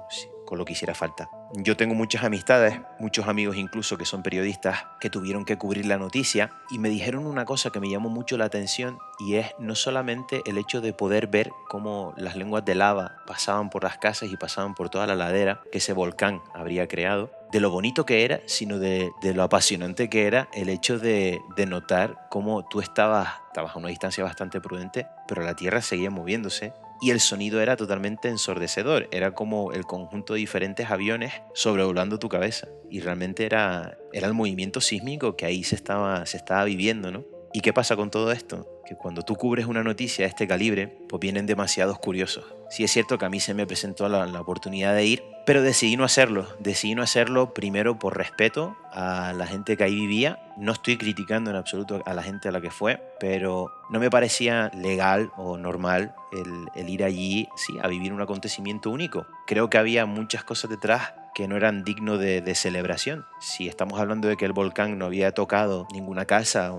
con 0.44 0.58
lo 0.58 0.64
que 0.64 0.72
hiciera 0.72 0.94
falta. 0.94 1.30
Yo 1.56 1.76
tengo 1.76 1.94
muchas 1.94 2.24
amistades, 2.24 2.80
muchos 2.98 3.28
amigos 3.28 3.56
incluso 3.56 3.96
que 3.96 4.04
son 4.04 4.24
periodistas 4.24 4.86
que 4.98 5.08
tuvieron 5.08 5.44
que 5.44 5.56
cubrir 5.56 5.86
la 5.86 5.98
noticia 5.98 6.50
y 6.68 6.80
me 6.80 6.88
dijeron 6.88 7.26
una 7.26 7.44
cosa 7.44 7.70
que 7.70 7.78
me 7.78 7.88
llamó 7.88 8.08
mucho 8.08 8.36
la 8.36 8.46
atención 8.46 8.98
y 9.20 9.36
es 9.36 9.52
no 9.60 9.76
solamente 9.76 10.42
el 10.46 10.58
hecho 10.58 10.80
de 10.80 10.92
poder 10.92 11.28
ver 11.28 11.52
cómo 11.68 12.12
las 12.16 12.34
lenguas 12.34 12.64
de 12.64 12.74
lava 12.74 13.18
pasaban 13.24 13.70
por 13.70 13.84
las 13.84 13.98
casas 13.98 14.32
y 14.32 14.36
pasaban 14.36 14.74
por 14.74 14.90
toda 14.90 15.06
la 15.06 15.14
ladera 15.14 15.60
que 15.70 15.78
ese 15.78 15.92
volcán 15.92 16.42
habría 16.54 16.88
creado, 16.88 17.30
de 17.52 17.60
lo 17.60 17.70
bonito 17.70 18.04
que 18.04 18.24
era, 18.24 18.40
sino 18.46 18.80
de, 18.80 19.12
lo 19.22 19.44
apasionante 19.44 20.10
que 20.10 20.26
era 20.26 20.48
el 20.54 20.68
hecho 20.68 20.98
de, 20.98 21.40
de 21.54 21.66
notar 21.66 22.26
cómo 22.30 22.66
tú 22.66 22.80
estabas, 22.80 23.28
estabas 23.46 23.76
a 23.76 23.78
una 23.78 23.90
distancia 23.90 24.24
bastante 24.24 24.60
prudente, 24.60 25.06
pero 25.28 25.42
la 25.42 25.54
Tierra 25.54 25.82
seguía 25.82 26.10
moviéndose 26.10 26.72
y 27.00 27.10
el 27.10 27.20
sonido 27.20 27.60
era 27.60 27.76
totalmente 27.76 28.28
ensordecedor, 28.28 29.08
era 29.10 29.32
como 29.34 29.72
el 29.72 29.84
conjunto 29.84 30.34
de 30.34 30.40
diferentes 30.40 30.90
aviones 30.90 31.32
sobrevolando 31.52 32.18
tu 32.18 32.28
cabeza 32.28 32.68
y 32.90 33.00
realmente 33.00 33.44
era, 33.44 33.98
era 34.12 34.26
el 34.26 34.34
movimiento 34.34 34.80
sísmico 34.80 35.36
que 35.36 35.46
ahí 35.46 35.64
se 35.64 35.74
estaba, 35.74 36.24
se 36.26 36.36
estaba 36.36 36.64
viviendo, 36.64 37.10
¿no? 37.10 37.24
¿Y 37.52 37.60
qué 37.60 37.72
pasa 37.72 37.96
con 37.96 38.10
todo 38.10 38.32
esto? 38.32 38.73
Que 38.86 38.96
cuando 38.96 39.22
tú 39.22 39.36
cubres 39.36 39.66
una 39.66 39.82
noticia 39.82 40.24
de 40.24 40.28
este 40.28 40.46
calibre, 40.46 40.88
pues 41.08 41.20
vienen 41.20 41.46
demasiados 41.46 41.98
curiosos. 41.98 42.44
Sí 42.70 42.84
es 42.84 42.90
cierto 42.90 43.18
que 43.18 43.24
a 43.24 43.30
mí 43.30 43.40
se 43.40 43.54
me 43.54 43.66
presentó 43.66 44.08
la, 44.08 44.26
la 44.26 44.40
oportunidad 44.40 44.94
de 44.94 45.04
ir, 45.04 45.22
pero 45.46 45.62
decidí 45.62 45.96
no 45.96 46.04
hacerlo. 46.04 46.46
Decidí 46.58 46.94
no 46.94 47.02
hacerlo 47.02 47.54
primero 47.54 47.98
por 47.98 48.16
respeto 48.16 48.76
a 48.92 49.32
la 49.34 49.46
gente 49.46 49.76
que 49.76 49.84
ahí 49.84 49.94
vivía. 49.94 50.38
No 50.56 50.72
estoy 50.72 50.96
criticando 50.96 51.50
en 51.50 51.56
absoluto 51.56 52.02
a 52.04 52.14
la 52.14 52.22
gente 52.22 52.48
a 52.48 52.52
la 52.52 52.60
que 52.60 52.70
fue, 52.70 53.02
pero 53.20 53.70
no 53.90 54.00
me 54.00 54.10
parecía 54.10 54.70
legal 54.74 55.30
o 55.36 55.56
normal 55.56 56.14
el, 56.32 56.88
ir 56.88 57.04
allí 57.04 57.48
sí, 57.56 57.74
a 57.82 57.88
vivir 57.88 58.12
un 58.12 58.22
acontecimiento 58.22 58.90
único. 58.90 59.26
Creo 59.46 59.68
que 59.68 59.78
había 59.78 60.06
muchas 60.06 60.44
cosas 60.44 60.70
detrás 60.70 61.14
que 61.34 61.48
no 61.48 61.56
eran 61.56 61.84
dignos 61.84 62.18
de, 62.18 62.40
de 62.40 62.54
celebración. 62.54 63.26
Si 63.40 63.68
estamos 63.68 64.00
hablando 64.00 64.28
de 64.28 64.36
que 64.36 64.44
el 64.44 64.52
volcán 64.52 64.98
no 64.98 65.06
había 65.06 65.32
tocado 65.32 65.88
ninguna 65.92 66.24
casa, 66.24 66.72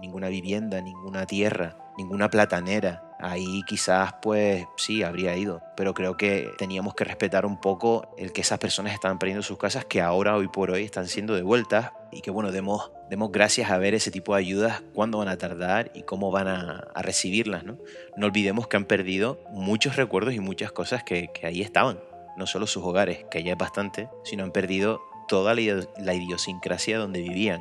ninguna 0.00 0.28
vivienda, 0.28 0.80
ninguna 0.80 1.26
tierra, 1.26 1.76
ninguna 1.96 2.30
platanera, 2.30 3.02
ahí 3.18 3.62
quizás 3.66 4.14
pues 4.20 4.66
sí, 4.76 5.02
habría 5.02 5.36
ido, 5.36 5.62
pero 5.76 5.94
creo 5.94 6.16
que 6.16 6.50
teníamos 6.58 6.94
que 6.94 7.04
respetar 7.04 7.46
un 7.46 7.58
poco 7.58 8.14
el 8.18 8.32
que 8.32 8.42
esas 8.42 8.58
personas 8.58 8.94
estaban 8.94 9.18
perdiendo 9.18 9.42
sus 9.42 9.58
casas 9.58 9.84
que 9.84 10.00
ahora, 10.00 10.36
hoy 10.36 10.48
por 10.48 10.70
hoy, 10.70 10.84
están 10.84 11.08
siendo 11.08 11.34
devueltas 11.34 11.92
y 12.12 12.20
que 12.20 12.30
bueno, 12.30 12.52
demos, 12.52 12.92
demos 13.10 13.32
gracias 13.32 13.70
a 13.70 13.78
ver 13.78 13.94
ese 13.94 14.10
tipo 14.10 14.34
de 14.34 14.40
ayudas, 14.40 14.82
cuándo 14.94 15.18
van 15.18 15.28
a 15.28 15.38
tardar 15.38 15.90
y 15.94 16.02
cómo 16.02 16.30
van 16.30 16.48
a, 16.48 16.88
recibirlas, 16.96 17.64
¿no? 17.64 17.78
No 18.16 18.26
olvidemos 18.26 18.68
que 18.68 18.76
han 18.76 18.84
perdido 18.84 19.40
muchos 19.50 19.96
recuerdos 19.96 20.34
y 20.34 20.40
muchas 20.40 20.72
cosas 20.72 21.04
que, 21.04 21.30
que 21.32 21.46
ahí 21.46 21.62
estaban, 21.62 22.00
no 22.36 22.46
solo 22.46 22.66
sus 22.66 22.84
hogares, 22.84 23.24
que 23.30 23.42
ya 23.42 23.52
es 23.52 23.58
bastante, 23.58 24.08
sino 24.24 24.44
han 24.44 24.50
perdido 24.50 25.00
toda 25.28 25.54
la 25.54 26.14
idiosincrasia 26.14 26.98
donde 26.98 27.20
vivían. 27.20 27.60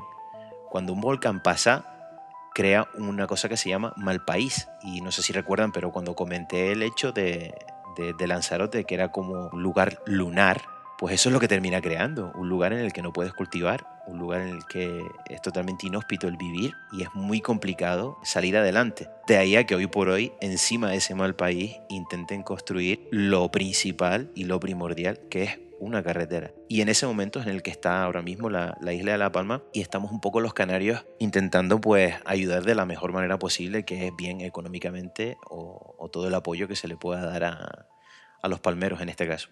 Cuando 0.69 0.93
un 0.93 1.01
volcán 1.01 1.41
pasa, 1.41 1.94
crea 2.55 2.87
una 2.95 3.27
cosa 3.27 3.49
que 3.49 3.57
se 3.57 3.69
llama 3.69 3.93
mal 3.97 4.23
país. 4.23 4.69
Y 4.81 5.01
no 5.01 5.11
sé 5.11 5.21
si 5.21 5.33
recuerdan, 5.33 5.71
pero 5.71 5.91
cuando 5.91 6.15
comenté 6.15 6.71
el 6.71 6.81
hecho 6.81 7.11
de, 7.11 7.53
de, 8.17 8.27
Lanzarote, 8.27 8.85
que 8.85 8.95
era 8.95 9.11
como 9.11 9.49
un 9.49 9.61
lugar 9.61 10.01
lunar, 10.05 10.61
pues 10.97 11.13
eso 11.13 11.27
es 11.29 11.33
lo 11.33 11.41
que 11.41 11.49
termina 11.49 11.81
creando, 11.81 12.31
un 12.35 12.47
lugar 12.47 12.71
en 12.71 12.79
el 12.79 12.93
que 12.93 13.01
no 13.01 13.11
puedes 13.11 13.33
cultivar, 13.33 13.85
un 14.07 14.19
lugar 14.19 14.41
en 14.41 14.47
el 14.49 14.65
que 14.65 15.03
es 15.29 15.41
totalmente 15.41 15.87
inhóspito 15.87 16.29
el 16.29 16.37
vivir 16.37 16.73
y 16.93 17.03
es 17.03 17.09
muy 17.13 17.41
complicado 17.41 18.17
salir 18.23 18.55
adelante. 18.55 19.09
De 19.27 19.37
ahí 19.37 19.57
a 19.57 19.65
que 19.65 19.75
hoy 19.75 19.87
por 19.87 20.07
hoy, 20.07 20.31
encima 20.39 20.89
de 20.89 20.97
ese 20.97 21.13
mal 21.13 21.35
país, 21.35 21.75
intenten 21.89 22.41
construir 22.43 23.07
lo 23.11 23.51
principal 23.51 24.31
y 24.33 24.45
lo 24.45 24.61
primordial, 24.61 25.19
que 25.29 25.43
es 25.43 25.59
una 25.79 26.03
carretera. 26.03 26.53
Y 26.67 26.81
en 26.81 26.89
ese 26.89 27.05
momento 27.05 27.39
es 27.39 27.47
en 27.47 27.53
el 27.53 27.63
que 27.63 27.71
está 27.71 28.03
ahora 28.03 28.21
mismo 28.21 28.49
la, 28.49 28.77
isla 28.91 29.13
de 29.13 29.17
La 29.17 29.31
Palma 29.31 29.63
y 29.73 29.81
estamos 29.81 30.11
un 30.11 30.21
poco 30.21 30.39
los 30.39 30.53
canarios 30.53 31.05
intentando 31.19 31.81
pues 31.81 32.15
ayudar 32.25 32.63
de 32.63 32.75
la 32.75 32.85
mejor 32.85 33.11
manera 33.11 33.39
posible, 33.39 33.83
que 33.83 34.07
es 34.07 34.15
bien 34.15 34.41
económicamente 34.41 35.37
o, 35.49 35.95
o 35.97 36.09
todo 36.09 36.27
el 36.27 36.35
apoyo 36.35 36.67
que 36.67 36.75
se 36.75 36.87
le 36.87 36.97
pueda 36.97 37.25
dar 37.25 37.43
a, 37.43 37.87
a 38.41 38.47
los 38.47 38.59
palmeros 38.59 39.01
en 39.01 39.09
este 39.09 39.27
caso. 39.27 39.49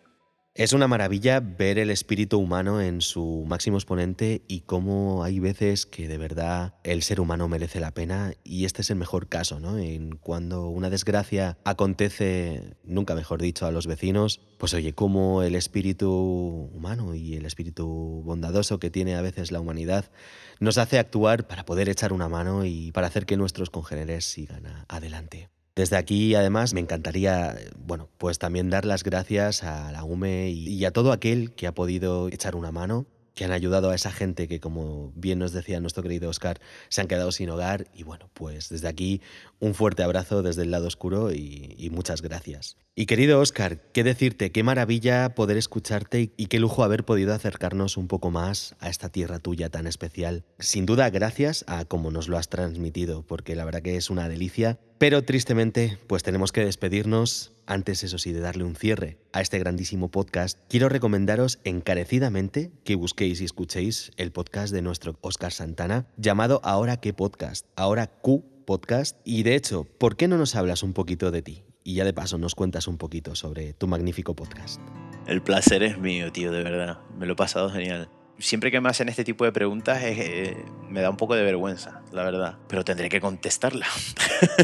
Es 0.56 0.72
una 0.72 0.88
maravilla 0.88 1.40
ver 1.40 1.80
el 1.80 1.90
espíritu 1.90 2.38
humano 2.38 2.80
en 2.80 3.02
su 3.02 3.44
máximo 3.48 3.78
exponente 3.78 4.44
y 4.48 4.60
cómo 4.62 5.24
hay 5.24 5.40
veces 5.40 5.88
que 5.88 6.08
de 6.08 6.20
verdad 6.20 6.76
el 6.84 7.02
ser 7.02 7.20
humano 7.20 7.48
merece 7.48 7.80
la 7.80 7.90
pena 7.90 8.36
y 8.44 8.66
este 8.66 8.84
es 8.84 8.92
el 8.92 8.98
mejor 8.98 9.30
caso, 9.30 9.60
¿no? 9.60 9.80
En 9.80 10.16
cuando 10.16 10.68
una 10.68 10.92
desgracia 10.92 11.58
acontece, 11.64 12.76
nunca 12.84 13.16
mejor 13.16 13.42
dicho, 13.42 13.66
a 13.66 13.72
los 13.72 13.88
vecinos, 13.88 14.42
pues 14.60 14.76
oye, 14.76 14.94
cómo 14.94 15.42
el 15.42 15.56
espíritu 15.56 16.70
humano 16.72 17.16
y 17.16 17.34
el 17.34 17.48
espíritu 17.48 18.22
bondadoso 18.24 18.78
que 18.78 18.92
tiene 18.92 19.16
a 19.16 19.24
veces 19.24 19.52
la 19.52 19.60
humanidad 19.60 20.12
nos 20.60 20.78
hace 20.78 21.00
actuar 21.00 21.48
para 21.48 21.66
poder 21.66 21.90
echar 21.90 22.14
una 22.14 22.30
mano 22.30 22.64
y 22.64 22.92
para 22.92 23.08
hacer 23.08 23.26
que 23.26 23.38
nuestros 23.38 23.72
congéneres 23.72 24.26
sigan 24.26 24.68
adelante. 24.88 25.50
Desde 25.76 25.98
aquí, 25.98 26.36
además, 26.36 26.76
me 26.76 26.82
encantaría, 26.82 27.56
bueno, 27.78 28.10
pues 28.20 28.38
también 28.38 28.70
dar 28.70 28.86
las 28.86 29.04
gracias 29.04 29.64
a 29.64 29.92
la 29.92 30.04
UME 30.04 30.50
y 30.52 30.86
a 30.86 30.92
todo 30.92 31.12
aquel 31.12 31.56
que 31.56 31.66
ha 31.66 31.74
podido 31.74 32.28
echar 32.28 32.56
una 32.56 32.72
mano 32.72 33.08
que 33.34 33.46
han 33.46 33.52
ayudado 33.52 33.90
a 33.90 33.96
esa 33.96 34.12
gente 34.12 34.48
que, 34.48 34.60
como 34.60 35.12
bien 35.16 35.40
nos 35.40 35.52
decía 35.54 35.80
nuestro 35.80 36.04
querido 36.04 36.30
Oscar, 36.30 36.60
se 36.90 37.02
han 37.02 37.08
quedado 37.08 37.32
sin 37.32 37.50
hogar. 37.50 37.88
Y 37.94 38.04
bueno, 38.04 38.30
pues 38.34 38.70
desde 38.70 38.88
aquí 38.88 39.22
un 39.60 39.74
fuerte 39.74 40.04
abrazo 40.04 40.44
desde 40.44 40.64
el 40.64 40.72
lado 40.72 40.88
oscuro 40.88 41.32
y, 41.32 41.90
muchas 41.92 42.22
gracias. 42.22 42.78
Y 42.96 43.06
querido 43.06 43.40
Oscar, 43.40 43.80
qué 43.92 44.04
decirte, 44.04 44.52
qué 44.52 44.64
maravilla 44.64 45.36
poder 45.36 45.58
escucharte 45.58 46.32
y, 46.38 46.46
qué 46.48 46.60
lujo 46.60 46.84
haber 46.84 47.06
podido 47.06 47.34
acercarnos 47.34 47.98
un 47.98 48.08
poco 48.08 48.32
más 48.32 48.76
a 48.80 48.90
esta 48.90 49.10
tierra 49.10 49.40
tuya 49.40 49.70
tan 49.70 49.88
especial. 49.88 50.44
Sin 50.60 50.86
duda, 50.86 51.10
gracias 51.10 51.66
a 51.68 51.86
cómo 51.86 52.12
nos 52.12 52.28
lo 52.28 52.38
has 52.38 52.50
transmitido, 52.50 53.24
porque 53.24 53.56
la 53.56 53.66
verdad 53.66 53.82
que 53.82 53.98
es 53.98 54.10
una 54.10 54.30
delicia. 54.30 54.80
Pero 54.98 55.24
tristemente, 55.24 55.98
pues 56.08 56.24
tenemos 56.24 56.52
que 56.52 56.66
despedirnos 56.66 57.53
antes 57.66 58.04
eso 58.04 58.18
sí 58.18 58.32
de 58.32 58.40
darle 58.40 58.64
un 58.64 58.76
cierre 58.76 59.18
a 59.32 59.42
este 59.42 59.60
grandísimo 59.60 60.10
podcast, 60.10 60.60
quiero 60.70 60.90
recomendaros 60.90 61.60
encarecidamente 61.64 62.72
que 62.84 62.96
busquéis 62.96 63.42
y 63.42 63.46
escuchéis 63.46 64.12
el 64.18 64.32
podcast 64.32 64.74
de 64.74 64.82
nuestro 64.82 65.18
Oscar 65.22 65.52
Santana 65.52 66.08
llamado 66.18 66.62
Ahora 66.64 66.98
qué 66.98 67.14
podcast, 67.14 67.66
Ahora 67.76 68.08
Q 68.08 68.46
podcast. 68.64 69.20
Y 69.24 69.44
de 69.44 69.56
hecho, 69.56 69.84
¿por 69.84 70.16
qué 70.16 70.28
no 70.28 70.38
nos 70.38 70.56
hablas 70.56 70.84
un 70.84 70.94
poquito 70.94 71.32
de 71.32 71.42
ti? 71.42 71.64
Y 71.84 71.96
ya 71.96 72.06
de 72.06 72.14
paso 72.14 72.38
nos 72.38 72.56
cuentas 72.56 72.88
un 72.88 72.98
poquito 72.98 73.36
sobre 73.36 73.74
tu 73.74 73.88
magnífico 73.88 74.36
podcast. 74.36 74.82
El 75.28 75.42
placer 75.42 75.84
es 75.84 75.98
mío, 75.98 76.32
tío, 76.32 76.52
de 76.52 76.64
verdad. 76.64 77.00
Me 77.18 77.26
lo 77.26 77.34
he 77.34 77.36
pasado 77.36 77.70
genial 77.70 78.10
siempre 78.40 78.72
que 78.72 78.82
me 78.82 78.90
hacen 78.90 79.10
este 79.10 79.24
tipo 79.24 79.46
de 79.46 79.52
preguntas 79.52 80.00
eh, 80.04 80.58
me 80.90 81.02
da 81.02 81.10
un 81.10 81.18
poco 81.18 81.36
de 81.36 81.44
vergüenza, 81.44 82.02
la 82.12 82.24
verdad, 82.24 82.58
pero 82.68 82.84
tendré 82.84 83.10
que 83.10 83.22
contestarla. 83.22 83.88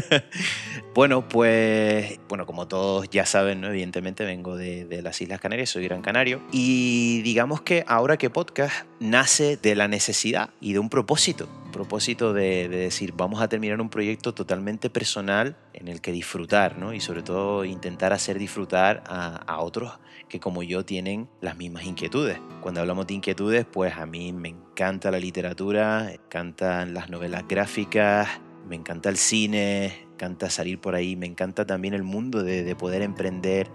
bueno, 0.94 1.28
pues, 1.28 2.18
bueno, 2.28 2.46
como 2.46 2.68
todos 2.68 3.08
ya 3.10 3.26
saben, 3.26 3.64
evidentemente 3.64 4.24
vengo 4.24 4.56
de, 4.56 4.84
de, 4.84 5.02
las 5.02 5.20
Islas 5.20 5.40
Canarias, 5.40 5.70
soy 5.70 5.84
gran 5.84 6.02
canario, 6.02 6.42
y 6.52 7.22
digamos 7.22 7.62
que 7.62 7.84
ahora 7.86 8.16
que 8.16 8.30
podcast 8.30 8.89
nace 9.00 9.56
de 9.56 9.74
la 9.74 9.88
necesidad 9.88 10.50
y 10.60 10.74
de 10.74 10.78
un 10.78 10.88
propósito, 10.88 11.48
propósito 11.72 12.32
de, 12.32 12.68
de 12.68 12.76
decir, 12.76 13.14
vamos 13.16 13.40
a 13.40 13.48
terminar 13.48 13.80
un 13.80 13.88
proyecto 13.88 14.34
totalmente 14.34 14.90
personal 14.90 15.56
en 15.72 15.88
el 15.88 16.00
que 16.00 16.12
disfrutar, 16.12 16.78
¿no? 16.78 16.92
Y 16.92 17.00
sobre 17.00 17.22
todo 17.22 17.64
intentar 17.64 18.12
hacer 18.12 18.38
disfrutar 18.38 19.02
a, 19.06 19.36
a 19.36 19.60
otros 19.60 19.98
que 20.28 20.40
como 20.40 20.62
yo 20.62 20.84
tienen 20.84 21.28
las 21.40 21.56
mismas 21.56 21.84
inquietudes. 21.84 22.38
Cuando 22.62 22.80
hablamos 22.80 23.06
de 23.06 23.14
inquietudes, 23.14 23.66
pues 23.66 23.96
a 23.96 24.06
mí 24.06 24.32
me 24.32 24.48
encanta 24.48 25.10
la 25.10 25.18
literatura, 25.18 26.04
me 26.04 26.14
encantan 26.14 26.94
las 26.94 27.10
novelas 27.10 27.46
gráficas, 27.48 28.28
me 28.66 28.76
encanta 28.76 29.08
el 29.08 29.16
cine, 29.16 30.06
me 30.06 30.12
encanta 30.14 30.48
salir 30.48 30.80
por 30.80 30.94
ahí, 30.94 31.16
me 31.16 31.26
encanta 31.26 31.66
también 31.66 31.92
el 31.92 32.04
mundo 32.04 32.42
de, 32.42 32.74
poder 32.76 33.02
emprender. 33.02 33.68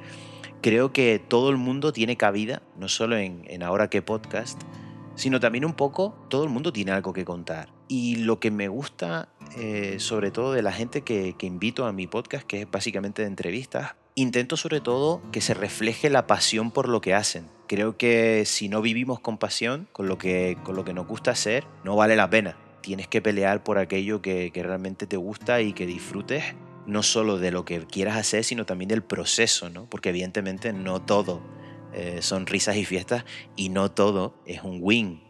Creo 0.61 0.93
que 0.93 1.19
todo 1.19 1.49
el 1.49 1.57
mundo 1.57 1.91
tiene 1.91 2.15
cabida, 2.17 2.61
no 2.79 2.87
solo 2.87 3.17
en, 3.17 3.61
Ahora 3.61 3.89
que 3.89 4.01
podcast, 4.01 4.61
sino 5.15 5.39
también 5.39 5.65
un 5.65 5.73
poco 5.73 6.15
todo 6.29 6.43
el 6.43 6.49
mundo 6.49 6.71
tiene 6.71 6.91
algo 6.91 7.13
que 7.13 7.25
contar. 7.25 7.69
Y 7.87 8.17
lo 8.17 8.39
que 8.39 8.51
me 8.51 8.67
gusta, 8.67 9.29
eh, 9.57 9.95
sobre 9.99 10.31
todo 10.31 10.53
de 10.53 10.61
la 10.61 10.71
gente 10.71 11.01
que, 11.01 11.35
que 11.37 11.45
invito 11.45 11.85
a 11.85 11.91
mi 11.91 12.07
podcast, 12.07 12.45
que 12.45 12.61
es 12.61 12.71
básicamente 12.71 13.21
de 13.21 13.27
entrevistas, 13.27 13.95
intento 14.15 14.57
sobre 14.57 14.79
todo 14.79 15.21
que 15.31 15.41
se 15.41 15.53
refleje 15.53 16.09
la 16.09 16.25
pasión 16.25 16.71
por 16.71 16.87
lo 16.87 17.01
que 17.01 17.13
hacen. 17.13 17.47
Creo 17.67 17.97
que 17.97 18.43
si 18.45 18.69
no 18.69 18.81
vivimos 18.81 19.19
con 19.19 19.37
pasión, 19.37 19.87
con 19.91 20.07
lo 20.07 20.17
que, 20.17 20.57
con 20.63 20.75
lo 20.75 20.85
que 20.85 20.93
nos 20.93 21.07
gusta 21.07 21.31
hacer, 21.31 21.65
no 21.83 21.95
vale 21.95 22.15
la 22.15 22.29
pena. 22.29 22.57
Tienes 22.81 23.07
que 23.07 23.21
pelear 23.21 23.63
por 23.63 23.77
aquello 23.77 24.21
que, 24.21 24.51
realmente 24.55 25.07
te 25.07 25.17
gusta 25.17 25.61
y 25.61 25.73
que 25.73 25.85
disfrutes 25.85 26.55
no 26.85 27.01
solo 27.01 27.39
de 27.39 27.49
lo 27.49 27.65
que 27.65 27.85
quieras 27.87 28.15
hacer, 28.15 28.43
sino 28.43 28.65
también 28.65 28.89
del 28.89 29.01
proceso, 29.01 29.69
¿no? 29.71 29.89
Porque 29.89 30.09
evidentemente 30.09 30.71
no 30.71 31.01
todo 31.01 31.41
eh, 31.97 32.21
son 32.21 32.45
risas 32.45 32.75
y 32.75 32.83
fiestas 32.83 33.23
y 33.55 33.69
no 33.69 33.89
todo 33.89 34.35
es 34.45 34.61
un 34.63 34.79
win, 34.81 35.21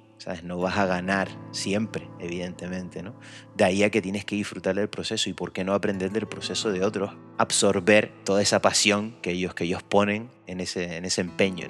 no 0.44 0.58
vas 0.58 0.78
a 0.78 0.86
ganar 0.86 1.30
siempre, 1.52 2.10
evidentemente, 2.20 3.04
¿no? 3.04 3.14
De 3.56 3.64
ahí 3.64 3.84
a 3.84 3.92
que 3.92 4.02
tienes 4.02 4.26
que 4.26 4.36
disfrutar 4.36 4.76
del 4.76 4.90
proceso 4.90 5.30
y 5.30 5.34
por 5.34 5.54
qué 5.54 5.64
no 5.64 5.74
aprender 5.74 6.12
del 6.12 6.28
proceso 6.28 6.72
de 6.72 6.84
otros, 6.84 7.12
absorber 7.38 8.12
toda 8.24 8.42
esa 8.42 8.62
pasión 8.62 9.16
que 9.22 9.32
ellos, 9.32 9.54
que 9.54 9.66
ellos 9.66 9.84
ponen 9.84 10.32
en 10.48 10.60
ese, 10.60 10.98
en 10.98 11.06
ese 11.06 11.22
empeño, 11.22 11.68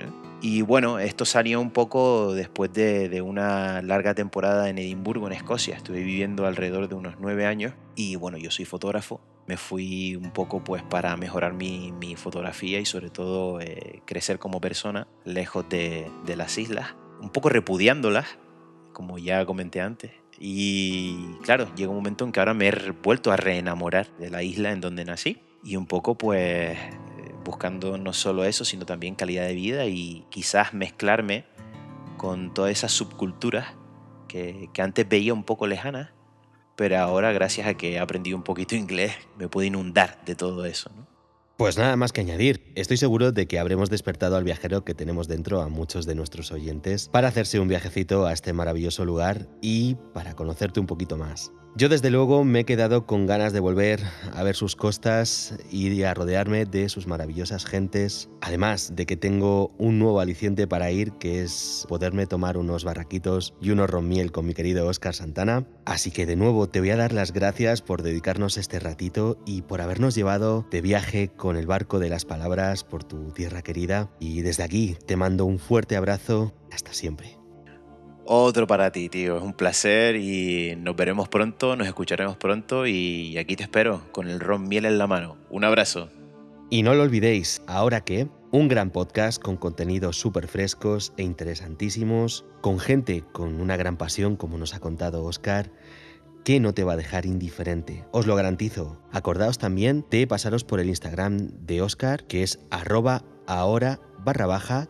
Y 0.47 0.61
bueno, 0.61 0.99
esto 0.99 1.25
salió 1.25 1.59
un 1.59 1.71
poco 1.71 2.35
después 2.35 2.71
de, 2.71 3.19
una 3.23 3.81
larga 3.81 4.13
temporada 4.13 4.69
en 4.69 4.77
Edimburgo, 4.77 5.25
en 5.25 5.33
Escocia. 5.33 5.75
Estuve 5.75 6.03
viviendo 6.03 6.45
alrededor 6.45 6.87
de 6.87 6.93
unos 6.93 7.15
nueve 7.19 7.47
años 7.47 7.73
y 7.95 8.15
bueno, 8.15 8.37
yo 8.37 8.51
soy 8.51 8.65
fotógrafo. 8.65 9.19
Me 9.47 9.57
fui 9.57 10.15
un 10.15 10.29
poco 10.29 10.63
pues 10.63 10.83
para 10.83 11.17
mejorar 11.17 11.53
mi, 11.53 11.91
mi 11.93 12.15
fotografía 12.15 12.79
y 12.79 12.85
sobre 12.85 13.09
todo 13.09 13.59
eh, 13.59 14.03
crecer 14.05 14.37
como 14.37 14.61
persona 14.61 15.07
lejos 15.23 15.67
de, 15.67 16.11
de 16.27 16.35
las 16.35 16.59
islas, 16.59 16.93
un 17.21 17.31
poco 17.31 17.49
repudiándolas 17.49 18.37
como 18.93 19.17
ya 19.17 19.47
comenté 19.47 19.81
antes. 19.81 20.11
Y 20.37 21.25
claro, 21.41 21.73
llega 21.73 21.89
un 21.89 21.95
momento 21.95 22.23
en 22.23 22.31
que 22.31 22.39
ahora 22.39 22.53
me 22.53 22.67
he 22.67 22.91
vuelto 22.91 23.31
a 23.31 23.35
reenamorar 23.35 24.15
de 24.19 24.29
la 24.29 24.43
isla 24.43 24.73
en 24.73 24.79
donde 24.79 25.05
nací. 25.05 25.41
Y 25.63 25.75
un 25.75 25.87
poco 25.87 26.15
pues 26.15 26.77
buscando 27.45 27.97
no 27.97 28.11
solo 28.11 28.43
eso, 28.43 28.65
sino 28.65 28.85
también 28.85 29.15
calidad 29.15 29.47
de 29.47 29.53
vida 29.53 29.85
y 29.85 30.25
quizás 30.29 30.73
mezclarme 30.73 31.45
con 32.17 32.53
todas 32.53 32.71
esas 32.71 32.91
subculturas 32.91 33.67
que, 34.27 34.69
que 34.73 34.81
antes 34.81 35.07
veía 35.07 35.33
un 35.33 35.45
poco 35.45 35.67
lejanas, 35.67 36.09
pero 36.75 36.97
ahora 36.97 37.31
gracias 37.31 37.67
a 37.67 37.75
que 37.75 37.93
he 37.93 37.99
aprendido 37.99 38.35
un 38.35 38.43
poquito 38.43 38.75
inglés 38.75 39.13
me 39.37 39.47
puedo 39.47 39.65
inundar 39.65 40.19
de 40.25 40.35
todo 40.35 40.65
eso. 40.65 40.91
¿no? 40.93 41.07
Pues 41.57 41.77
nada 41.77 41.95
más 41.95 42.11
que 42.11 42.19
añadir. 42.19 42.73
Estoy 42.75 42.97
seguro 42.97 43.31
de 43.31 43.47
que 43.47 43.59
habremos 43.59 43.89
despertado 43.89 44.35
al 44.35 44.43
viajero 44.43 44.83
que 44.83 44.93
tenemos 44.93 45.29
dentro 45.29 45.61
a 45.61 45.69
muchos 45.69 46.05
de 46.05 46.13
nuestros 46.13 46.51
oyentes 46.51 47.07
para 47.07 47.29
hacerse 47.29 47.61
un 47.61 47.69
viajecito 47.69 48.25
a 48.25 48.33
este 48.33 48.51
maravilloso 48.51 49.05
lugar 49.05 49.47
y 49.61 49.95
para 50.13 50.35
conocerte 50.35 50.81
un 50.81 50.85
poquito 50.85 51.15
más. 51.15 51.53
Yo 51.77 51.89
desde 51.89 52.09
luego 52.09 52.45
me 52.45 52.61
he 52.61 52.63
quedado 52.63 53.05
con 53.05 53.25
ganas 53.25 53.51
de 53.51 53.59
volver 53.59 54.01
a 54.33 54.43
ver 54.43 54.55
sus 54.55 54.77
costas 54.77 55.57
y 55.69 56.03
a 56.03 56.13
rodearme 56.13 56.63
de 56.63 56.87
sus 56.87 57.05
maravillosas 57.05 57.65
gentes, 57.65 58.29
además 58.39 58.93
de 58.95 59.05
que 59.05 59.17
tengo 59.17 59.73
un 59.77 59.99
nuevo 59.99 60.21
aliciente 60.21 60.67
para 60.67 60.89
ir 60.91 61.11
que 61.19 61.43
es 61.43 61.85
poderme 61.89 62.27
tomar 62.27 62.55
unos 62.55 62.85
barraquitos 62.85 63.55
y 63.59 63.71
unos 63.71 63.89
romiel 63.89 64.31
con 64.31 64.45
mi 64.45 64.53
querido 64.53 64.87
Oscar 64.87 65.15
Santana. 65.15 65.67
Así 65.83 66.11
que 66.11 66.25
de 66.25 66.37
nuevo 66.37 66.69
te 66.69 66.79
voy 66.79 66.91
a 66.91 66.95
dar 66.95 67.11
las 67.11 67.33
gracias 67.33 67.81
por 67.81 68.03
dedicarnos 68.03 68.55
este 68.55 68.79
ratito 68.79 69.37
y 69.45 69.63
por 69.63 69.81
habernos 69.81 70.15
llevado 70.15 70.65
de 70.71 70.79
viaje 70.79 71.27
con 71.27 71.57
el 71.57 71.67
barco 71.67 71.99
de 71.99 72.07
las 72.07 72.23
palabras 72.23 72.85
por 72.85 73.03
tu 73.03 73.33
tierra 73.33 73.63
querida 73.63 74.09
y 74.17 74.43
desde 74.43 74.63
aquí 74.63 74.95
te 75.05 75.17
mando 75.17 75.43
un 75.43 75.59
fuerte 75.59 75.97
abrazo 75.97 76.53
hasta 76.71 76.93
siempre. 76.93 77.44
Otro 78.27 78.65
para 78.65 78.91
ti, 78.91 79.07
tío. 79.07 79.37
Es 79.37 79.43
un 79.43 79.53
placer 79.53 80.15
y 80.15 80.75
nos 80.77 80.95
veremos 80.95 81.29
pronto, 81.29 81.75
nos 81.75 81.85
escucharemos 81.85 82.37
pronto 82.37 82.87
y 82.87 83.37
aquí 83.37 83.55
te 83.55 83.63
espero 83.63 84.01
con 84.11 84.27
el 84.27 84.39
ron 84.39 84.67
miel 84.67 84.85
en 84.85 84.97
la 84.97 85.05
mano. 85.05 85.37
Un 85.51 85.63
abrazo. 85.63 86.09
Y 86.71 86.81
no 86.81 86.95
lo 86.95 87.03
olvidéis, 87.03 87.61
ahora 87.67 88.01
que 88.01 88.27
un 88.51 88.67
gran 88.67 88.89
podcast 88.89 89.39
con 89.39 89.57
contenidos 89.57 90.17
súper 90.17 90.47
frescos 90.47 91.13
e 91.17 91.23
interesantísimos, 91.23 92.45
con 92.61 92.79
gente 92.79 93.23
con 93.31 93.61
una 93.61 93.77
gran 93.77 93.95
pasión, 93.95 94.35
como 94.37 94.57
nos 94.57 94.73
ha 94.73 94.79
contado 94.79 95.23
Oscar, 95.23 95.71
que 96.43 96.59
no 96.59 96.73
te 96.73 96.83
va 96.83 96.93
a 96.93 96.97
dejar 96.97 97.27
indiferente. 97.27 98.05
Os 98.11 98.25
lo 98.25 98.35
garantizo. 98.35 98.99
Acordaos 99.11 99.59
también 99.59 100.03
de 100.09 100.25
pasaros 100.25 100.63
por 100.63 100.79
el 100.79 100.89
Instagram 100.89 101.49
de 101.59 101.83
Oscar, 101.83 102.25
que 102.25 102.41
es 102.41 102.59
arroba 102.71 103.23
baja 103.45 104.87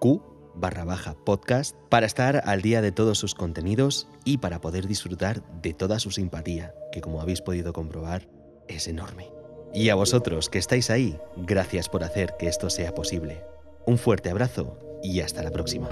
Q 0.00 0.27
barra 0.58 0.84
baja 0.84 1.14
podcast 1.24 1.76
para 1.88 2.06
estar 2.06 2.42
al 2.44 2.62
día 2.62 2.82
de 2.82 2.92
todos 2.92 3.18
sus 3.18 3.34
contenidos 3.34 4.08
y 4.24 4.38
para 4.38 4.60
poder 4.60 4.86
disfrutar 4.86 5.42
de 5.62 5.74
toda 5.74 5.98
su 5.98 6.10
simpatía, 6.10 6.74
que 6.92 7.00
como 7.00 7.20
habéis 7.20 7.40
podido 7.40 7.72
comprobar 7.72 8.28
es 8.68 8.88
enorme. 8.88 9.30
Y 9.72 9.90
a 9.90 9.94
vosotros 9.94 10.48
que 10.48 10.58
estáis 10.58 10.90
ahí, 10.90 11.18
gracias 11.36 11.88
por 11.88 12.04
hacer 12.04 12.34
que 12.38 12.48
esto 12.48 12.70
sea 12.70 12.94
posible. 12.94 13.44
Un 13.86 13.98
fuerte 13.98 14.30
abrazo 14.30 14.78
y 15.02 15.20
hasta 15.20 15.42
la 15.42 15.50
próxima. 15.50 15.88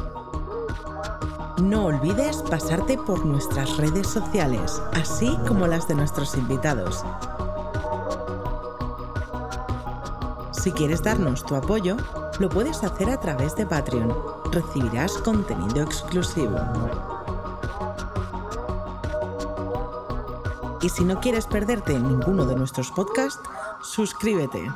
No 1.63 1.87
olvides 1.87 2.37
pasarte 2.51 2.99
por 2.99 3.25
nuestras 3.25 3.77
redes 3.79 4.07
sociales, 4.09 4.81
así 4.93 5.35
como 5.49 5.67
las 5.67 5.89
de 5.89 5.95
nuestros 5.95 6.37
invitados. 6.37 7.03
Si 10.67 10.73
quieres 10.73 11.01
darnos 11.01 11.45
tu 11.45 11.55
apoyo, 11.55 11.97
lo 12.41 12.49
puedes 12.49 12.83
hacer 12.83 13.09
a 13.09 13.21
través 13.21 13.55
de 13.55 13.65
Patreon. 13.65 14.13
Recibirás 14.51 15.13
contenido 15.19 15.81
exclusivo. 15.81 16.59
Y 20.83 20.89
si 20.89 21.05
no 21.05 21.21
quieres 21.21 21.47
perderte 21.47 21.97
ninguno 21.97 22.47
de 22.47 22.57
nuestros 22.57 22.91
podcasts, 22.91 23.49
suscríbete. 23.81 24.69